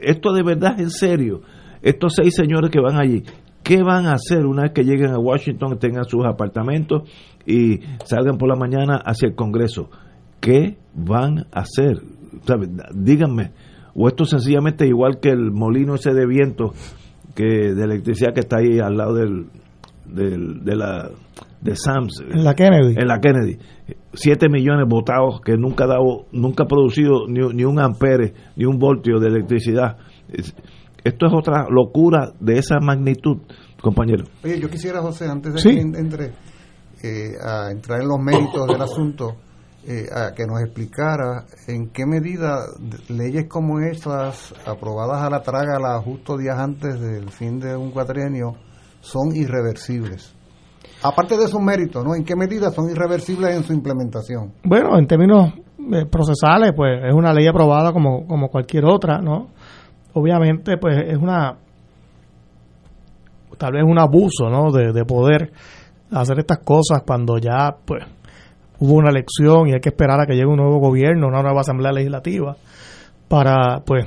[0.00, 1.40] Esto de verdad es en serio.
[1.82, 3.22] Estos seis señores que van allí,
[3.62, 7.08] ¿qué van a hacer una vez que lleguen a Washington, tengan sus apartamentos
[7.46, 9.90] y salgan por la mañana hacia el Congreso?
[10.40, 12.02] ¿Qué van a hacer?
[12.94, 13.52] Díganme.
[13.94, 16.72] O esto sencillamente igual que el molino ese de viento
[17.34, 19.46] que de electricidad que está ahí al lado del,
[20.04, 21.10] de la
[21.60, 22.22] de Sams.
[22.28, 22.94] En la Kennedy.
[22.96, 23.58] En la Kennedy.
[24.14, 28.64] Siete millones votados que nunca ha dado nunca ha producido ni, ni un ampere ni
[28.64, 29.98] un voltio de electricidad.
[31.04, 33.38] Esto es otra locura de esa magnitud
[33.80, 34.24] compañero.
[34.44, 36.32] Oye yo quisiera José antes de que entre
[37.02, 39.36] eh, a entrar en los méritos del asunto
[39.86, 42.66] eh, a que nos explicara en qué medida
[43.08, 48.56] leyes como estas, aprobadas a la traga justo días antes del fin de un cuatrienio,
[49.00, 50.34] son irreversibles.
[51.02, 52.14] Aparte de sus méritos, ¿no?
[52.14, 54.52] ¿En qué medida son irreversibles en su implementación?
[54.64, 59.48] Bueno, en términos eh, procesales, pues es una ley aprobada como, como cualquier otra, ¿no?
[60.12, 61.56] Obviamente, pues es una,
[63.56, 64.70] tal vez un abuso, ¿no?
[64.70, 65.52] De poder
[66.12, 68.04] hacer estas cosas cuando ya, pues,
[68.80, 71.60] hubo una elección y hay que esperar a que llegue un nuevo gobierno, una nueva
[71.60, 72.56] asamblea legislativa,
[73.28, 74.06] para pues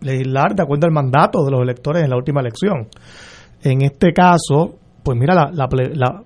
[0.00, 2.88] legislar de acuerdo al mandato de los electores en la última elección.
[3.62, 6.22] En este caso, pues mira, la, la,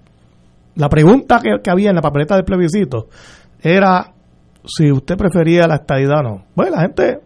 [0.74, 3.09] la, pregunta que, que, había en la papeleta del plebiscito
[3.61, 4.12] era
[4.64, 6.45] si usted prefería la estadidad o no.
[6.55, 7.20] Bueno, la gente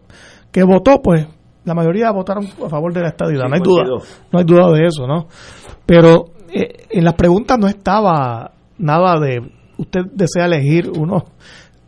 [0.51, 1.25] que votó, pues
[1.65, 3.83] la mayoría votaron a favor de la estadidad, no hay duda,
[4.31, 5.27] no hay duda de eso, ¿no?
[5.85, 9.39] Pero eh, en las preguntas no estaba nada de
[9.77, 11.23] usted desea elegir unos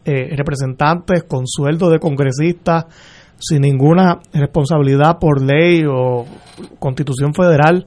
[0.03, 2.87] eh, representantes con sueldo de congresista
[3.37, 6.25] sin ninguna responsabilidad por ley o
[6.79, 7.85] constitución federal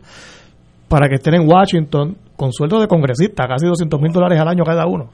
[0.88, 4.62] para que estén en Washington con sueldo de congresista, casi 200 mil dólares al año
[4.64, 5.11] cada uno.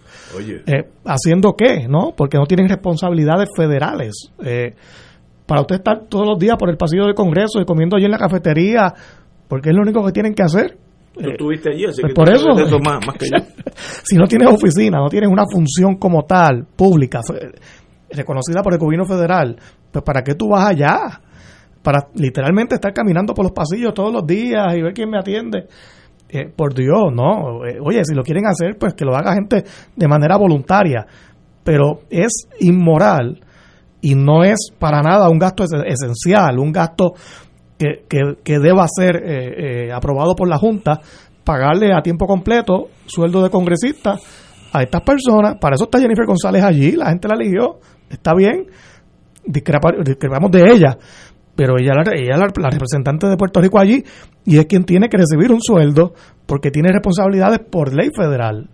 [0.67, 1.89] Eh, ¿Haciendo qué?
[1.89, 2.13] ¿no?
[2.15, 4.31] Porque no tienen responsabilidades federales.
[4.45, 4.75] Eh,
[5.47, 8.11] para usted estar todos los días por el pasillo del Congreso y comiendo allí en
[8.11, 8.93] la cafetería,
[9.49, 10.77] porque es lo único que tienen que hacer.
[11.15, 13.37] Tú estuviste allí, así pues que por eso, más, que yo.
[14.05, 17.21] si no tienes oficina, no tienes una función como tal, pública,
[18.11, 19.57] reconocida por el gobierno federal,
[19.93, 21.21] pues ¿para qué tú vas allá?
[21.83, 25.69] Para literalmente estar caminando por los pasillos todos los días y ver quién me atiende.
[26.29, 27.65] Eh, por Dios, no.
[27.65, 29.63] Eh, oye, si lo quieren hacer, pues que lo haga gente
[29.95, 31.07] de manera voluntaria.
[31.63, 33.41] Pero es inmoral
[34.01, 37.15] y no es para nada un gasto esencial, un gasto
[37.79, 41.01] que, que, deba ser eh, eh, aprobado por la Junta,
[41.43, 44.17] pagarle a tiempo completo sueldo de congresista
[44.73, 45.57] a estas personas.
[45.61, 48.67] Para eso está Jennifer González allí, la gente la eligió, está bien,
[49.45, 50.97] discrepamos de ella,
[51.55, 54.03] pero ella, ella la, la representante de Puerto Rico allí
[54.45, 56.15] y es quien tiene que recibir un sueldo
[56.47, 58.69] porque tiene responsabilidades por ley federal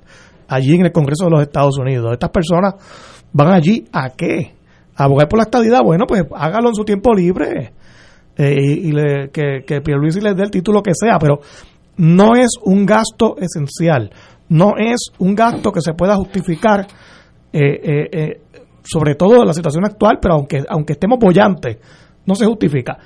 [0.49, 2.13] allí en el Congreso de los Estados Unidos.
[2.13, 2.75] Estas personas
[3.33, 4.55] van allí a qué?
[4.97, 5.81] A abogar por la estadidad.
[5.85, 7.73] Bueno, pues hágalo en su tiempo libre
[8.37, 11.41] eh, y, le, que, que Pierluisi les dé el título que sea, pero
[11.99, 14.11] no es un gasto esencial,
[14.49, 16.87] no es un gasto que se pueda justificar,
[17.53, 18.41] eh, eh,
[18.83, 21.79] sobre todo en la situación actual, pero aunque, aunque estemos bollantes,
[22.25, 22.99] no se justifica.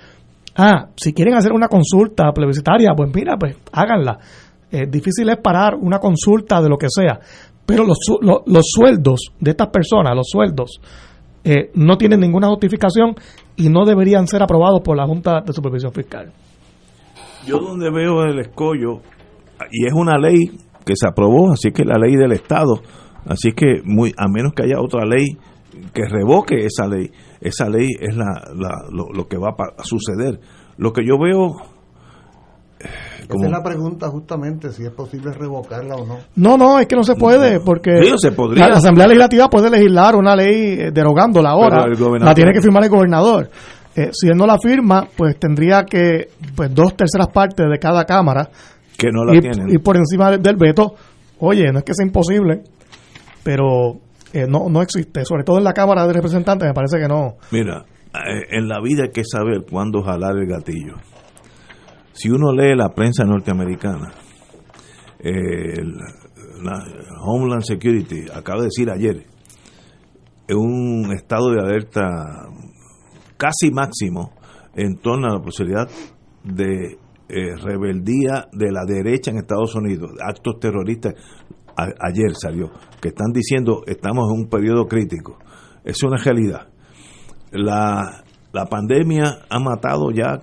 [0.57, 4.18] Ah, si quieren hacer una consulta plebiscitaria, pues mira, pues háganla.
[4.89, 7.18] difícil es parar una consulta de lo que sea,
[7.66, 10.81] pero los, los, los sueldos de estas personas, los sueldos,
[11.45, 13.15] eh, no tienen ninguna justificación
[13.57, 16.33] y no deberían ser aprobados por la Junta de Supervisión Fiscal.
[17.47, 19.01] Yo donde veo el escollo,
[19.71, 20.51] y es una ley
[20.85, 22.81] que se aprobó, así que la ley del Estado,
[23.27, 25.37] así que muy a menos que haya otra ley
[25.93, 28.43] que revoque esa ley, esa ley es la,
[28.91, 30.41] lo, lo, que va a suceder.
[30.77, 31.53] Lo que yo veo
[33.29, 36.18] esa es la pregunta justamente, si es posible revocarla o no.
[36.37, 40.79] No, no, es que no se puede, porque la, Asamblea Legislativa puede legislar una ley
[40.79, 43.49] eh, derogándola ahora, la tiene que firmar el gobernador.
[43.97, 48.05] Eh, si él no la firma, pues tendría que pues dos terceras partes de cada
[48.05, 48.49] Cámara
[48.99, 49.70] que no la y, tienen.
[49.70, 50.95] y por encima del veto.
[51.39, 52.62] Oye, no es que sea imposible,
[53.43, 53.95] pero
[54.33, 57.37] eh, no, no existe, sobre todo en la Cámara de Representantes, me parece que no.
[57.53, 57.85] Mira,
[58.51, 60.95] en la vida hay que saber cuándo jalar el gatillo.
[62.15, 64.12] Si uno lee la prensa norteamericana,
[66.62, 66.85] la
[67.21, 69.27] Homeland Security acaba de decir ayer,
[70.47, 72.01] en un estado de alerta
[73.37, 74.33] casi máximo
[74.75, 75.89] en torno a la posibilidad
[76.45, 76.99] de
[77.29, 81.15] eh, rebeldía de la derecha en Estados Unidos, actos terroristas,
[81.77, 85.39] ayer salió, que están diciendo estamos en un periodo crítico.
[85.85, 86.69] Es una realidad.
[87.51, 90.41] La, la pandemia ha matado ya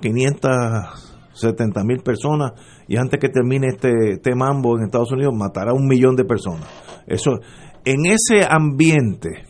[1.42, 2.54] 570 mil personas
[2.88, 6.68] y antes que termine este, este mambo en Estados Unidos matará un millón de personas.
[7.08, 7.32] Eso,
[7.86, 9.44] en ese ambiente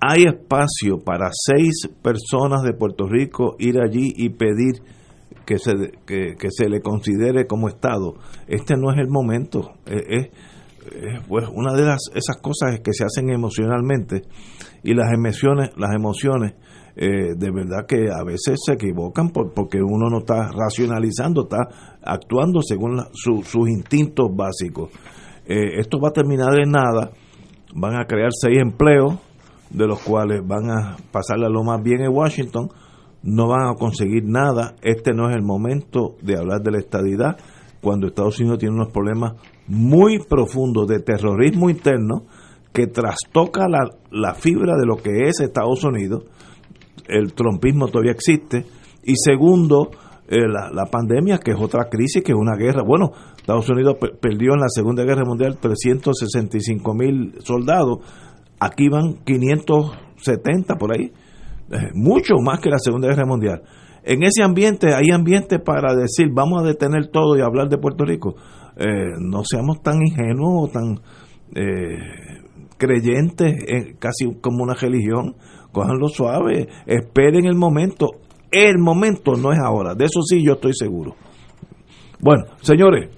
[0.00, 4.82] hay espacio para seis personas de Puerto Rico ir allí y pedir
[5.46, 5.72] que se,
[6.06, 8.14] que, se le considere como Estado.
[8.48, 9.74] Este no es el momento.
[9.86, 10.28] Es,
[11.28, 14.22] pues una de las, esas cosas que se hacen emocionalmente
[14.82, 16.54] y las emociones, las emociones
[16.96, 21.68] eh, de verdad que a veces se equivocan porque uno no está racionalizando, está
[22.02, 24.90] actuando según sus instintos básicos.
[25.46, 27.10] Eh, esto va a terminar en nada,
[27.74, 29.14] van a crear seis empleos,
[29.68, 32.68] de los cuales van a pasarle lo más bien en Washington,
[33.22, 34.74] no van a conseguir nada.
[34.82, 37.36] Este no es el momento de hablar de la estadidad
[37.82, 39.34] cuando Estados Unidos tiene unos problemas
[39.66, 42.24] muy profundos de terrorismo interno
[42.72, 46.24] que trastoca la, la fibra de lo que es Estados Unidos.
[47.08, 48.64] El trompismo todavía existe.
[49.04, 49.90] Y segundo,
[50.28, 52.82] eh, la, la, pandemia, que es otra crisis, que es una guerra.
[52.86, 58.00] Bueno, Estados Unidos perdió en la Segunda Guerra Mundial 365 mil soldados
[58.58, 61.12] Aquí van 570 por ahí,
[61.70, 63.62] eh, mucho más que la Segunda Guerra Mundial.
[64.02, 68.04] En ese ambiente hay ambiente para decir vamos a detener todo y hablar de Puerto
[68.04, 68.34] Rico.
[68.76, 68.86] Eh,
[69.20, 71.00] no seamos tan ingenuos o tan
[71.54, 71.98] eh,
[72.78, 73.54] creyentes,
[73.98, 75.36] casi como una religión.
[75.76, 78.12] Cojanlo suave, esperen el momento.
[78.50, 81.14] El momento no es ahora, de eso sí yo estoy seguro.
[82.18, 83.10] Bueno, señores,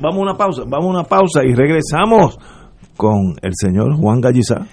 [0.00, 2.38] vamos a una pausa, vamos a una pausa y regresamos
[2.96, 4.64] con el señor Juan Gallizá.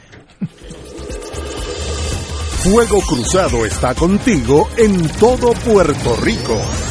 [2.63, 6.90] Fuego Cruzado está contigo en todo Puerto Rico.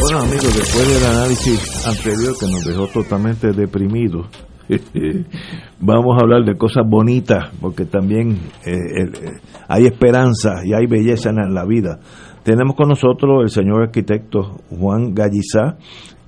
[0.00, 4.28] Bueno amigos, después del análisis anterior que nos dejó totalmente deprimidos,
[5.78, 9.10] vamos a hablar de cosas bonitas, porque también eh, eh,
[9.68, 12.00] hay esperanza y hay belleza en la vida.
[12.42, 15.76] Tenemos con nosotros el señor arquitecto Juan Gallizá,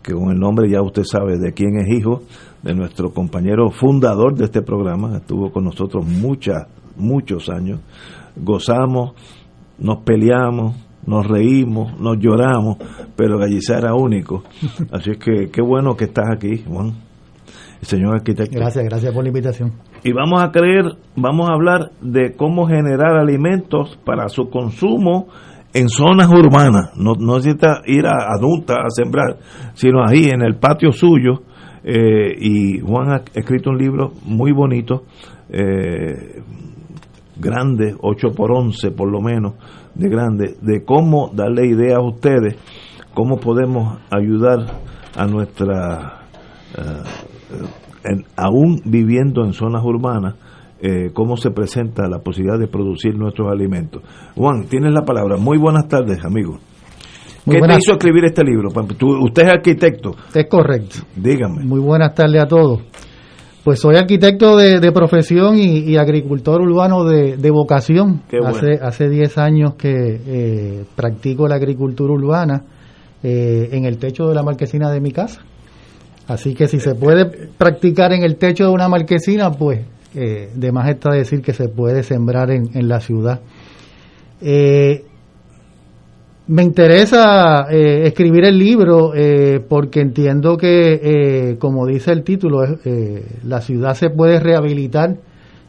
[0.02, 2.24] que con el nombre ya usted sabe de quién es hijo,
[2.62, 6.66] de nuestro compañero fundador de este programa, estuvo con nosotros muchas,
[6.96, 7.80] muchos años,
[8.36, 9.14] gozamos,
[9.78, 10.76] nos peleamos,
[11.06, 12.78] nos reímos, nos lloramos,
[13.16, 14.44] pero Gallizá era único.
[14.92, 16.92] Así es que qué bueno que estás aquí, Juan,
[17.80, 18.58] el señor arquitecto.
[18.58, 19.72] Gracias, gracias por la invitación.
[20.04, 20.84] Y vamos a creer,
[21.16, 25.28] vamos a hablar de cómo generar alimentos para su consumo
[25.74, 26.92] en zonas urbanas.
[26.96, 29.38] No, no necesita ir a adulta a sembrar,
[29.74, 31.42] sino ahí en el patio suyo.
[31.84, 35.04] Eh, y Juan ha escrito un libro muy bonito,
[35.48, 36.40] eh,
[37.42, 39.54] grande, 8 por 11 por lo menos,
[39.94, 42.56] de grande, de cómo darle ideas a ustedes,
[43.12, 44.80] cómo podemos ayudar
[45.16, 46.22] a nuestra,
[46.78, 50.36] eh, aún viviendo en zonas urbanas,
[50.80, 54.02] eh, cómo se presenta la posibilidad de producir nuestros alimentos.
[54.34, 55.36] Juan, tienes la palabra.
[55.36, 56.58] Muy buenas tardes, amigo.
[57.44, 58.68] ¿Qué te hizo escribir este libro?
[58.68, 60.12] usted es arquitecto.
[60.32, 61.00] Es correcto.
[61.16, 61.64] Dígame.
[61.64, 62.82] Muy buenas tardes a todos.
[63.64, 68.22] Pues soy arquitecto de, profesión y, agricultor urbano de, vocación.
[68.44, 72.64] Hace hace 10 años que eh, practico la agricultura urbana
[73.22, 75.42] eh, en el techo de la marquesina de mi casa.
[76.26, 79.80] Así que si se puede practicar en el techo de una marquesina, pues
[80.14, 83.40] eh, de más está decir que se puede sembrar en, en la ciudad.
[84.40, 85.04] Eh,
[86.48, 92.62] me interesa eh, escribir el libro eh, porque entiendo que, eh, como dice el título,
[93.44, 95.16] la ciudad se puede rehabilitar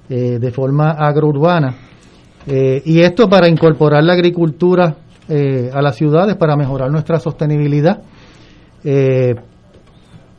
[0.09, 1.76] de forma agrourbana
[2.45, 4.95] y esto para incorporar la agricultura
[5.28, 8.01] a las ciudades para mejorar nuestra sostenibilidad.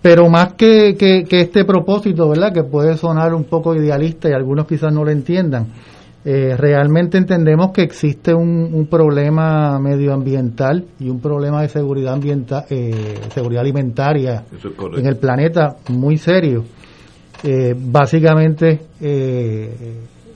[0.03, 2.53] pero más que, que, que, este propósito, ¿verdad?
[2.53, 5.67] Que puede sonar un poco idealista y algunos quizás no lo entiendan.
[6.27, 13.19] Eh, realmente entendemos que existe un, problema medioambiental y un problema de seguridad ambiental, eh,
[13.35, 14.43] seguridad alimentaria
[14.97, 16.65] en el planeta muy serio.
[17.43, 18.81] Eh, básicamente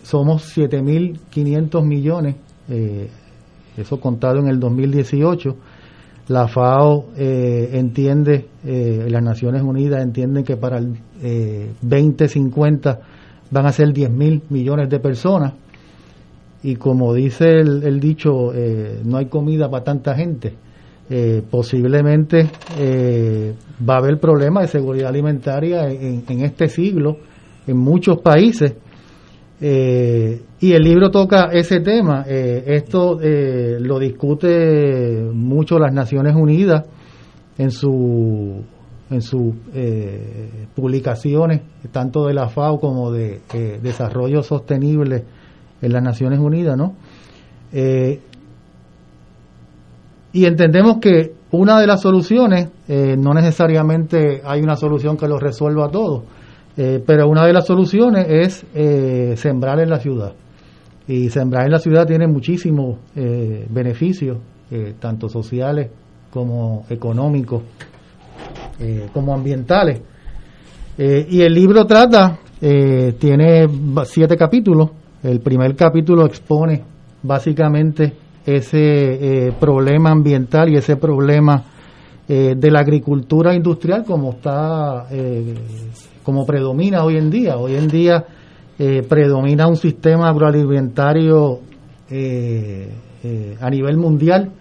[0.03, 2.37] somos 7.500 millones,
[3.77, 5.57] eso contado en el 2018.
[6.29, 10.99] La FAO entiende, las Naciones Unidas entienden que para el
[11.81, 13.01] 2050
[13.51, 15.55] van a ser 10.000 millones de personas
[16.63, 20.55] y como dice el, dicho, eh, no hay comida para tanta gente,
[21.09, 23.55] eh, posiblemente eh,
[23.89, 27.19] va a haber problemas de seguridad alimentaria en, este siglo
[27.67, 28.75] en muchos países.
[29.61, 32.25] y el libro toca ese tema.
[32.27, 36.85] esto lo discute mucho las Naciones Unidas
[37.57, 38.65] en su
[39.11, 39.55] en sus
[40.75, 43.41] publicaciones, tanto de la FAO como de
[43.83, 45.25] Desarrollo Sostenible
[45.81, 46.95] en las Naciones Unidas, ¿no?
[47.73, 48.21] Eh,
[50.33, 55.39] y entendemos que una de las soluciones, eh, no necesariamente hay una solución que lo
[55.39, 56.25] resuelva todo,
[56.77, 60.35] eh, pero una de las soluciones es sembrar en la ciudad.
[61.07, 64.37] Y sembrar en la ciudad tiene muchísimos beneficios,
[65.01, 65.91] tanto sociales
[66.31, 67.63] como económicos,
[69.15, 70.03] como ambientales.
[70.99, 73.67] y el libro trata, tiene
[74.05, 74.91] siete capítulos.
[75.23, 76.83] El primer capítulo expone
[77.23, 78.13] básicamente
[78.47, 81.65] ese problema ambiental y ese problema
[82.29, 85.07] de la agricultura industrial como está,
[86.23, 87.57] como predomina hoy en día.
[87.57, 88.25] Hoy en día
[89.09, 91.59] predomina un sistema agroalimentario
[93.61, 94.53] a nivel mundial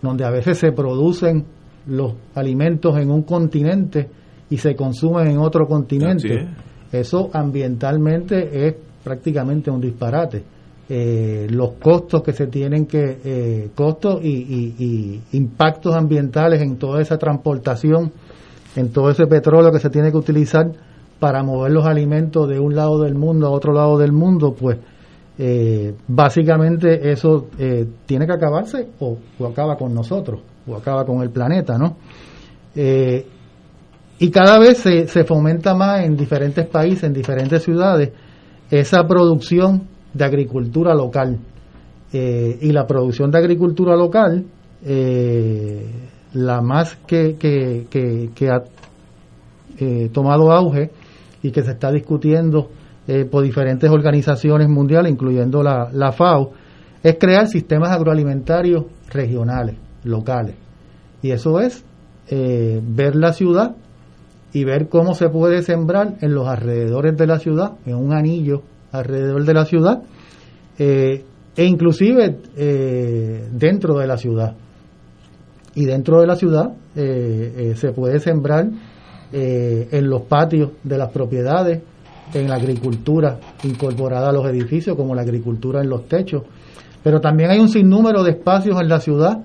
[0.00, 1.44] donde a veces se producen
[1.86, 4.08] los alimentos en un continente
[4.48, 6.46] y se consumen en otro continente.
[6.92, 10.42] Eso ambientalmente es prácticamente un disparate.
[10.88, 17.16] Eh, los costos que se tienen que, eh, costos y, impactos ambientales en toda esa
[17.16, 18.12] transportación,
[18.76, 20.70] en todo ese petróleo que se tiene que utilizar
[21.18, 24.76] para mover los alimentos de un lado del mundo a otro lado del mundo, pues
[25.38, 27.46] eh, básicamente eso
[28.04, 29.16] tiene que acabarse o,
[29.50, 31.96] acaba con nosotros o acaba con el planeta, ¿no?
[34.18, 38.10] Y cada vez se, se, fomenta más en diferentes países, en diferentes ciudades,
[38.70, 41.38] esa producción de agricultura local.
[42.12, 44.44] y la producción de agricultura local,
[46.32, 47.86] la más que, que,
[48.34, 48.62] que ha
[50.12, 50.90] tomado auge
[51.42, 52.70] y que se está discutiendo
[53.06, 56.52] eh, por diferentes organizaciones mundiales, incluyendo la, la FAO,
[57.02, 60.56] es crear sistemas agroalimentarios regionales, locales.
[61.20, 61.84] Y eso es
[62.28, 63.76] eh, ver la ciudad
[64.54, 68.62] y ver cómo se puede sembrar en los alrededores de la ciudad, en un anillo
[68.92, 70.02] alrededor de la ciudad,
[70.78, 71.24] eh,
[71.56, 72.38] e inclusive
[73.52, 74.56] dentro de la ciudad.
[75.74, 78.66] Y dentro de la ciudad se puede sembrar
[79.30, 81.82] en los patios de las propiedades,
[82.32, 86.42] en la agricultura incorporada a los edificios, como la agricultura en los techos.
[87.02, 89.44] Pero también hay un sinnúmero de espacios en la ciudad,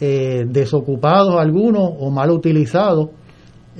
[0.00, 3.10] eh, desocupados algunos o mal utilizados,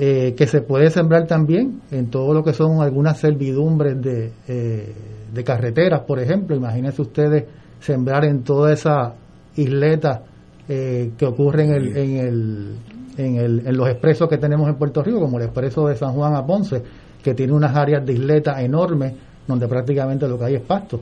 [0.02, 4.94] eh, que se puede sembrar también en todo lo que son algunas servidumbres de, eh,
[5.30, 6.56] de carreteras, por ejemplo.
[6.56, 7.44] Imagínense ustedes
[7.80, 9.14] sembrar en toda esa
[9.56, 10.22] isleta
[10.66, 12.76] que ocurre en, el, en, el,
[13.16, 16.12] en, el, en los expresos que tenemos en Puerto Rico, como el expreso de San
[16.12, 16.80] Juan a Ponce
[17.22, 19.12] que tiene unas áreas de isleta enormes
[19.46, 21.00] donde prácticamente lo que hay es pasto.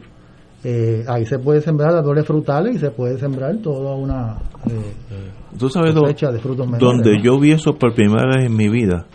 [0.65, 5.69] Eh, ahí se puede sembrar árboles frutales y se puede sembrar toda una eh, ¿Tú
[5.69, 9.07] sabes de frutos Donde yo vi eso por primera vez en mi vida,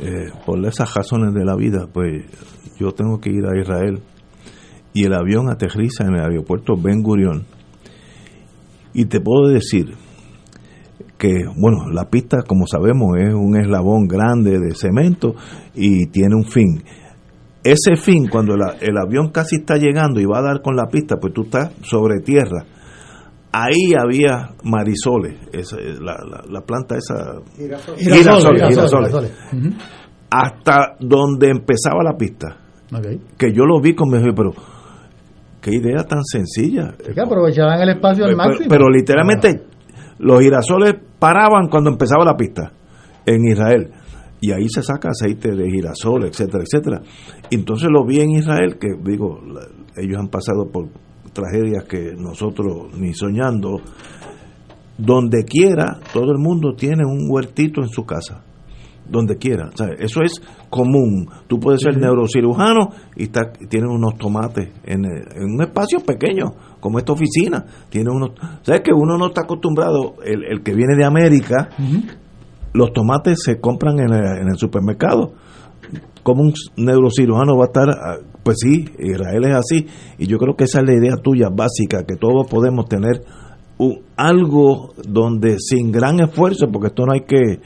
[0.00, 2.24] eh, por esas razones de la vida, pues
[2.78, 4.02] yo tengo que ir a Israel
[4.92, 7.44] y el avión aterriza en el aeropuerto Ben Gurion.
[8.92, 9.94] Y te puedo decir
[11.18, 15.34] que, bueno, la pista, como sabemos, es un eslabón grande de cemento
[15.74, 16.82] y tiene un fin.
[17.66, 21.16] Ese fin, cuando el avión casi está llegando y va a dar con la pista,
[21.20, 22.64] pues tú estás sobre tierra.
[23.50, 25.34] Ahí había marisoles,
[26.00, 27.40] la, planta esa...
[27.56, 29.32] Girasoles.
[30.30, 32.56] Hasta donde empezaba la pista.
[33.36, 34.52] Que yo lo vi con mi pero
[35.60, 36.94] qué idea tan sencilla.
[36.96, 38.68] que aprovechaban el espacio al máximo.
[38.68, 39.64] Pero, literalmente
[40.18, 42.70] los girasoles paraban cuando empezaba la pista
[43.24, 43.90] en Israel.
[44.40, 47.02] Y ahí se saca aceite de girasol, etcétera, etcétera.
[47.50, 49.40] Entonces lo vi en Israel, que digo,
[49.96, 50.88] ellos han pasado por
[51.32, 53.80] tragedias que nosotros ni soñando.
[54.98, 58.42] Donde quiera, todo el mundo tiene un huertito en su casa.
[59.08, 59.70] Donde quiera.
[59.98, 61.28] eso es común.
[61.46, 66.46] Tú puedes ser neurocirujano y está, tienes unos tomates en, un espacio pequeño,
[66.80, 67.64] como esta oficina.
[67.88, 68.30] Tiene unos.
[68.62, 70.16] ¿Sabes que uno no está acostumbrado?
[70.24, 71.68] El, el que viene de América
[72.76, 74.12] los tomates se compran en
[74.48, 75.32] el, supermercado.
[76.22, 77.88] como un neurocirujano va a estar?
[77.90, 79.86] Ah, pues sí, Israel es así.
[80.18, 83.22] Y yo creo que esa es la idea tuya básica, que todos podemos tener
[84.16, 87.60] algo donde sin gran esfuerzo, porque esto no hay que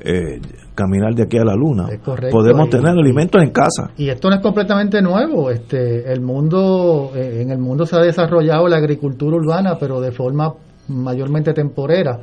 [0.00, 0.40] eh,
[0.74, 1.88] caminar de aquí a la luna,
[2.30, 3.90] podemos tener alimentos en casa.
[3.96, 5.50] Y esto no es completamente nuevo.
[5.50, 10.12] Este, el mundo, eh, en el mundo se ha desarrollado la agricultura urbana, pero de
[10.12, 10.52] forma
[10.88, 12.20] mayormente temporera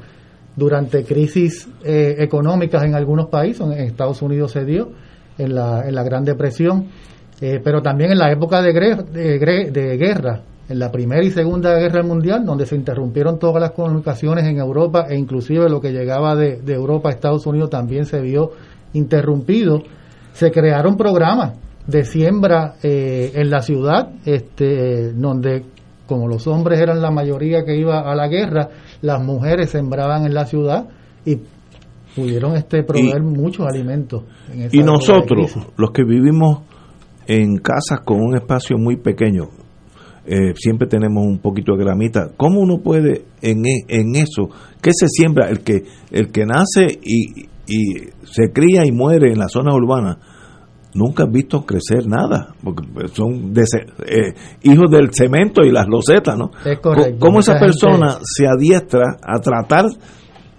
[0.55, 4.91] durante crisis eh, económicas en algunos países, en Estados Unidos se dio,
[5.37, 6.87] en la, en la Gran Depresión,
[7.41, 12.03] eh, pero también en la época de, de, guerra, en la Primera y Segunda Guerra
[12.03, 16.61] Mundial, donde se interrumpieron todas las comunicaciones en Europa e inclusive lo que llegaba de,
[16.67, 18.51] Europa a Estados Unidos también se vio
[18.93, 19.81] interrumpido,
[20.33, 21.53] se crearon programas
[21.87, 25.65] de siembra eh, en la ciudad, este, donde
[26.05, 28.69] como los hombres eran la mayoría que iba a la guerra,
[29.03, 30.87] las mujeres sembraban en la ciudad
[31.25, 31.37] y
[32.15, 34.23] pudieron este proveer muchos alimentos.
[34.71, 36.61] y nosotros, los que vivimos
[37.27, 39.49] en casas con un espacio muy pequeño,
[40.25, 42.31] eh, siempre tenemos un poquito de gramita.
[42.37, 44.49] ¿Cómo uno puede en, e, en eso?
[44.81, 45.49] ¿Qué se siembra?
[45.49, 50.17] El que, el que nace y, y se cría y muere en la zona urbana,
[50.93, 52.83] nunca has visto crecer nada, porque
[53.13, 54.33] son eh,
[54.63, 56.51] hijos del cemento y las losetas, ¿no?
[56.65, 57.17] Es correcto.
[57.19, 59.85] ¿Cómo esa persona se adiestra a tratar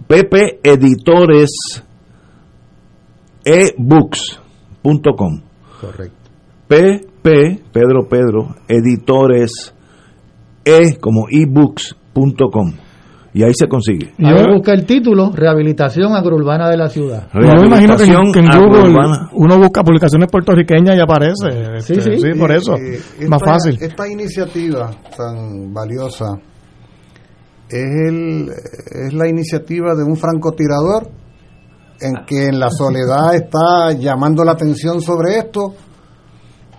[0.06, 1.82] PP Editores
[3.44, 4.40] ebooks
[4.82, 5.40] Com.
[5.80, 6.16] Correcto.
[6.68, 9.74] PP, Pedro Pedro, editores,
[10.64, 12.72] E como ebooks.com.
[13.32, 14.12] Y ahí se consigue.
[14.18, 17.28] Yo busca el título Rehabilitación Agrourbana de la Ciudad.
[17.32, 18.92] Yo me imagino que en, Google
[19.32, 21.80] uno busca publicaciones puertorriqueñas y aparece.
[21.80, 22.74] Sí, este, sí, por eso.
[22.74, 23.78] Eh, más fácil.
[23.80, 26.38] Esta iniciativa tan valiosa
[27.68, 31.08] es, el, es la iniciativa de un francotirador
[32.00, 35.74] en que en la soledad está llamando la atención sobre esto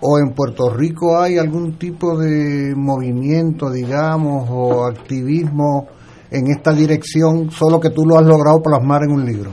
[0.02, 5.88] o en Puerto Rico hay algún tipo de movimiento, digamos, o activismo
[6.30, 9.50] en esta dirección, solo que tú lo has logrado plasmar en un libro?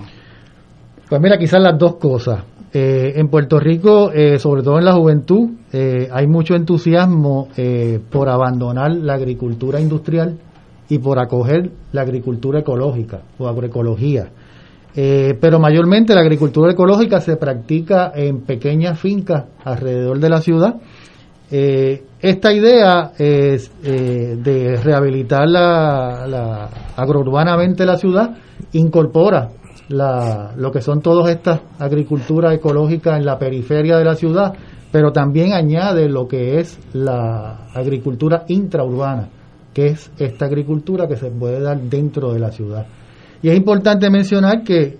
[1.09, 2.43] Pues mira, quizás las dos cosas.
[2.71, 7.47] Eh, en Puerto Rico, eh, sobre todo en la juventud, eh, hay mucho entusiasmo
[8.11, 10.37] por abandonar la agricultura industrial
[10.89, 14.29] y por acoger la agricultura ecológica o agroecología.
[14.99, 20.73] Eh, pero mayormente la agricultura ecológica se practica en pequeñas fincas alrededor de la ciudad.
[21.51, 28.37] Eh, esta idea es, eh, de rehabilitar la, la, agrourbanamente la ciudad
[28.71, 29.49] incorpora
[29.89, 34.51] la, lo que son todas estas agriculturas ecológicas en la periferia de la ciudad,
[34.91, 39.29] pero también añade lo que es la agricultura intraurbana,
[39.75, 42.87] que es esta agricultura que se puede dar dentro de la ciudad.
[43.41, 44.97] Y es importante mencionar que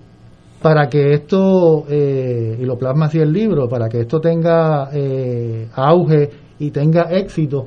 [0.62, 5.68] para que esto, eh, y lo plasma así el libro, para que esto tenga eh,
[5.74, 7.66] auge y tenga éxito,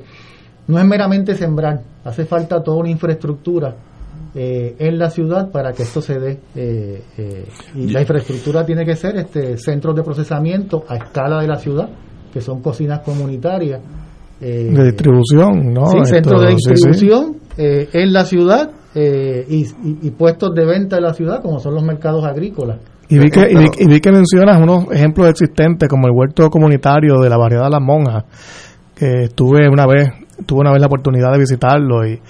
[0.68, 3.74] no es meramente sembrar, hace falta toda una infraestructura
[4.34, 6.38] eh, en la ciudad para que esto se dé.
[7.74, 11.88] y la infraestructura tiene que ser este centros de procesamiento a escala de la ciudad,
[12.32, 13.80] que son cocinas comunitarias.
[14.38, 15.86] de distribución, ¿no?
[15.86, 21.40] Sí, centros de distribución en la ciudad eh, y, puestos de venta de la ciudad,
[21.40, 22.78] como son los mercados agrícolas.
[23.08, 27.28] Y vi, que, y vi, que mencionas unos ejemplos existentes, como el huerto comunitario de
[27.28, 28.24] la variedad de las monjas,
[28.94, 30.08] que estuve una vez,
[30.46, 32.20] tuve una vez la oportunidad de visitarlo y,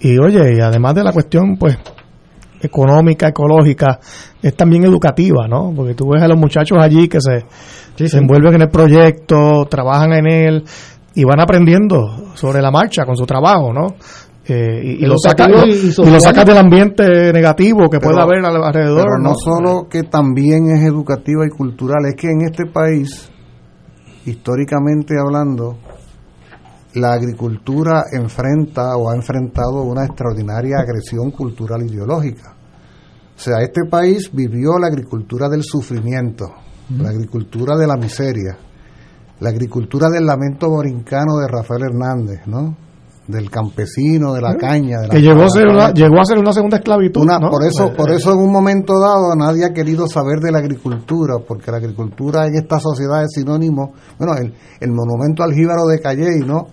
[0.00, 1.78] y oye, y además de la cuestión, pues,
[2.60, 3.98] económica, ecológica,
[4.42, 5.72] es también educativa, ¿no?
[5.74, 7.44] Porque tú ves a los muchachos allí que se,
[8.06, 10.64] se envuelven en el proyecto, trabajan en él
[11.14, 13.94] y van aprendiendo sobre la marcha con su trabajo, ¿no?
[14.46, 19.04] Eh, y, lo saca, y, del ambiente negativo que puede haber alrededor.
[19.04, 23.30] Pero no, solo que también es educativa y cultural, es que en este país,
[24.26, 25.78] históricamente hablando,
[26.94, 32.54] la agricultura enfrenta o ha enfrentado una extraordinaria agresión cultural ideológica.
[33.34, 36.44] O sea, este país vivió la agricultura del sufrimiento,
[36.98, 38.58] la agricultura de la miseria,
[39.40, 42.76] la agricultura del lamento borincano de Rafael Hernández, ¿no?
[43.26, 44.56] Del campesino, de la ¿Eh?
[44.58, 47.26] caña, de que llegó a ser una, llegó a ser una segunda esclavitud.
[47.50, 51.34] Por eso, por eso en un momento dado nadie ha querido saber de la agricultura,
[51.46, 56.00] porque la agricultura en esta sociedad es sinónimo, bueno, el, el monumento al jíbaro de
[56.00, 56.66] Calley, ¿no?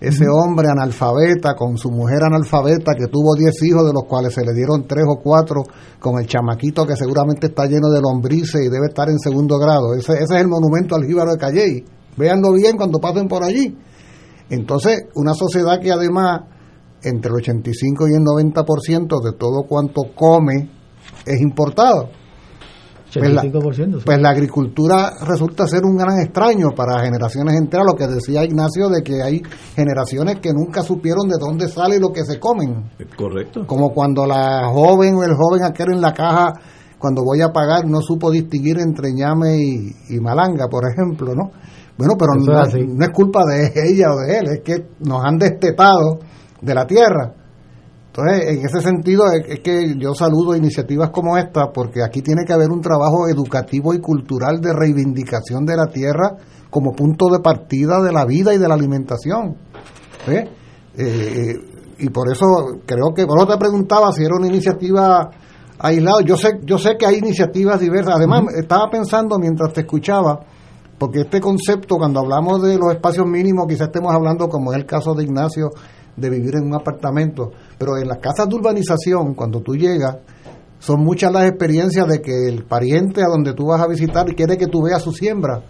[0.00, 4.44] ese hombre analfabeta con su mujer analfabeta que tuvo 10 hijos de los cuales se
[4.44, 5.62] le dieron 3 o 4
[5.98, 9.94] con el chamaquito que seguramente está lleno de lombrices y debe estar en segundo grado.
[9.94, 11.84] Ese, ese es el monumento al jíbaro de Calley.
[12.16, 13.76] Véanlo bien cuando pasen por allí.
[14.50, 16.42] Entonces, una sociedad que además
[17.02, 20.70] entre el 85 y el 90% de todo cuanto come
[21.26, 22.08] es importado
[23.20, 23.42] pues la,
[24.04, 28.88] pues la agricultura resulta ser un gran extraño para generaciones enteras, lo que decía Ignacio
[28.88, 29.42] de que hay
[29.74, 32.90] generaciones que nunca supieron de dónde sale lo que se comen.
[33.16, 33.66] Correcto.
[33.66, 36.54] Como cuando la joven o el joven aquel en la caja,
[36.98, 41.50] cuando voy a pagar, no supo distinguir entre ñame y, malanga, por ejemplo, ¿no?
[41.96, 45.38] Bueno, pero no, no es culpa de ella o de él, es que nos han
[45.38, 46.18] destetado
[46.60, 47.34] de la tierra
[48.16, 52.52] entonces, en ese sentido es, que yo saludo iniciativas como esta porque aquí tiene que
[52.52, 56.36] haber un trabajo educativo y cultural de reivindicación de la tierra
[56.70, 59.56] como punto de partida de la vida y de la alimentación.
[60.28, 60.48] Eh,
[60.96, 61.54] eh,
[61.98, 62.46] y por eso
[62.86, 65.28] creo que, por eso te preguntaba si era una iniciativa
[65.76, 66.22] aislada.
[66.24, 68.14] Yo sé, yo sé que hay iniciativas diversas.
[68.14, 70.38] Además, estaba pensando mientras te escuchaba,
[70.98, 74.86] porque este concepto, cuando hablamos de los espacios mínimos, quizás estemos hablando, como es el
[74.86, 75.70] caso de Ignacio,
[76.16, 77.50] de vivir en un apartamento.
[77.78, 80.18] Pero en las casas de urbanización, cuando tú llegas,
[80.78, 84.56] son muchas las experiencias de que el pariente a donde tú vas a visitar quiere
[84.56, 85.62] que tú veas su siembra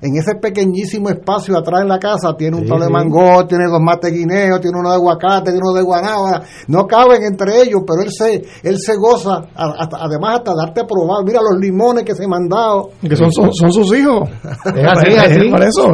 [0.00, 3.80] en ese pequeñísimo espacio atrás en la casa tiene un sí, de mango, tiene dos
[3.80, 8.02] mates guineos, tiene uno de aguacate, tiene uno de guanábana, no caben entre ellos, pero
[8.02, 12.24] él se, él se goza, además hasta darte a probar, mira los limones que se
[12.24, 12.90] han mandado.
[13.00, 14.28] Que son, son, sus hijos.
[14.78, 15.50] Es así, así.
[15.50, 15.88] Por eso,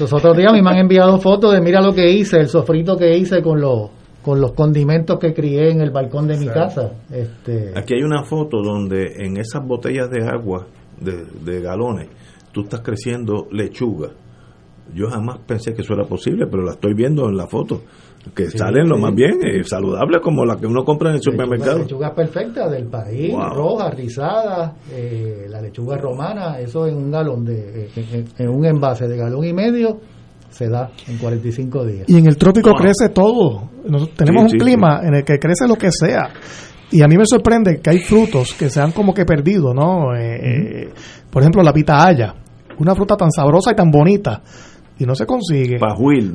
[0.00, 3.16] Los otros días me han enviado fotos de mira lo que hice, el sofrito que
[3.16, 3.90] hice con los
[4.22, 6.92] con los condimentos que crié en el balcón de mi casa.
[7.10, 7.72] Este...
[7.76, 10.66] Aquí hay una foto donde en esas botellas de agua
[11.00, 12.08] de, de galones
[12.52, 14.10] tú estás creciendo lechuga.
[14.94, 17.82] Yo jamás pensé que eso era posible, pero la estoy viendo en la foto.
[18.34, 21.78] Que salen lo más bien, eh, saludables como la que uno compra en el supermercado.
[21.78, 27.86] Lechuga perfecta del país, roja, rizada, eh, la lechuga romana, eso en un galón, de,
[27.96, 29.98] eh, en, un envase de galón y medio,
[30.50, 32.08] se da en 45 días.
[32.08, 33.70] Y en el trópico crece todo.
[34.16, 36.30] tenemos un clima en el que crece lo que sea.
[36.92, 40.10] Y a mí me sorprende que hay frutos que se han como que perdido, ¿no?
[41.30, 42.34] por ejemplo, la pitahaya
[42.78, 44.42] una fruta tan sabrosa y tan bonita
[44.98, 45.78] y no se consigue.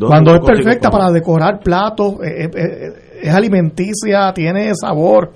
[0.07, 5.33] Cuando es perfecta para decorar platos, eh, eh, eh, es, alimenticia, tiene sabor.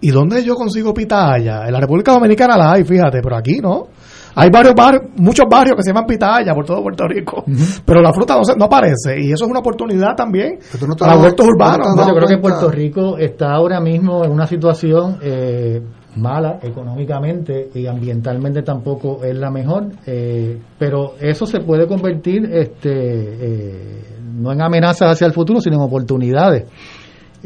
[0.00, 1.66] ¿Y dónde yo consigo pitaya?
[1.66, 3.88] En la República Dominicana la hay, fíjate, pero aquí no.
[4.36, 7.44] Hay varios barrios, muchos barrios que se llaman pitaya por todo Puerto Rico,
[7.84, 10.58] pero la fruta no, no aparece y eso es una oportunidad también
[10.98, 11.86] para huertos urbanos.
[11.96, 15.80] yo creo que Puerto Rico está ahora mismo en una situación eh,
[16.16, 22.90] mala económicamente y ambientalmente tampoco es la mejor, eh, pero eso se puede convertir este,
[22.90, 24.04] eh,
[24.34, 26.64] no en amenazas hacia el futuro, sino en oportunidades.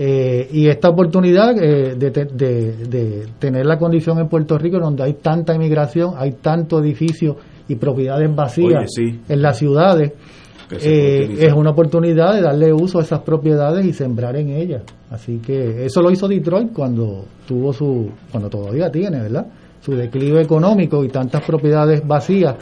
[0.01, 5.57] Eh, y esta oportunidad de, de, tener la condición en Puerto Rico donde hay tanta
[5.57, 7.35] inmigración, hay tanto edificio
[7.67, 10.13] y propiedades vacías en las ciudades,
[10.71, 14.83] eh, es una oportunidad de darle uso a esas propiedades y sembrar en ellas.
[15.11, 19.47] Así que eso lo hizo Detroit cuando tuvo su, cuando todavía tiene, ¿verdad?
[19.81, 22.55] Su declive económico y tantas propiedades vacías,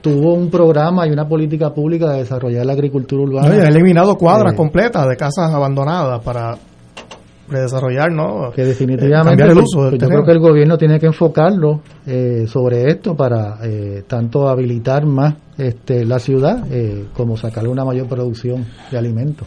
[0.00, 3.48] tuvo un programa y una política pública de desarrollar la agricultura urbana.
[3.48, 6.56] ha eliminado cuadras eh, completas de casas abandonadas para
[7.48, 8.50] desarrollar, ¿no?
[8.54, 12.88] Que definitivamente el uso pues, yo creo que el gobierno tiene que enfocarlo eh, sobre
[12.88, 18.64] esto para eh, tanto habilitar más este, la ciudad eh, como sacarle una mayor producción
[18.90, 19.46] de alimentos.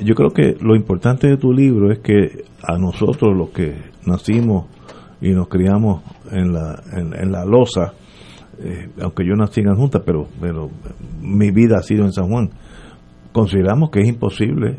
[0.00, 3.74] yo creo que lo importante de tu libro es que a nosotros los que
[4.06, 4.66] nacimos
[5.20, 7.92] y nos criamos en la, en, la losa,
[9.02, 10.70] aunque yo nací en Junta, pero, pero
[11.20, 12.50] mi vida ha sido en San Juan,
[13.32, 14.76] consideramos que es imposible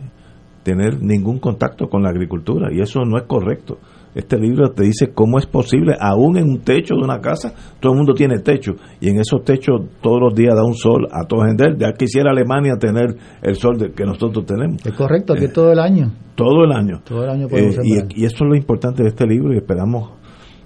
[0.64, 3.78] tener ningún contacto con la agricultura y eso no es correcto.
[4.14, 7.94] Este libro te dice cómo es posible, aún en un techo de una casa, todo
[7.94, 11.26] el mundo tiene techo y en esos techos todos los días da un sol a
[11.26, 11.76] todos gente.
[11.78, 14.86] Ya quisiera Alemania tener el sol que nosotros tenemos.
[14.86, 16.12] Es correcto, aquí eh, todo el año.
[16.36, 17.02] Todo el año.
[17.06, 20.12] Todo el año eh, y, eso es lo importante de este libro y esperamos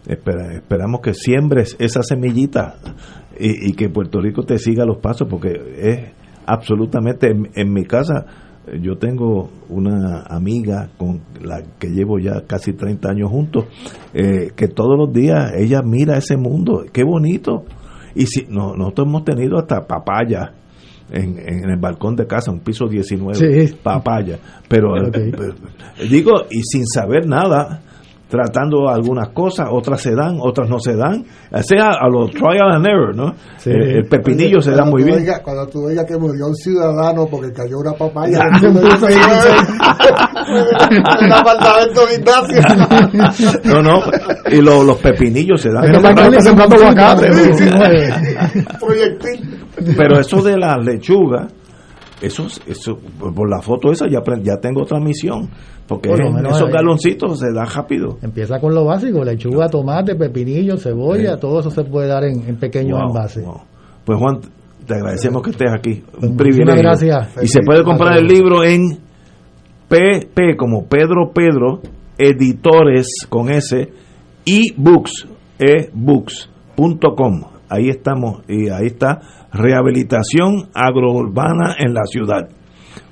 [0.07, 2.75] esperamos que siembres esa semillita
[3.39, 6.13] y, que Puerto Rico te siga los pasos porque es
[6.45, 8.44] absolutamente en mi casa
[8.81, 13.65] yo tengo una amiga con la que llevo ya casi 30 años juntos,
[14.13, 17.65] eh, que todos los días ella mira ese mundo, qué bonito.
[18.15, 20.53] Y si no, nosotros hemos tenido hasta papaya
[21.11, 24.39] en, en el balcón de casa, un piso 19, papaya.
[24.67, 25.31] Pero eh,
[26.09, 27.81] digo, y sin saber nada,
[28.27, 31.23] tratando algunas cosas, otras se dan, otras no se dan.
[31.51, 33.35] O sea, a los trial and error, ¿no?
[33.65, 35.23] Eh, el, pepinillo se da muy bien.
[35.43, 38.39] cuando tú veías que murió un ciudadano porque cayó una papaya,
[43.63, 43.99] no, no,
[44.51, 45.85] y los pepinillos se dan.
[49.97, 51.47] Pero eso de la lechuga,
[52.21, 55.49] eso, eso por la foto esa ya, ya tengo otra misión
[55.87, 58.17] porque esos galoncitos se da rápido.
[58.21, 62.99] Empieza con lo básico, lechuga, tomate, pepinillo, cebolla, todo eso se puede dar en, pequeños
[63.07, 63.45] envases.
[64.03, 64.39] Pues Juan,
[64.85, 66.03] te agradecemos que estés aquí.
[66.21, 66.81] Un privilegio.
[66.81, 67.37] Gracias.
[67.41, 68.97] Y se puede comprar el libro en
[69.87, 71.81] PP como Pedro Pedro
[72.17, 73.87] Editores con S
[74.45, 75.27] ebooks
[75.59, 77.54] ebooks.com.
[77.75, 79.19] Ahí estamos y ahí está
[79.51, 82.47] rehabilitación agrourbana en la ciudad.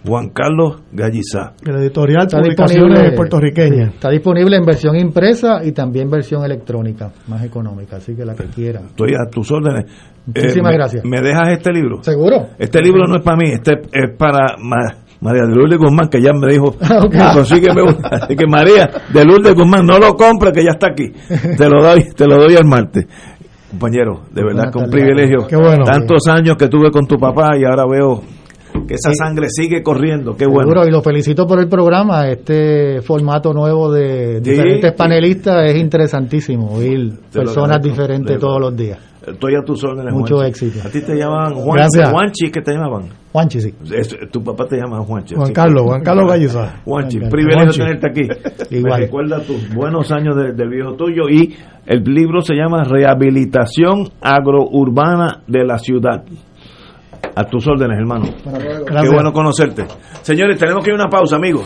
[0.06, 1.53] Juan Carlos Gallizá.
[1.65, 3.94] El editorial está Publicaciones puertorriqueñas.
[3.94, 8.45] Está disponible en versión impresa y también versión electrónica, más económica, así que la que
[8.45, 8.81] quiera.
[8.81, 9.85] Estoy a tus órdenes.
[10.26, 11.06] Muchísimas eh, gracias.
[11.06, 12.03] ¿Me dejas este libro?
[12.03, 12.48] ¿Seguro?
[12.57, 14.57] Este libro no es para mí, este es para
[15.22, 16.76] María de Lourdes Guzmán, que ya me dijo,
[17.34, 17.81] consígueme
[18.11, 21.11] Así que María de Lourdes Guzmán, no lo compre, que ya está aquí.
[21.57, 23.06] Te lo doy, te lo doy el martes
[23.73, 25.47] compañero, de verdad que un privilegio.
[25.47, 28.21] Qué bueno, Tantos años que tuve con tu papá y ahora veo
[28.87, 30.85] que esa sangre sigue corriendo, qué bueno.
[30.85, 37.13] y lo felicito por el programa, este formato nuevo de diferentes panelistas es interesantísimo, oír
[37.31, 39.12] personas diferentes todos los días.
[39.25, 40.13] Estoy a tus órdenes.
[40.13, 40.85] Mucho éxito.
[40.85, 43.09] A ti te llaman Juanchi, ¿qué te llamaban?
[43.31, 43.73] Juanchi, sí.
[44.31, 45.35] tu papá te llama Juanchi.
[45.35, 46.81] Juan Carlos, Juan Carlos Galliza.
[46.83, 48.27] Juanchi, privilegio tenerte aquí.
[48.75, 48.99] Igual.
[48.99, 51.55] Me recuerda tus buenos años del viejo tuyo y
[51.85, 56.23] el libro se llama Rehabilitación Agrourbana de la Ciudad.
[57.35, 58.25] A tus órdenes, hermano.
[59.01, 59.85] Qué bueno conocerte.
[60.21, 61.65] Señores, tenemos que ir a una pausa, amigos.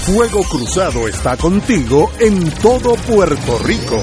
[0.00, 4.02] Fuego Cruzado está contigo en todo Puerto Rico.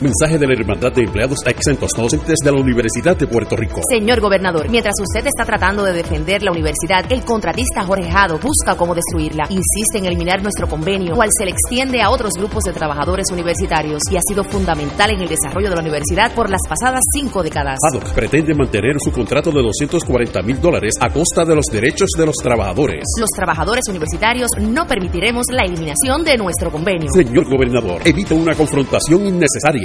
[0.00, 3.80] Mensaje de la Hermandad de Empleados Exentos Docentes de la Universidad de Puerto Rico.
[3.88, 8.76] Señor gobernador, mientras usted está tratando de defender la universidad, el contratista Jorge Jado busca
[8.76, 9.44] cómo destruirla.
[9.50, 14.02] Insiste en eliminar nuestro convenio, cual se le extiende a otros grupos de trabajadores universitarios
[14.10, 17.78] y ha sido fundamental en el desarrollo de la universidad por las pasadas cinco décadas.
[17.88, 22.26] Haddock pretende mantener su contrato de 240 mil dólares a costa de los derechos de
[22.26, 23.04] los trabajadores.
[23.20, 27.12] Los trabajadores universitarios no permitiremos la eliminación de nuestro convenio.
[27.12, 29.84] Señor gobernador, evita una confrontación innecesaria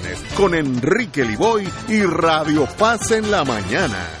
[0.35, 4.20] con Enrique Liboy y Radio Paz en la mañana.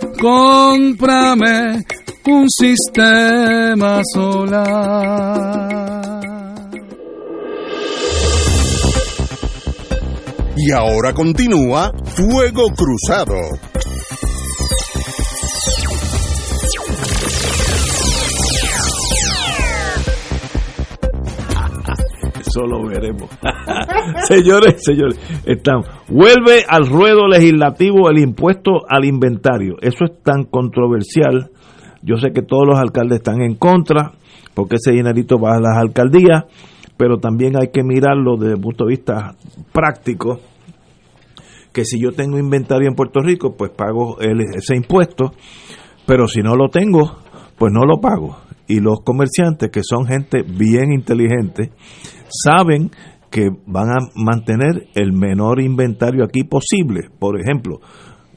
[0.19, 1.85] Cómprame
[2.27, 5.71] un sistema solar.
[10.55, 13.35] Y ahora continúa Fuego Cruzado.
[22.51, 23.29] Eso lo veremos.
[24.27, 25.87] señores, señores, estamos.
[26.09, 29.77] Vuelve al ruedo legislativo el impuesto al inventario.
[29.81, 31.49] Eso es tan controversial.
[32.01, 34.11] Yo sé que todos los alcaldes están en contra,
[34.53, 36.43] porque ese dinerito va a las alcaldías,
[36.97, 39.35] pero también hay que mirarlo desde el punto de vista
[39.71, 40.39] práctico
[41.71, 45.31] que si yo tengo inventario en Puerto Rico, pues pago ese impuesto,
[46.05, 47.19] pero si no lo tengo,
[47.57, 48.37] pues no lo pago.
[48.71, 51.73] Y los comerciantes, que son gente bien inteligente,
[52.29, 52.89] saben
[53.29, 57.09] que van a mantener el menor inventario aquí posible.
[57.19, 57.81] Por ejemplo,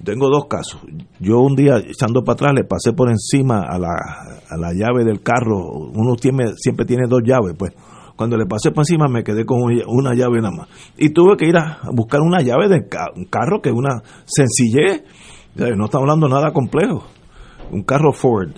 [0.02, 0.80] tengo dos casos.
[1.20, 3.94] Yo un día, echando para atrás, le pasé por encima a la,
[4.50, 5.70] a la llave del carro.
[5.94, 7.72] Uno tiene, siempre tiene dos llaves, pues
[8.16, 10.68] cuando le pasé por encima me quedé con una llave nada más.
[10.98, 15.04] Y tuve que ir a buscar una llave de un carro que es una sencillez.
[15.54, 17.04] No estamos hablando nada complejo.
[17.70, 18.50] Un carro Ford.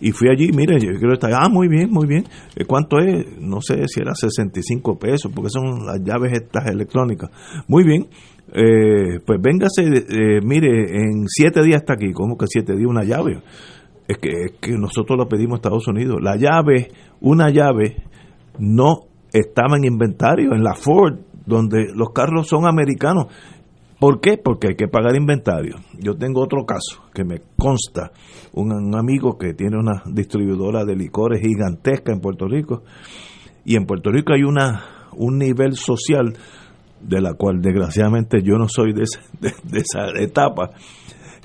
[0.00, 2.24] Y fui allí, mire, yo quiero estar, ah, muy bien, muy bien.
[2.56, 3.40] Eh, ¿Cuánto es?
[3.40, 7.30] No sé si era 65 pesos, porque son las llaves estas electrónicas.
[7.66, 8.06] Muy bien,
[8.52, 12.12] eh, pues véngase, eh, mire, en siete días está aquí.
[12.12, 13.42] ¿Cómo que siete días una llave?
[14.06, 16.18] Es que, es que nosotros lo pedimos a Estados Unidos.
[16.22, 17.96] La llave, una llave
[18.58, 23.26] no estaba en inventario en la Ford, donde los carros son americanos.
[23.98, 24.38] ¿Por qué?
[24.38, 25.76] Porque hay que pagar inventario.
[25.98, 28.12] Yo tengo otro caso que me consta,
[28.52, 32.84] un, amigo que tiene una distribuidora de licores gigantesca en Puerto Rico,
[33.64, 36.36] y en Puerto Rico hay una un nivel social
[37.00, 40.70] de la cual desgraciadamente yo no soy de esa etapa,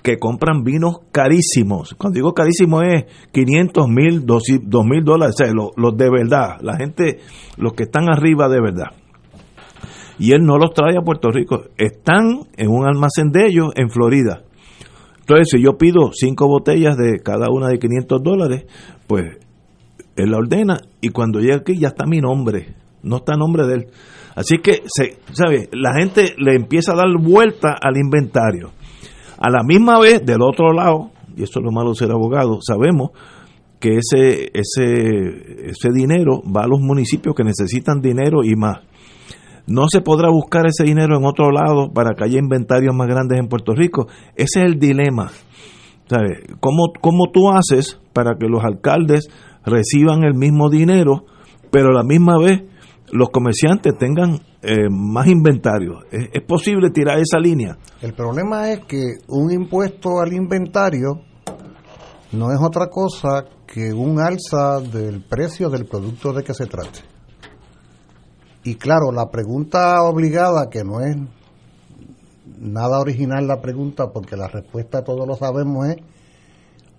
[0.04, 1.96] que compran vinos carísimos.
[1.98, 4.44] Cuando digo carísimo es 500 mil, 2
[4.86, 7.20] mil dólares, los, de verdad, la gente,
[7.58, 8.92] los que están arriba de verdad.
[10.20, 13.90] Y él no los trae a Puerto Rico, están en un almacén de ellos en
[13.90, 14.44] Florida.
[15.20, 18.66] Entonces, si yo pido cinco botellas de cada una de 500 dólares,
[19.08, 19.38] pues
[20.16, 23.66] él la ordena y cuando llega aquí ya está mi nombre, no está el nombre
[23.66, 23.88] de él.
[24.36, 25.70] Así que, se, ¿sabe?
[25.72, 28.72] La gente le empieza a dar vuelta al inventario
[29.44, 32.60] a la misma vez, del otro lado, y eso es lo malo de ser abogado,
[32.62, 33.12] sabemos
[33.80, 38.80] que ese, ese, ese dinero va a los municipios que necesitan dinero y más.
[39.66, 43.40] No se podrá buscar ese dinero en otro lado para que haya inventarios más grandes
[43.40, 44.08] en Puerto Rico.
[44.36, 45.32] Ese es el dilema.
[46.08, 46.40] ¿Sabes?
[46.60, 49.30] ¿Cómo, ¿Cómo tú haces para que los alcaldes
[49.66, 51.26] reciban el mismo dinero,
[51.72, 52.64] pero a la misma vez
[53.12, 56.00] los comerciantes tengan eh, más inventario.
[56.12, 57.78] ¿Es, posible tirar esa línea?
[58.02, 61.22] El problema es que un impuesto al inventario
[62.32, 67.13] no es otra cosa que un alza del precio del producto de que se trate.
[68.64, 71.18] Y claro, la pregunta obligada, que no es
[72.60, 75.98] nada original la pregunta, porque la respuesta todos lo sabemos es,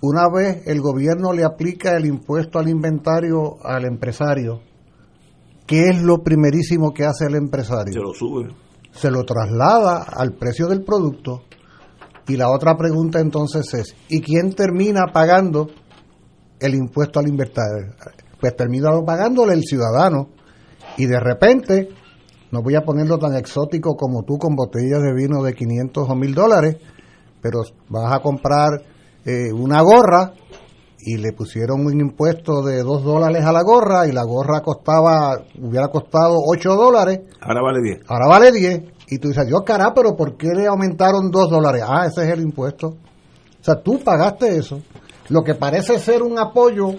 [0.01, 4.61] una vez el gobierno le aplica el impuesto al inventario al empresario,
[5.67, 7.95] ¿qué es lo primerísimo que hace el empresario?
[7.95, 8.55] Se lo sube.
[8.93, 11.45] Se lo traslada al precio del producto.
[12.29, 15.69] Y la otra pregunta entonces es, ¿y quién termina pagando
[16.61, 17.95] el impuesto al inventario?
[18.41, 20.29] Pues termina pagándole el ciudadano.
[20.97, 21.89] Y de repente,
[22.51, 26.15] no voy a ponerlo tan exótico como tú con botellas de vino de 500 o
[26.15, 26.77] 1000 dólares,
[27.41, 28.81] pero vas a comprar
[29.25, 30.33] eh, una gorra
[31.01, 35.37] y le pusieron un impuesto de 2 dólares a la gorra y la gorra costaba,
[35.61, 37.21] hubiera costado 8 dólares.
[37.41, 38.01] Ahora vale 10.
[38.09, 38.83] Ahora vale 10.
[39.09, 41.83] Y tú dices, Dios cara, pero ¿por qué le aumentaron 2 dólares?
[41.87, 42.87] Ah, ese es el impuesto.
[42.89, 44.81] O sea, tú pagaste eso.
[45.29, 46.93] Lo que parece ser un apoyo,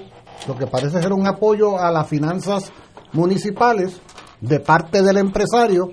[0.48, 2.72] lo que parece ser un apoyo a las finanzas
[3.16, 4.00] municipales
[4.42, 5.92] de parte del empresario,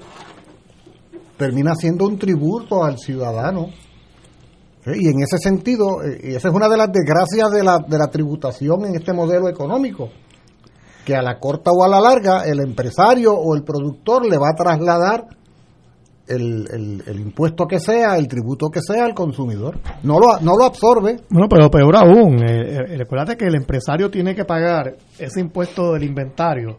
[1.39, 3.69] termina siendo un tributo al ciudadano
[4.85, 7.99] y en ese sentido, eh, y esa es una de las desgracias de la, de
[7.99, 10.11] la tributación en este modelo económico,
[11.05, 14.51] que a la corta o a la larga el empresario o el productor le va
[14.51, 15.27] a trasladar
[16.27, 19.79] el, el, impuesto que sea, el tributo que sea al consumidor.
[20.03, 21.21] No lo, no lo absorbe.
[21.29, 26.05] Bueno, pero peor aún, eh, eh que el empresario tiene que pagar ese impuesto del
[26.05, 26.79] inventario,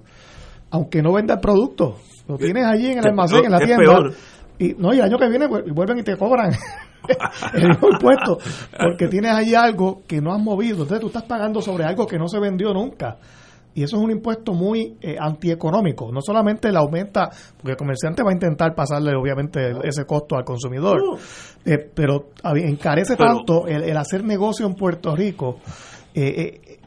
[0.74, 1.98] aunque no venda el producto.
[2.28, 4.10] Lo tienes allí en el almacén, en la tienda.
[4.58, 6.52] Y, no, y el año que viene vuelven y te cobran
[7.54, 8.40] el impuesto,
[8.80, 10.82] porque tienes ahí algo que no has movido.
[10.82, 13.18] Entonces tú estás pagando sobre algo que no se vendió nunca.
[13.76, 16.12] Y eso es un impuesto muy eh, antieconómico.
[16.12, 20.44] No solamente le aumenta, porque el comerciante va a intentar pasarle obviamente ese costo al
[20.44, 21.00] consumidor,
[21.66, 25.60] eh, pero encarece tanto el, hacer negocio en Puerto Rico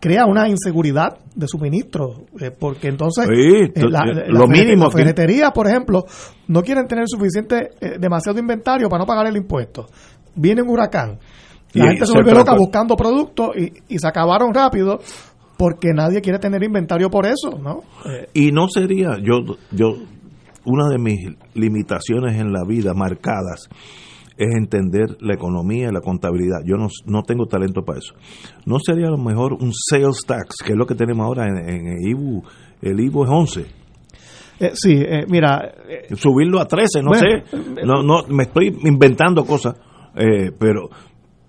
[0.00, 2.26] crea una inseguridad de suministro,
[2.58, 3.26] porque entonces
[3.74, 6.04] la, lo mínimo ferretería, por ejemplo,
[6.48, 9.86] no quieren tener suficiente, demasiado inventario para no pagar el impuesto.
[10.34, 11.18] Viene un huracán,
[11.72, 14.98] la gente se volvió loca buscando productos y, se acabaron rápido
[15.56, 17.80] porque nadie quiere tener inventario por eso, ¿no?
[18.34, 19.94] y no sería, yo, yo,
[20.64, 21.18] una de mis
[21.54, 23.68] limitaciones en la vida marcadas
[24.36, 26.58] es entender la economía y la contabilidad.
[26.64, 28.14] Yo no, no tengo talento para eso.
[28.64, 31.86] ¿No sería a lo mejor un sales tax, que es lo que tenemos ahora en,
[31.86, 32.42] el IBU?
[32.82, 33.66] El IBU es 11.
[34.58, 35.74] Eh, sí, eh, mira.
[35.88, 37.44] Eh, Subirlo a 13, no sé.
[37.84, 39.74] No, no, me estoy inventando cosas,
[40.58, 40.88] pero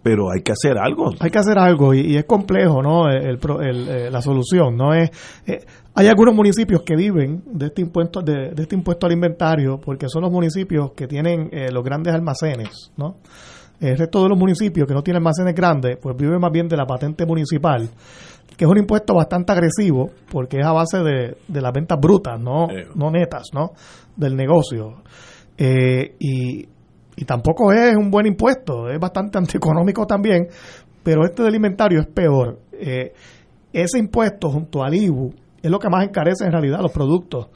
[0.04, 1.12] pero hay que hacer algo.
[1.20, 3.10] Hay que hacer algo y, es complejo, ¿no?
[3.10, 4.94] El, eh, la solución, ¿no?
[4.94, 5.10] es
[5.46, 5.66] eh,
[5.96, 10.22] Hay algunos municipios que viven de este impuesto de, este impuesto al inventario porque son
[10.24, 13.18] los municipios que tienen eh, los grandes almacenes, ¿no?
[13.80, 16.78] El resto de los municipios que no tienen almacenes grandes, pues viven más bien de
[16.78, 17.88] la patente municipal,
[18.56, 22.40] que es un impuesto bastante agresivo porque es a base de, de las ventas brutas,
[22.40, 23.74] no, no netas, ¿no?
[24.16, 25.04] Del negocio.
[25.60, 26.77] y
[27.18, 30.48] y tampoco es un buen impuesto, es bastante antieconómico también,
[31.04, 32.60] pero este del inventario es peor.
[32.72, 33.12] Eh,
[33.74, 37.48] ese impuesto junto al IBU es lo que más encarece en realidad los productos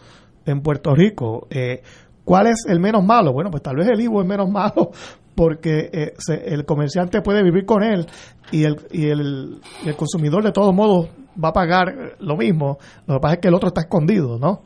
[0.48, 1.48] en Puerto Rico.
[1.52, 1.84] Eh,
[2.26, 3.34] ¿Cuál es el menos malo?
[3.34, 4.92] Bueno, pues tal vez el IBU es menos malo
[5.36, 6.14] porque eh,
[6.46, 8.08] el comerciante puede vivir con él
[8.52, 11.10] y el, y, el, y el consumidor de todos modos
[11.42, 12.80] va a pagar lo mismo.
[13.06, 14.64] Lo que pasa es que el otro está escondido, ¿no?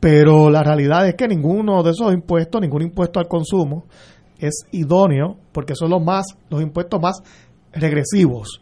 [0.00, 3.86] Pero la realidad es que ninguno de esos impuestos, ningún impuesto al consumo,
[4.38, 7.22] es idóneo porque son los más los impuestos más
[7.72, 8.60] regresivos.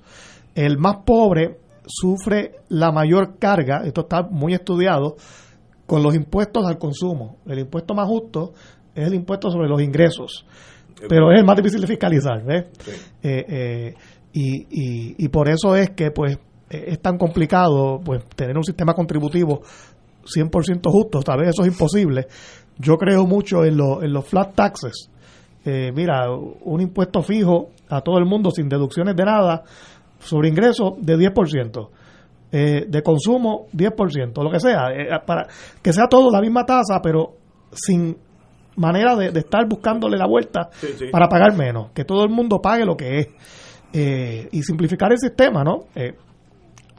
[0.54, 5.16] El más pobre sufre la mayor carga, esto está muy estudiado,
[5.86, 7.38] con los impuestos al consumo.
[7.46, 8.52] El impuesto más justo
[8.94, 10.46] es el impuesto sobre los ingresos,
[11.08, 12.42] pero es el más difícil de fiscalizar.
[12.50, 12.66] Eh,
[13.22, 13.94] eh,
[14.32, 16.38] y, y, por eso es que pues
[16.68, 19.62] es tan complicado pues tener un sistema contributivo
[20.24, 22.26] 100% justo, tal vez eso es imposible.
[22.78, 25.10] Yo creo mucho en, en los flat taxes,
[25.66, 29.64] eh, mira, un impuesto fijo a todo el mundo sin deducciones de nada
[30.20, 31.88] sobre ingresos de 10%.
[32.52, 35.48] Eh, de consumo 10%, lo que sea, eh, para
[35.82, 37.34] que sea todo la misma tasa, pero
[37.72, 38.16] sin
[38.76, 40.70] manera de, estar buscándole la vuelta
[41.10, 43.28] para pagar menos, que todo el mundo pague lo que es
[44.52, 45.86] y simplificar el sistema, ¿no?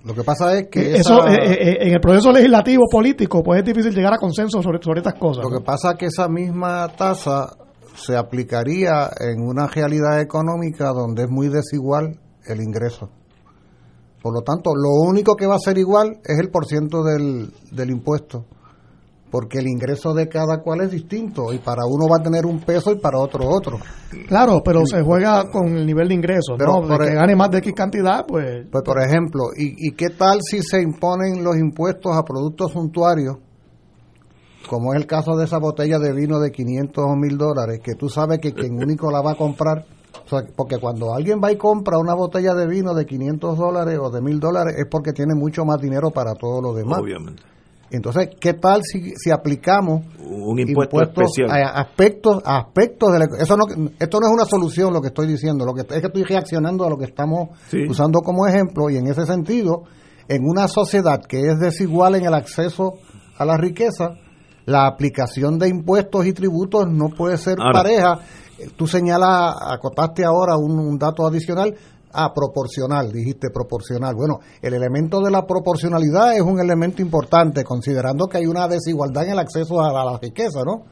[0.03, 4.13] lo que pasa es que eso en el proceso legislativo político pues es difícil llegar
[4.13, 5.45] a consenso sobre, sobre estas cosas.
[5.45, 7.55] Lo que pasa es que esa misma tasa
[7.97, 13.09] se aplicaría en una realidad económica donde es muy desigual el ingreso.
[14.21, 17.89] Por lo tanto, lo único que va a ser igual es el porciento del, del
[17.89, 18.45] impuesto,
[19.31, 22.59] porque el ingreso de cada cual es distinto y para uno va a tener un
[22.59, 23.77] peso y para otro otro.
[24.27, 26.87] Claro, pero se juega con el nivel de ingresos, ¿no?
[26.87, 28.67] De que gane más de X cantidad, pues...
[28.71, 33.37] Pues, por ejemplo, ¿y, ¿y qué tal si se imponen los impuestos a productos suntuarios
[34.67, 37.95] como es el caso de esa botella de vino de 500 o 1000 dólares, que
[37.95, 39.85] tú sabes que quien único la va a comprar,
[40.55, 44.21] porque cuando alguien va y compra una botella de vino de 500 dólares o de
[44.21, 46.99] 1000 dólares es porque tiene mucho más dinero para todo lo demás.
[46.99, 47.43] Obviamente.
[47.89, 53.63] Entonces, ¿qué tal si, si aplicamos un impuesto especial a aspectos, aspectos de eso no,
[53.97, 56.85] esto no es una solución lo que estoy diciendo, lo que es que estoy reaccionando
[56.85, 57.49] a lo que estamos
[57.89, 59.83] usando como ejemplo y en ese sentido,
[60.27, 62.95] en una sociedad que es desigual en el acceso
[63.37, 64.15] a la riqueza,
[64.67, 68.19] la aplicación de impuestos y tributos no puede ser pareja.
[68.75, 71.73] Tú señalas, acotaste ahora un, dato adicional,
[72.11, 74.13] a proporcional, dijiste proporcional.
[74.13, 79.25] Bueno, el elemento de la proporcionalidad es un elemento importante, considerando que hay una desigualdad
[79.25, 80.83] en el acceso a la riqueza, ¿no?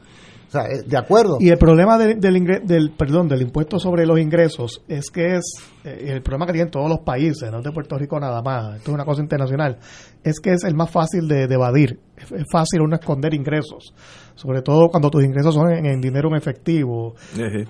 [0.48, 1.38] O sea, eh, de acuerdo.
[1.40, 5.44] Y el problema del, del, perdón, del impuesto sobre los ingresos es que es
[5.84, 8.90] eh, el problema que tienen todos los países, no de Puerto Rico nada más, esto
[8.90, 9.78] es una cosa internacional,
[10.22, 11.98] es que es el más fácil de, evadir.
[12.16, 13.92] Es, fácil uno esconder ingresos,
[14.34, 17.14] sobre todo cuando tus ingresos son en, dinero en efectivo.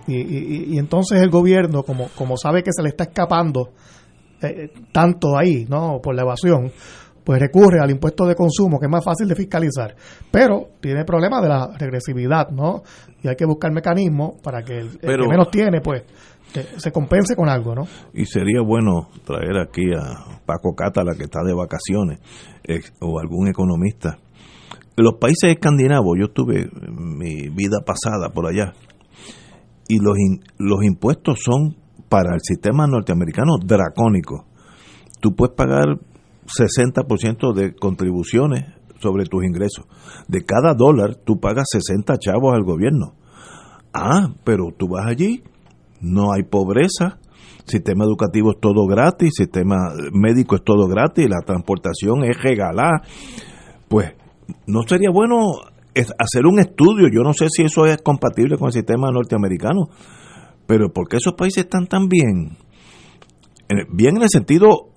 [0.07, 3.70] y, y, entonces el gobierno, como, como sabe que se le está escapando
[4.43, 6.01] eh, tanto ahí, ¿no?
[6.03, 6.70] Por la evasión,
[7.27, 9.97] pues recurre al impuesto de consumo, que es más fácil de fiscalizar,
[10.31, 12.85] pero tiene problemas de la regresividad, ¿no?
[13.20, 16.05] Y hay que buscar mecanismos para que el, que menos tiene, pues,
[16.77, 17.82] se compense con algo, ¿no?
[18.15, 22.20] Y sería bueno traer aquí a Paco Cátala, que está de vacaciones,
[23.01, 24.19] o algún economista.
[24.97, 28.73] Los países escandinavos, yo tuve mi vida pasada por allá,
[29.89, 30.16] y los,
[30.59, 31.74] los impuestos son
[32.09, 34.43] para el sistema norteamericano dracónicos.
[35.20, 35.98] Tú puedes pagar
[36.47, 38.64] 60% de contribuciones
[39.01, 39.86] sobre tus ingresos.
[40.28, 43.14] De cada dólar tú pagas 60 chavos al gobierno.
[43.93, 45.43] Ah, pero tú vas allí,
[46.01, 47.18] no hay pobreza,
[47.64, 53.02] sistema educativo es todo gratis, sistema médico es todo gratis, la transportación es regalada,
[53.89, 54.14] pues
[54.66, 55.47] no sería bueno
[55.94, 59.89] hacer un estudio, yo no sé si eso es compatible con el sistema norteamericano,
[60.66, 62.59] pero ¿por qué esos países están tan bien?
[63.90, 64.90] Bien en el sentido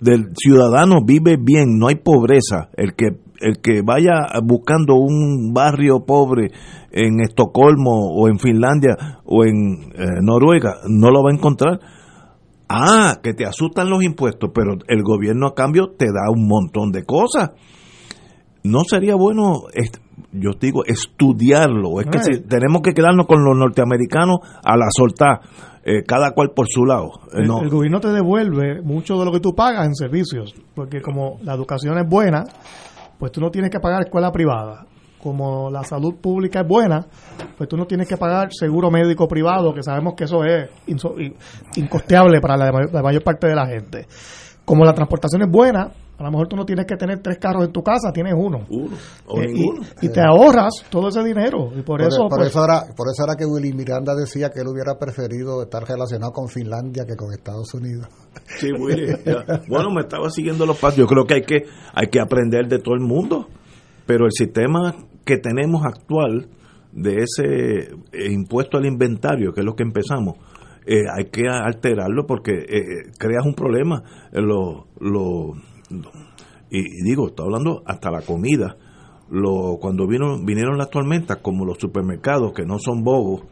[0.00, 6.04] del ciudadano vive bien, no hay pobreza, el que el que vaya buscando un barrio
[6.04, 6.50] pobre
[6.90, 11.78] en Estocolmo o en Finlandia o en eh, Noruega no lo va a encontrar.
[12.68, 16.90] Ah, que te asustan los impuestos, pero el gobierno a cambio te da un montón
[16.90, 17.52] de cosas.
[18.62, 19.62] No sería bueno,
[20.32, 22.00] yo digo, estudiarlo.
[22.00, 25.40] Es que tenemos que quedarnos con los norteamericanos a la soltar,
[25.84, 27.10] eh, cada cual por su lado.
[27.32, 31.00] Eh, el, el, gobierno te devuelve mucho de lo que tú pagas en servicios, porque
[31.00, 32.44] como la educación es buena,
[33.18, 34.86] pues tú no tienes que pagar escuela privada.
[35.20, 37.04] Como la salud pública es buena,
[37.56, 40.70] pues tú no tienes que pagar seguro médico privado, que sabemos que eso es
[41.74, 44.06] incosteable para la, mayor parte de la gente.
[44.64, 47.64] Como la transportación es buena, a lo mejor tú no tienes que tener tres carros
[47.64, 48.66] en tu casa, tienes uno.
[48.68, 48.96] Uno.
[49.40, 49.54] Eh,
[50.02, 51.70] y, te ahorras todo ese dinero.
[51.76, 52.28] Y por, eso.
[52.28, 55.62] Por, pues, eso era, por eso era que Willy Miranda decía que él hubiera preferido
[55.62, 58.08] estar relacionado con Finlandia que con Estados Unidos.
[58.58, 58.68] Sí,
[59.68, 60.98] Bueno, me estaba siguiendo los pasos.
[60.98, 63.46] Yo creo que hay que hay que aprender de todo el mundo,
[64.04, 66.48] pero el sistema que tenemos actual
[66.90, 70.36] de ese eh, impuesto al inventario, que es lo que empezamos,
[70.84, 74.02] eh, hay que alterarlo porque eh, creas un problema.
[74.32, 75.52] Lo, lo,
[76.70, 78.76] y, digo, está hablando hasta la comida.
[79.30, 83.42] Lo, cuando vino, vinieron las tormentas, como los supermercados, que no son bobos,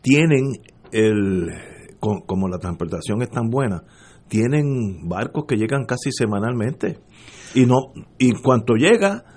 [0.00, 0.52] tienen
[0.92, 1.50] el,
[2.26, 3.84] como la transportación es tan buena,
[4.28, 6.98] tienen barcos que llegan casi semanalmente
[7.54, 9.33] y no y cuanto llega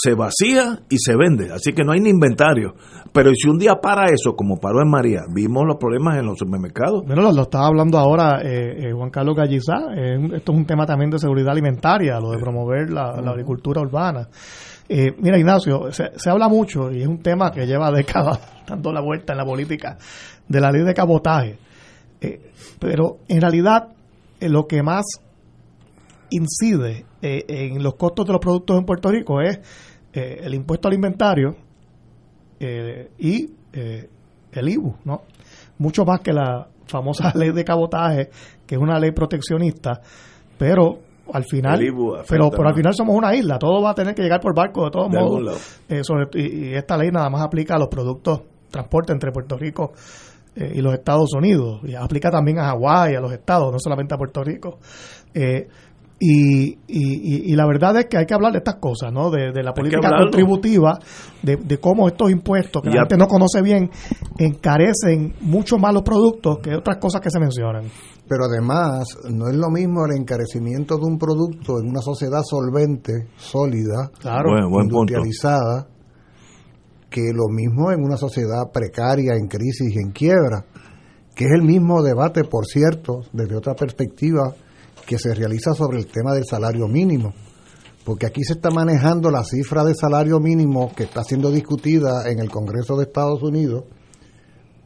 [0.00, 2.74] se vacía y se vende, así que no hay ni inventario.
[3.12, 6.38] Pero si un día para eso, como paró en María, vimos los problemas en los
[6.38, 7.02] supermercados.
[7.06, 11.10] Bueno, lo, estaba hablando ahora eh, eh, Juan Carlos Gallizá, esto es un tema también
[11.10, 14.28] de seguridad alimentaria, lo de promover la, agricultura urbana.
[14.88, 18.92] Eh, mira, Ignacio, se, se, habla mucho y es un tema que lleva décadas dando
[18.92, 19.98] la vuelta en la política
[20.46, 21.58] de la ley de cabotaje.
[22.78, 23.88] pero en realidad
[24.40, 25.04] eh, lo que más
[26.30, 29.60] incide eh, en los costos de los productos en Puerto Rico es
[30.16, 31.56] eh, el impuesto al inventario
[32.58, 35.22] y el IBU, ¿no?
[35.78, 38.30] Mucho más que la famosa ley de cabotaje,
[38.66, 40.00] que es una ley proteccionista,
[40.56, 40.98] pero
[41.32, 41.78] al final
[42.28, 44.84] pero, pero al final somos una isla, todo va a tener que llegar por barco
[44.84, 45.80] de todos modos.
[46.34, 49.92] y, y, esta ley nada más aplica a los productos transporte entre Puerto Rico
[50.54, 54.14] eh, y los Estados Unidos, y aplica también a Hawái, a los estados, no solamente
[54.14, 54.78] a Puerto Rico.
[55.34, 55.68] Eh,
[56.18, 59.30] y, y, la verdad es que hay que hablar de estas cosas, ¿no?
[59.30, 60.98] De, la política contributiva,
[61.42, 63.90] de, cómo estos impuestos que la gente no conoce bien
[64.38, 67.84] encarecen mucho más los productos que otras cosas que se mencionan.
[68.26, 73.28] Pero además, no es lo mismo el encarecimiento de un producto en una sociedad solvente,
[73.36, 74.10] sólida,
[74.80, 75.86] industrializada,
[77.10, 80.64] que lo mismo en una sociedad precaria, en crisis y en quiebra,
[81.34, 84.54] que es el mismo debate, por cierto, desde otra perspectiva,
[85.06, 87.32] que se realiza sobre el tema del salario mínimo.
[88.04, 92.38] Porque aquí se está manejando la cifra de salario mínimo que está siendo discutida en
[92.38, 93.84] el Congreso de Estados Unidos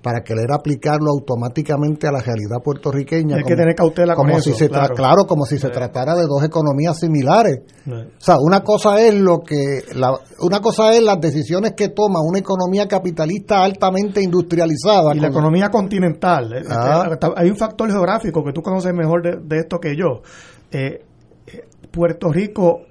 [0.03, 3.37] para querer aplicarlo automáticamente a la realidad puertorriqueña.
[3.37, 5.27] Hay que tener cautela como con si se claro.
[5.27, 7.61] como si se tratara de dos economías similares.
[7.87, 12.21] O sea, una cosa es lo que la, una cosa es las decisiones que toma
[12.23, 16.53] una economía capitalista altamente industrializada y la economía continental.
[16.55, 17.09] Eh, ah.
[17.13, 20.23] este, hay un factor geográfico que tú conoces mejor de, esto que yo.
[20.71, 21.05] Eh,
[21.47, 22.83] eh, Puerto Rico,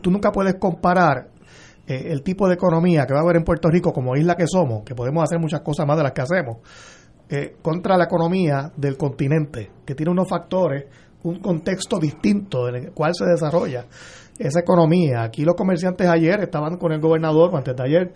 [0.00, 1.30] tú nunca puedes comparar
[1.86, 4.46] eh, el tipo de economía que va a haber en Puerto Rico como isla que
[4.46, 6.58] somos, que podemos hacer muchas cosas más de las que hacemos,
[7.28, 10.86] eh, contra la economía del continente, que tiene unos factores,
[11.22, 13.86] un contexto distinto en el cual se desarrolla
[14.38, 15.22] esa economía.
[15.22, 18.12] Aquí los comerciantes ayer estaban con el gobernador, antes de ayer,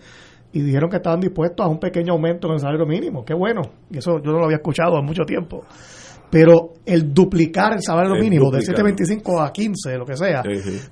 [0.53, 3.23] y dijeron que estaban dispuestos a un pequeño aumento en el salario mínimo.
[3.23, 5.63] Qué bueno, y eso yo no lo había escuchado en mucho tiempo
[6.31, 10.41] pero el duplicar el salario mínimo de 7.25 a 15, lo que sea,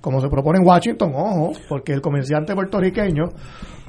[0.02, 3.24] como se propone en Washington, ojo, porque el comerciante puertorriqueño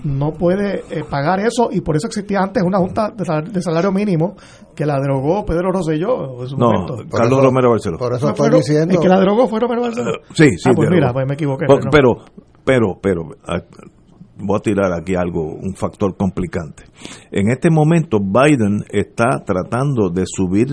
[0.05, 4.35] no puede eh, pagar eso y por eso existía antes una junta de salario, mínimo
[4.75, 6.71] que la derogó Pedro Rosselló en su no,
[7.11, 7.99] Carlos Romero Barceló.
[7.99, 8.95] Por eso estoy diciendo.
[8.95, 10.13] El que la derogó fue Romero Barceló.
[10.33, 10.71] sí, sí.
[10.71, 11.67] Ah, pues mira, pues me equivoqué.
[11.91, 12.15] pero,
[12.65, 13.61] pero, pero, ah,
[14.39, 16.85] voy a tirar aquí algo, un factor complicante.
[17.31, 20.69] En este momento Biden está tratando de subir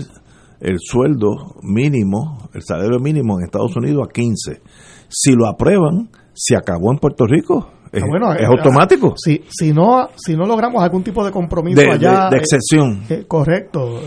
[0.60, 4.60] el sueldo mínimo, el salario mínimo en Estados Unidos a 15.
[5.08, 7.70] Si lo aprueban, se acabó en Puerto Rico.
[7.92, 9.14] Es, ah, es automático.
[9.16, 12.28] Si, si, no, si no logramos algún tipo de compromiso allá.
[12.30, 13.02] De, excepción.
[13.26, 14.00] correcto,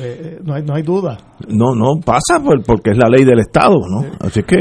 [0.44, 1.18] no, hay, no hay duda.
[1.48, 4.06] No, no pasa porque es la ley del Estado, ¿no?
[4.19, 4.57] Así que.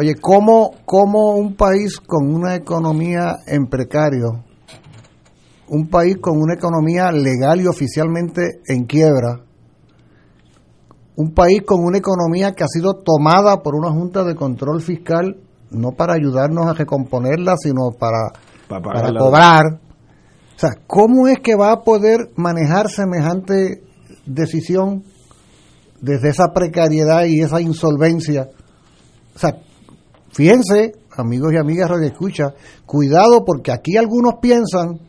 [0.00, 4.42] Oye, ¿cómo, ¿cómo un país con una economía en precario,
[5.68, 9.40] un país con una economía legal y oficialmente en quiebra,
[11.16, 15.36] un país con una economía que ha sido tomada por una Junta de Control Fiscal,
[15.70, 18.32] no para ayudarnos a recomponerla, sino para,
[18.68, 19.80] para, cobrar.
[20.56, 23.82] O sea, ¿cómo es que va a poder manejar semejante
[24.26, 25.04] decisión
[26.00, 28.48] desde esa precariedad y esa insolvencia?
[29.34, 29.56] O sea,
[30.32, 32.54] fíjense, amigos y amigas de escucha,
[32.86, 35.00] cuidado porque aquí algunos piensan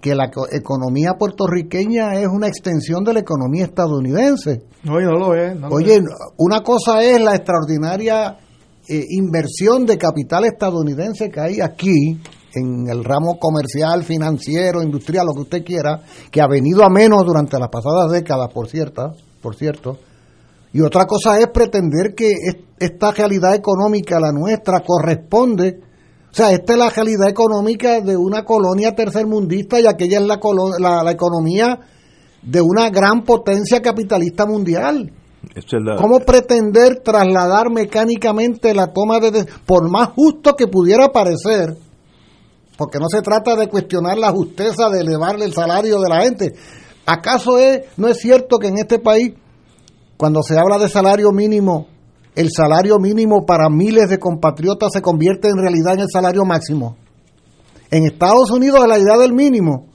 [0.00, 4.62] que la economía puertorriqueña es una extensión de la economía estadounidense.
[4.84, 5.56] No, no lo es.
[5.70, 6.00] Oye,
[6.36, 8.38] una cosa es la extraordinaria
[8.88, 12.20] eh, inversión de capital estadounidense que hay aquí
[12.54, 16.00] en el ramo comercial, financiero, industrial, lo que usted quiera,
[16.30, 19.12] que ha venido a menos durante las pasadas décadas, por cierto,
[19.42, 19.98] por cierto.
[20.72, 22.34] Y otra cosa es pretender que
[22.78, 25.80] esta realidad económica, la nuestra, corresponde
[26.38, 31.10] sea, esta es la realidad económica de una colonia tercermundista y aquella es la, la,
[31.10, 31.80] economía
[32.42, 35.12] de una gran potencia capitalista mundial.
[35.98, 39.46] ¿Cómo pretender trasladar mecánicamente la toma de...
[39.66, 41.76] por más justo que pudiera parecer,
[42.76, 46.54] porque no se trata de cuestionar la justeza de elevarle el salario de la gente.
[47.06, 49.34] ¿Acaso es, no es cierto que en este país,
[50.16, 51.88] cuando se habla de salario mínimo,
[52.38, 56.96] el salario mínimo para miles de compatriotas se convierte en realidad en el salario máximo.
[57.90, 59.86] En Estados Unidos la idea del mínimo,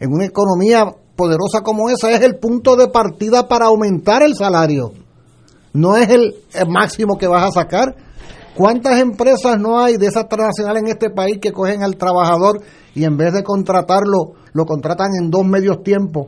[0.00, 4.90] en una economía poderosa como esa, es el punto de partida para aumentar el salario.
[5.72, 6.34] No es el,
[6.66, 7.94] máximo que vas a sacar.
[8.56, 12.60] ¿Cuántas empresas no hay de esas transnacionales en este país que cogen al trabajador
[12.96, 16.26] y en vez de contratarlo, lo contratan en dos medios tiempos?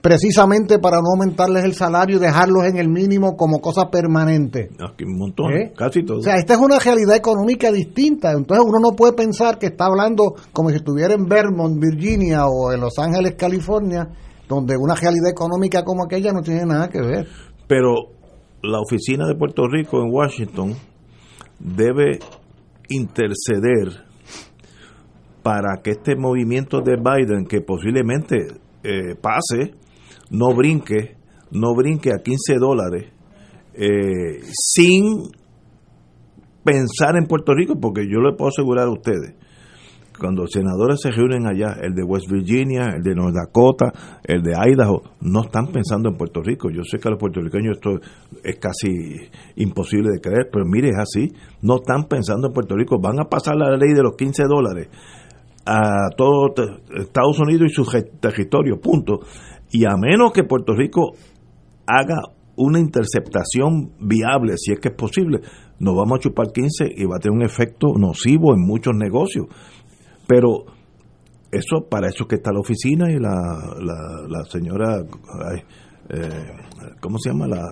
[0.00, 4.70] Precisamente para no aumentarles el salario y dejarlos en el mínimo como cosa permanente.
[4.78, 5.72] Aquí un montón, ¿Eh?
[5.76, 6.18] casi todo.
[6.18, 8.32] O sea, esta es una realidad económica distinta.
[8.32, 12.72] Entonces uno no puede pensar que está hablando como si estuviera en Vermont, Virginia o
[12.72, 14.08] en Los Ángeles, California,
[14.48, 17.26] donde una realidad económica como aquella no tiene nada que ver.
[17.66, 17.94] Pero
[18.62, 20.74] la oficina de Puerto Rico en Washington
[21.58, 22.18] debe
[22.88, 24.04] interceder
[25.42, 28.36] para que este movimiento de Biden, que posiblemente
[28.82, 29.74] eh, pase,
[30.30, 31.16] no brinque,
[31.50, 33.12] no brinque a 15 dólares
[33.74, 35.30] eh, sin
[36.64, 39.34] pensar en Puerto Rico, porque yo le puedo asegurar a ustedes,
[40.18, 43.92] cuando senadores se reúnen allá, el de West Virginia, el de North Dakota,
[44.24, 46.70] el de Idaho, no están pensando en Puerto Rico.
[46.70, 48.00] Yo sé que a los puertorriqueños esto
[48.42, 48.90] es casi
[49.56, 51.32] imposible de creer, pero mire, es así.
[51.62, 52.98] No están pensando en Puerto Rico.
[53.00, 54.88] Van a pasar la ley de los 15 dólares
[55.64, 56.54] a todo
[56.98, 57.84] Estados Unidos y su
[58.20, 59.20] territorio, punto.
[59.70, 61.12] Y a menos que Puerto Rico
[61.86, 62.22] haga
[62.56, 65.40] una interceptación viable, si es que es posible,
[65.78, 69.46] nos vamos a chupar 15 y va a tener un efecto nocivo en muchos negocios.
[70.26, 70.64] Pero
[71.52, 73.30] eso, para eso es que está la oficina y la,
[74.28, 74.98] la, señora,
[76.10, 76.46] eh,
[77.00, 77.46] ¿cómo se llama?
[77.46, 77.62] La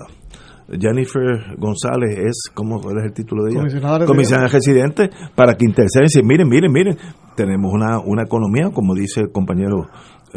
[0.68, 3.60] Jennifer González es, ¿cómo es el título de ella?
[4.06, 6.96] Comisionada residente, para que interceden y miren, miren, miren,
[7.36, 9.88] tenemos una, una economía, como dice el compañero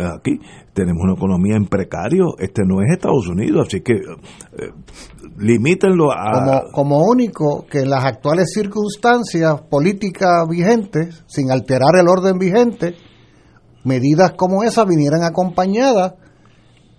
[0.05, 0.39] aquí,
[0.73, 4.71] tenemos una economía en precario, este no es Estados Unidos, así que eh,
[5.37, 6.63] limítenlo a...
[6.71, 12.95] Como, único que en las actuales circunstancias políticas vigentes, sin alterar el orden vigente,
[13.83, 16.13] medidas como esas vinieran acompañadas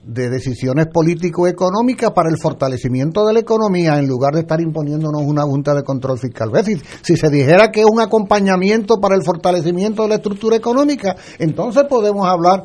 [0.05, 5.43] de decisiones político-económicas para el fortalecimiento de la economía en lugar de estar imponiéndonos una
[5.43, 6.51] junta de control fiscal.
[6.65, 11.17] Si, si se dijera que es un acompañamiento para el fortalecimiento de la estructura económica,
[11.39, 12.65] entonces podemos hablar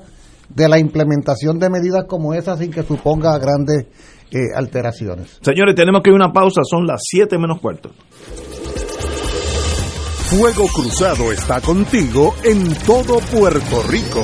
[0.49, 3.87] de la implementación de medidas como esas sin que suponga grandes
[4.31, 5.39] eh, alteraciones.
[5.41, 7.91] Señores, tenemos que ir a una pausa, son las 7 menos cuarto.
[10.25, 14.23] Fuego Cruzado está contigo en todo Puerto Rico.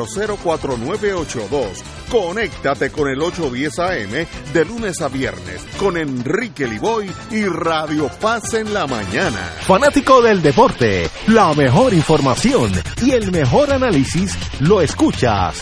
[0.05, 1.83] 004982.
[2.09, 8.53] Conéctate con el 810 AM de lunes a viernes con Enrique Liboy y Radio Paz
[8.53, 9.53] en la mañana.
[9.61, 12.71] Fanático del deporte, la mejor información
[13.01, 15.61] y el mejor análisis lo escuchas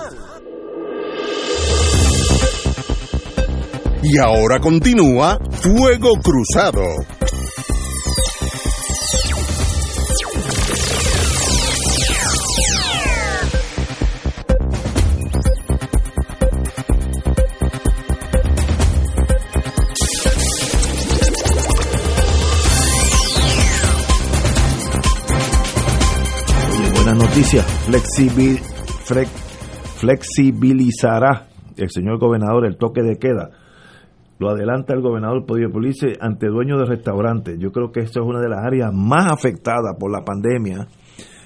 [4.03, 6.81] Y ahora continúa Fuego Cruzado.
[27.31, 27.63] noticia,
[29.99, 31.47] flexibilizará
[31.77, 33.60] el señor gobernador el toque de queda.
[34.41, 37.59] Lo adelanta el gobernador Police ante dueños de restaurantes.
[37.59, 40.87] Yo creo que esto es una de las áreas más afectadas por la pandemia.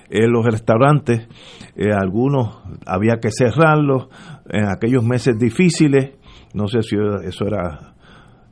[0.10, 1.28] En los restaurantes,
[1.76, 4.08] eh, algunos había que cerrarlos
[4.50, 6.12] en aquellos meses difíciles.
[6.54, 7.96] No sé si eso era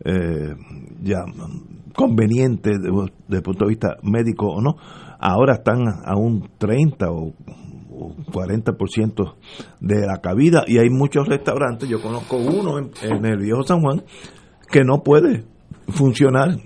[0.03, 0.56] eh,
[1.02, 1.24] ya
[1.95, 4.76] conveniente desde el punto de vista médico o no
[5.24, 7.34] ahora están a un 30 o,
[8.09, 9.35] 40%
[9.80, 14.03] de la cabida y hay muchos restaurantes, yo conozco uno en, el viejo San Juan,
[14.71, 15.43] que no puede
[15.89, 16.57] funcionar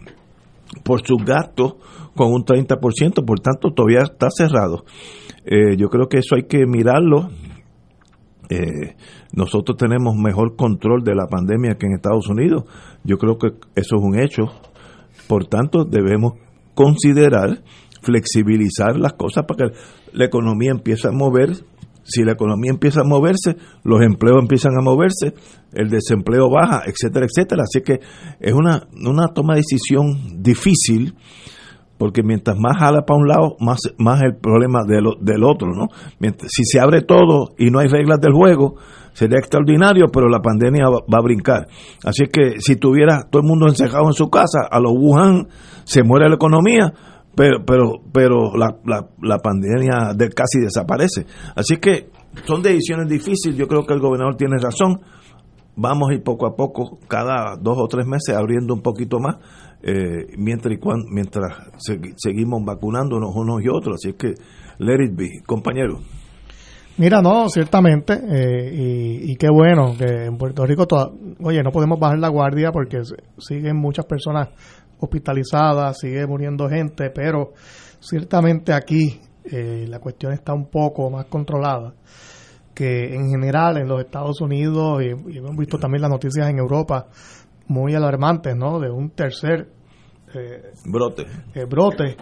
[0.83, 1.75] por sus gastos
[2.15, 4.85] con un 30%, por tanto todavía está cerrado.
[5.45, 7.29] Eh, yo creo que eso hay que mirarlo.
[8.49, 8.95] Eh,
[9.33, 12.63] nosotros tenemos mejor control de la pandemia que en Estados Unidos.
[13.03, 14.45] Yo creo que eso es un hecho.
[15.27, 16.33] Por tanto, debemos
[16.73, 17.63] considerar
[18.07, 19.77] flexibilizar las cosas para que
[20.13, 21.51] la economía empiece a mover.
[22.03, 25.33] Si la economía empieza a moverse, los empleos empiezan a moverse,
[25.73, 27.63] el desempleo baja, etcétera, etcétera.
[27.63, 27.99] Así que
[28.39, 31.15] es una, una toma de decisión difícil,
[31.97, 35.87] porque mientras más jala para un lado, más, más el problema del, del otro, ¿no?
[36.47, 38.75] si se abre todo y no hay reglas del juego,
[39.11, 41.67] sería extraordinario, pero la pandemia va, va, a brincar.
[42.05, 45.47] Así que si tuviera todo el mundo encerrado en su casa, a los Wuhan
[45.83, 46.93] se muere la economía,
[47.37, 51.27] pero pero pero la, la, la pandemia de, casi desaparece.
[51.55, 52.09] Así que
[52.45, 54.99] son decisiones difíciles, yo creo que el gobernador tiene razón.
[55.75, 59.35] Vamos a ir poco a poco, cada dos o tres meses, abriendo un poquito más,
[59.83, 60.79] eh, mientras,
[61.11, 61.53] mientras
[62.15, 63.97] seguimos vacunándonos unos y otros.
[64.03, 64.33] Así que,
[64.79, 65.99] let it be, compañero.
[66.97, 70.87] Mira, no, ciertamente, eh, y, y, qué bueno que en Puerto Rico,
[71.43, 73.01] oye, no podemos bajar la guardia porque
[73.37, 74.49] siguen muchas personas
[74.99, 77.53] hospitalizada, sigue muriendo gente, pero
[77.99, 81.93] ciertamente aquí eh, la cuestión está un poco más controlada
[82.73, 87.07] que en general en los Estados Unidos y, hemos visto también las noticias en Europa
[87.67, 88.79] muy alarmantes, ¿no?
[88.79, 89.69] De un tercer
[90.33, 91.25] eh, brote.
[91.55, 92.17] Eh, brote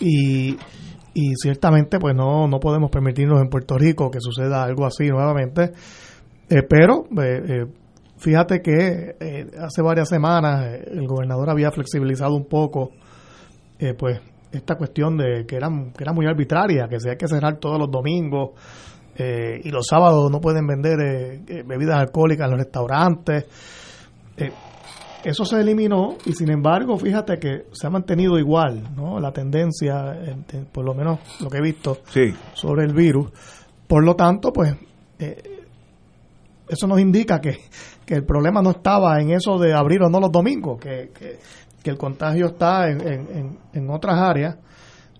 [0.00, 0.56] y,
[1.14, 5.72] y ciertamente pues no, no podemos permitirnos en Puerto Rico que suceda algo así nuevamente,
[6.68, 7.04] pero
[8.24, 12.92] Fíjate que eh, hace varias semanas eh, el gobernador había flexibilizado un poco
[13.78, 14.18] eh, pues
[14.50, 17.78] esta cuestión de que era, que era muy arbitraria, que se hay que cerrar todos
[17.78, 18.52] los domingos
[19.14, 23.44] eh, y los sábados no pueden vender eh, bebidas alcohólicas en los restaurantes.
[25.22, 29.20] eso se eliminó y sin embargo, fíjate que se ha mantenido igual, ¿no?
[29.20, 30.16] La tendencia,
[30.72, 31.98] por lo menos lo que he visto
[32.54, 33.30] sobre el virus.
[33.86, 34.74] Por lo tanto, pues
[36.68, 37.58] eso nos indica que,
[38.06, 41.38] que, el problema no estaba en eso de abrir o no los domingos, que, que,
[41.90, 44.56] el contagio está en, en, en otras áreas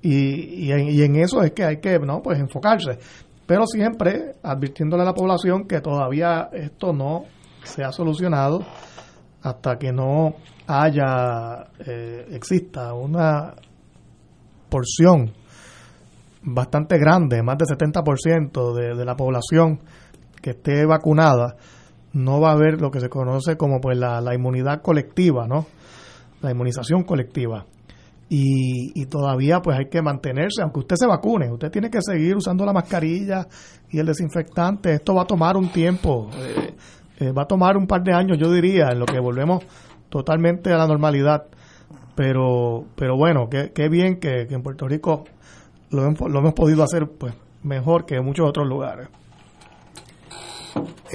[0.00, 2.98] y, y, en, eso es que hay que no pues enfocarse.
[3.46, 7.24] Pero siempre advirtiéndole a la población que todavía esto no
[7.62, 8.60] se ha solucionado
[9.42, 10.34] hasta que no
[10.66, 13.54] haya eh, exista una
[14.68, 15.32] porción
[16.42, 19.80] bastante grande, más del 70% de, de la población
[20.44, 21.56] que esté vacunada,
[22.12, 25.64] no va a haber lo que se conoce como pues la, la inmunidad colectiva, ¿no?
[26.42, 27.64] La inmunización colectiva
[28.28, 32.64] y, todavía pues hay que mantenerse, aunque usted se vacune, usted tiene que seguir usando
[32.64, 33.46] la mascarilla
[33.90, 36.74] y el desinfectante, esto va a tomar un tiempo, eh,
[37.20, 39.64] eh, va a tomar un par de años yo diría, en lo que volvemos
[40.08, 41.44] totalmente a la normalidad,
[42.14, 45.24] pero, pero bueno, qué, bien que, en Puerto Rico
[45.90, 49.08] lo, lo hemos podido hacer pues mejor que en muchos otros lugares.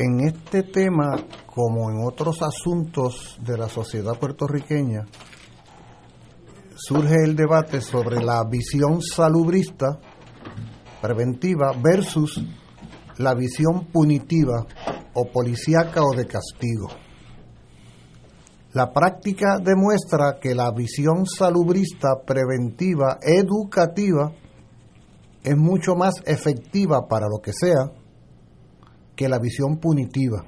[0.02, 5.06] En este tema, como en otros asuntos de la sociedad puertorriqueña,
[6.74, 10.00] surge el debate sobre la visión salubrista
[11.02, 12.42] preventiva versus
[13.18, 14.66] la visión punitiva
[15.16, 16.88] o policíaca o de castigo.
[18.72, 24.32] La práctica demuestra que la visión salubrista preventiva educativa
[25.44, 27.99] es mucho más efectiva para lo que sea
[29.20, 30.46] que la visión punitiva.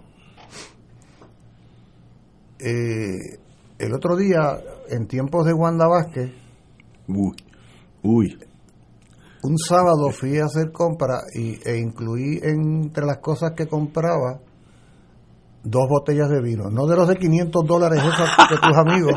[2.57, 3.37] Eh,
[3.77, 6.31] el otro día, en tiempos de Wanda Vázquez,
[7.09, 7.35] uy,
[8.01, 8.39] uy.
[9.43, 14.39] un sábado fui a hacer compra y, e incluí entre las cosas que compraba
[15.63, 19.13] dos botellas de vino, no de los de 500 dólares esos de tus amigos.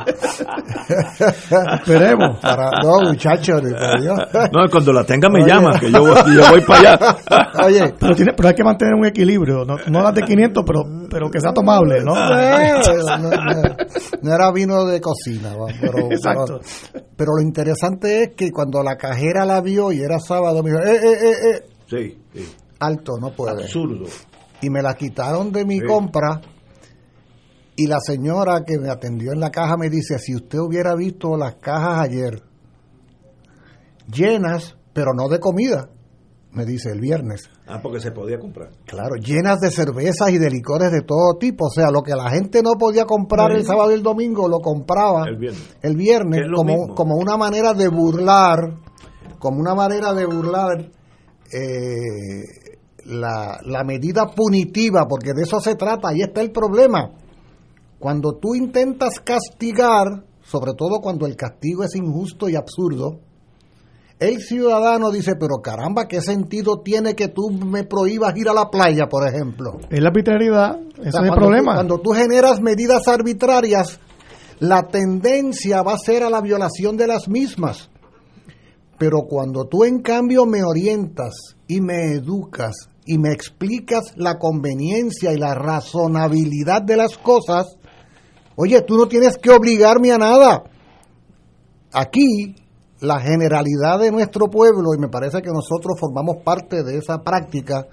[1.81, 2.39] Esperemos.
[2.41, 6.99] Para, no, muchachos, No, cuando la tenga me llama, que yo, voy para allá.
[7.65, 10.83] Oye, pero, tiene, pero hay que mantener un equilibrio, no, no las de 500, pero,
[11.11, 12.15] pero que sea tomable, ¿no?
[12.15, 12.25] No,
[14.35, 16.61] era vino de cocina, pero, Exacto.
[17.17, 20.83] Pero, lo interesante es que cuando la cajera la vio y era sábado, me dijo,
[20.83, 21.63] eh, eh, eh, eh.
[21.87, 22.53] Sí, sí.
[22.81, 23.63] Alto, no puede.
[23.63, 24.05] Absurdo
[24.65, 26.41] y me la quitaron de mi compra.
[27.77, 31.37] Y la señora que me atendió en la caja me dice, si usted hubiera visto
[31.37, 32.43] las cajas ayer,
[34.11, 35.91] llenas, pero no de comida,
[36.53, 37.51] me dice el viernes.
[37.67, 38.71] Ah, porque se podía comprar.
[38.87, 41.67] Claro, llenas de cervezas y de licores de todo tipo.
[41.67, 44.61] O sea, lo que la gente no podía comprar el sábado y el domingo, lo
[44.61, 48.79] compraba el viernes, el viernes como, como una manera de burlar,
[49.41, 50.93] como una manera de burlar
[51.53, 52.64] eh,
[53.07, 57.11] la, la medida punitiva, porque de eso se trata, ahí está el problema.
[57.99, 63.21] Cuando tú intentas castigar, sobre todo cuando el castigo es injusto y absurdo,
[64.21, 68.71] el ciudadano dice, pero caramba, ¿qué sentido tiene que tú me prohíbas ir a la
[68.71, 69.79] playa, por ejemplo?
[69.91, 71.75] Es la arbitrariedad, ese es el problema.
[71.75, 73.99] cuando tú generas medidas arbitrarias,
[74.61, 77.91] la tendencia va a ser a la violación de las mismas.
[78.99, 85.33] Pero cuando tú en cambio me orientas y me educas y me explicas la conveniencia
[85.33, 87.77] y la razonabilidad de las cosas,
[88.57, 90.65] oye, tú no tienes que obligarme a nada.
[91.93, 92.57] Aquí,
[93.01, 97.87] la generalidad de nuestro pueblo, y me parece que nosotros formamos parte de esa práctica,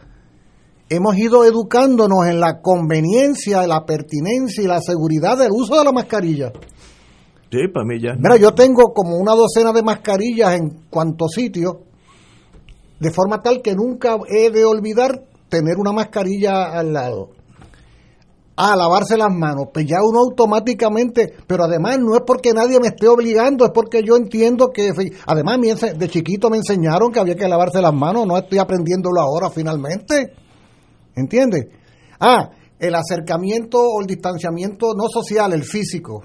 [0.90, 5.92] hemos ido educándonos en la conveniencia, la pertinencia y la seguridad del uso de la
[5.92, 6.52] mascarilla.
[7.52, 8.16] Sí, para mí ya.
[8.16, 11.76] Mira, yo tengo como una docena de mascarillas en cuantos sitios
[13.02, 17.32] de forma tal que nunca he de olvidar tener una mascarilla al lado.
[18.56, 22.90] A lavarse las manos, pues ya uno automáticamente, pero además no es porque nadie me
[22.90, 24.92] esté obligando, es porque yo entiendo que,
[25.26, 25.58] además
[25.98, 30.34] de chiquito me enseñaron que había que lavarse las manos, no estoy aprendiéndolo ahora finalmente,
[31.16, 31.70] ¿entiendes?
[32.20, 36.24] Ah, el acercamiento o el distanciamiento no social, el físico,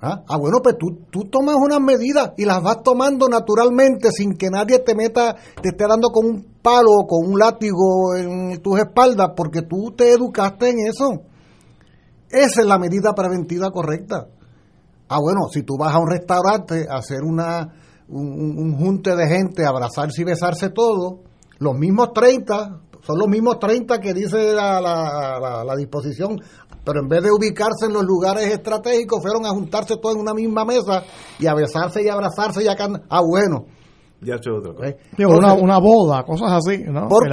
[0.00, 0.22] ¿Ah?
[0.28, 4.48] ah, bueno, pues tú, tú tomas unas medidas y las vas tomando naturalmente sin que
[4.48, 8.78] nadie te meta, te esté dando con un palo o con un látigo en tus
[8.78, 11.22] espaldas porque tú te educaste en eso.
[12.30, 14.28] Esa es la medida preventiva correcta.
[15.08, 17.74] Ah, bueno, si tú vas a un restaurante a hacer una,
[18.08, 21.22] un, junte de gente, abrazarse y besarse todo,
[21.58, 26.38] los mismos 30, son los mismos 30 que dice la, la, la disposición
[26.88, 30.32] pero en vez de ubicarse en los lugares estratégicos, fueron a juntarse todos en una
[30.32, 31.04] misma mesa
[31.38, 32.76] y a besarse y abrazarse y a
[33.10, 33.66] Ah, bueno,
[34.22, 34.96] Ya es otra cosa.
[35.18, 37.08] una, una, boda, cosas así, ¿no?
[37.08, 37.28] Por,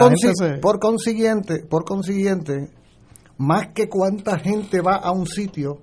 [0.59, 2.69] por consiguiente, por consiguiente,
[3.37, 5.77] más que cuánta gente va a un sitio,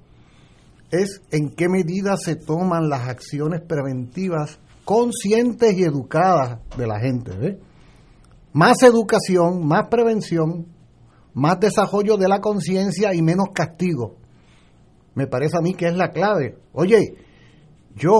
[0.90, 7.58] es en qué medida se toman las acciones preventivas conscientes y educadas de la gente.
[8.52, 10.66] Más educación, más prevención,
[11.34, 14.16] más desarrollo de la conciencia y menos castigo.
[15.14, 16.58] Me parece a mí que es la clave.
[16.72, 17.14] Oye,
[17.94, 18.18] yo,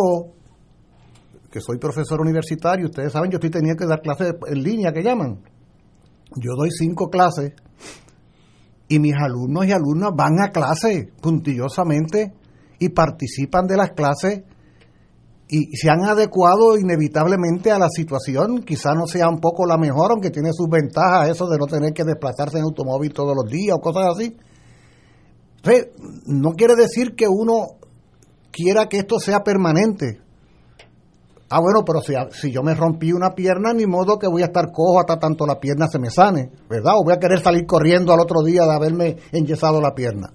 [1.51, 5.03] que soy profesor universitario, ustedes saben, yo estoy teniendo que dar clases en línea, que
[5.03, 5.41] llaman.
[6.37, 7.53] Yo doy cinco clases
[8.89, 12.35] y mis alumnos y alumnas van a clase puntillosamente
[12.79, 14.43] y participan de las clases
[15.55, 18.63] y se han adecuado inevitablemente a la situación.
[18.63, 21.93] Quizá no sea un poco la mejor, aunque tiene sus ventajas eso de no tener
[21.93, 24.35] que desplazarse en automóvil todos los días o cosas así.
[26.25, 27.77] no quiere decir que uno
[28.51, 30.23] quiera que esto sea permanente.
[31.51, 34.47] Ah, bueno, pero si, si yo me rompí una pierna, ni modo que voy a
[34.47, 36.95] estar cojo hasta tanto la pierna se me sane, ¿verdad?
[36.97, 40.33] O voy a querer salir corriendo al otro día de haberme enyesado la pierna.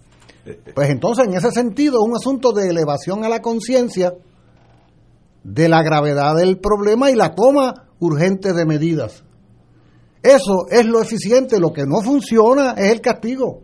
[0.76, 4.14] Pues entonces, en ese sentido, es un asunto de elevación a la conciencia
[5.48, 9.24] de la gravedad del problema y la toma urgente de medidas.
[10.22, 13.62] Eso es lo eficiente, lo que no funciona es el castigo,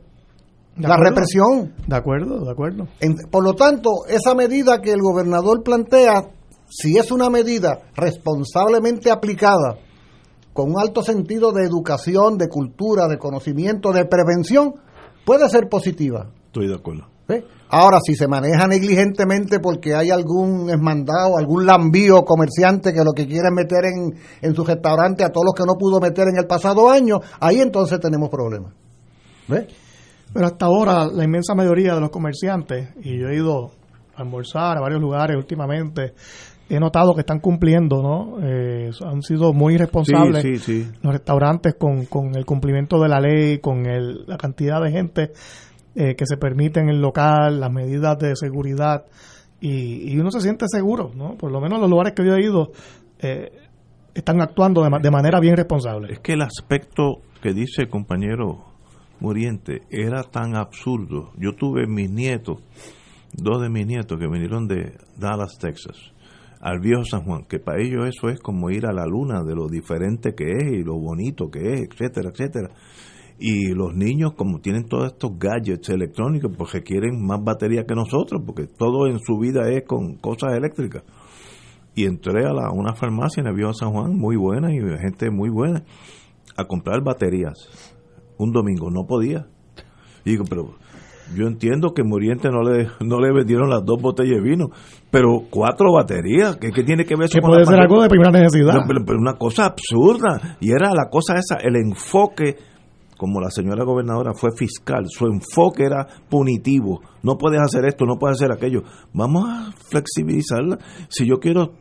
[0.78, 1.74] la represión.
[1.86, 2.88] De acuerdo, de acuerdo.
[3.30, 6.30] por lo tanto, esa medida que el gobernador plantea,
[6.70, 9.78] si es una medida responsablemente aplicada,
[10.54, 14.76] con un alto sentido de educación, de cultura, de conocimiento, de prevención,
[15.26, 16.32] puede ser positiva.
[16.46, 17.13] Estoy de acuerdo.
[17.70, 23.26] Ahora, si se maneja negligentemente porque hay algún esmandado, algún lambío comerciante que lo que
[23.26, 26.38] quiere es meter en, en su restaurante a todos los que no pudo meter en
[26.38, 28.74] el pasado año, ahí entonces tenemos problemas.
[30.34, 33.72] Pero hasta ahora la inmensa mayoría de los comerciantes, y yo he ido
[34.16, 36.14] a almorzar a varios lugares últimamente,
[36.70, 38.38] he notado que están cumpliendo, ¿no?
[38.42, 40.44] Eh, han sido muy responsables
[41.02, 45.32] los restaurantes con, con el cumplimiento de la ley, con el, la cantidad de gente
[45.96, 49.06] eh, que se permiten en el local, las medidas de seguridad
[49.62, 51.38] y, uno se siente seguro, ¿no?
[51.38, 52.72] Por lo menos los lugares que yo he ido
[53.20, 53.50] eh,
[54.14, 56.12] están actuando de, de, manera bien responsable.
[56.12, 58.66] Es que el aspecto que dice el compañero
[59.22, 61.32] Muriente era tan absurdo.
[61.38, 62.58] Yo tuve mis nietos,
[63.32, 65.96] dos de mis nietos que vinieron de Dallas, Texas,
[66.60, 69.56] al viejo San Juan, que para ellos eso es como ir a la luna de
[69.56, 72.70] lo diferente que es y lo bonito que es, etcétera, etcétera
[73.40, 78.42] y los niños como tienen todos estos gadgets electrónicos pues requieren más batería que nosotros
[78.46, 81.04] porque todo en su vida es con cosas eléctricas
[81.96, 85.30] y entré a la, una farmacia en el Viejo San Juan muy buena y gente
[85.32, 85.84] muy buena
[86.56, 87.58] a comprar baterías
[88.38, 89.48] un domingo no podía
[90.26, 90.76] y digo pero
[91.36, 94.70] yo entiendo que Muriente no le no le vendieron las dos botellas de vino,
[95.10, 98.76] pero cuatro baterías, ¿qué, tiene que ver eso que puede ser algo de primera necesidad?
[98.86, 100.58] pero, una cosa absurda.
[100.60, 102.58] Y era la cosa esa, el enfoque
[103.24, 107.00] como la señora gobernadora fue fiscal, su enfoque era punitivo.
[107.22, 108.84] No puedes hacer esto, no puedes hacer aquello.
[109.14, 110.78] Vamos a flexibilizarla.
[111.08, 111.72] Si yo quiero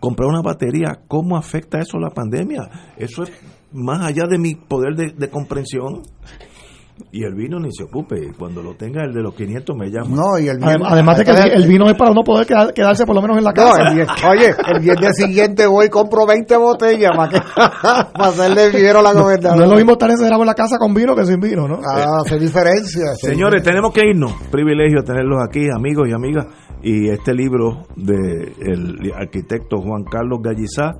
[0.00, 2.94] comprar una batería, ¿cómo afecta eso la pandemia?
[2.96, 3.30] Eso es
[3.70, 6.02] más allá de mi poder de, comprensión.
[7.10, 8.32] Y el vino ni se ocupe.
[8.38, 10.14] Cuando lo tenga el de los 500 me llama.
[10.14, 13.22] No, y el Además de que el, vino es para no poder quedarse por lo
[13.22, 13.82] menos en la casa.
[14.28, 19.02] oye, el viernes siguiente voy y compro 20 botellas para, que, para hacerle vino a
[19.02, 19.56] la gobernadora.
[19.56, 21.80] No es lo mismo estar encerrado en la casa con vino que sin vino, ¿no?
[21.88, 23.14] Ah, hace diferencia.
[23.14, 24.32] Señores, tenemos que irnos.
[24.50, 26.46] Privilegio tenerlos aquí, amigos y amigas.
[26.82, 30.92] Y este libro del arquitecto Juan Carlos Gallizá,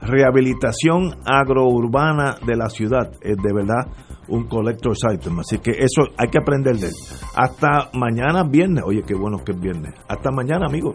[0.00, 3.86] Rehabilitación Agrourbana de la Ciudad, es de verdad
[4.30, 5.40] un collector's item.
[5.40, 6.94] Así que eso hay que aprender de él.
[7.36, 8.84] Hasta mañana viernes.
[8.86, 9.94] Oye, qué bueno que es viernes.
[10.08, 10.94] Hasta mañana, amigos.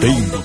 [0.00, 0.39] Te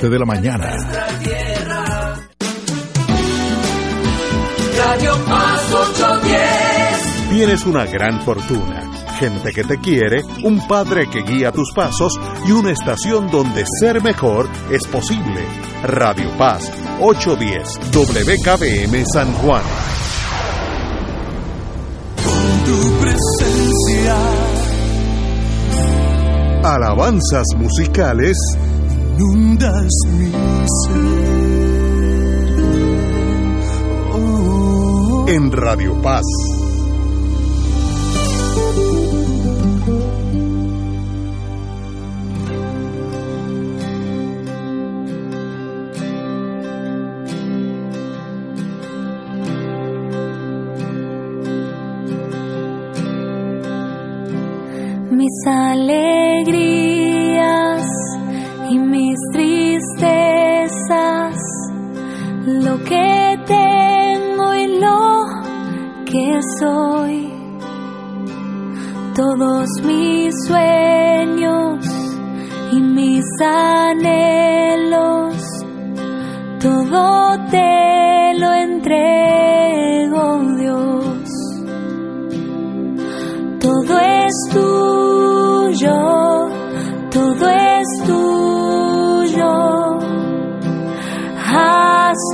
[0.00, 0.70] 7 de la mañana.
[4.78, 7.30] Radio Paz 810.
[7.30, 12.52] Tienes una gran fortuna, gente que te quiere, un padre que guía tus pasos y
[12.52, 15.44] una estación donde ser mejor es posible.
[15.82, 19.62] Radio Paz 810 WKBM San Juan.
[22.24, 24.16] Con tu presencia.
[26.62, 28.36] Alabanzas musicales
[29.18, 30.30] inundas mi
[30.66, 31.40] ser.
[34.12, 35.24] Oh.
[35.28, 36.26] En Radio Paz.
[55.10, 56.89] Mis alegrías
[58.70, 60.06] y mis tristezas,
[62.46, 65.26] lo que tengo y lo
[66.04, 67.32] que soy,
[69.16, 71.84] todos mis sueños
[72.70, 75.34] y mis anhelos,
[76.60, 80.49] todo te lo entrego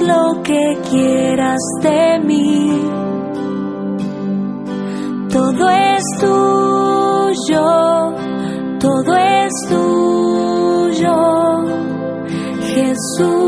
[0.07, 2.81] lo que quieras de mí.
[5.31, 7.65] Todo es tuyo,
[8.79, 11.15] todo es tuyo,
[12.75, 13.47] Jesús.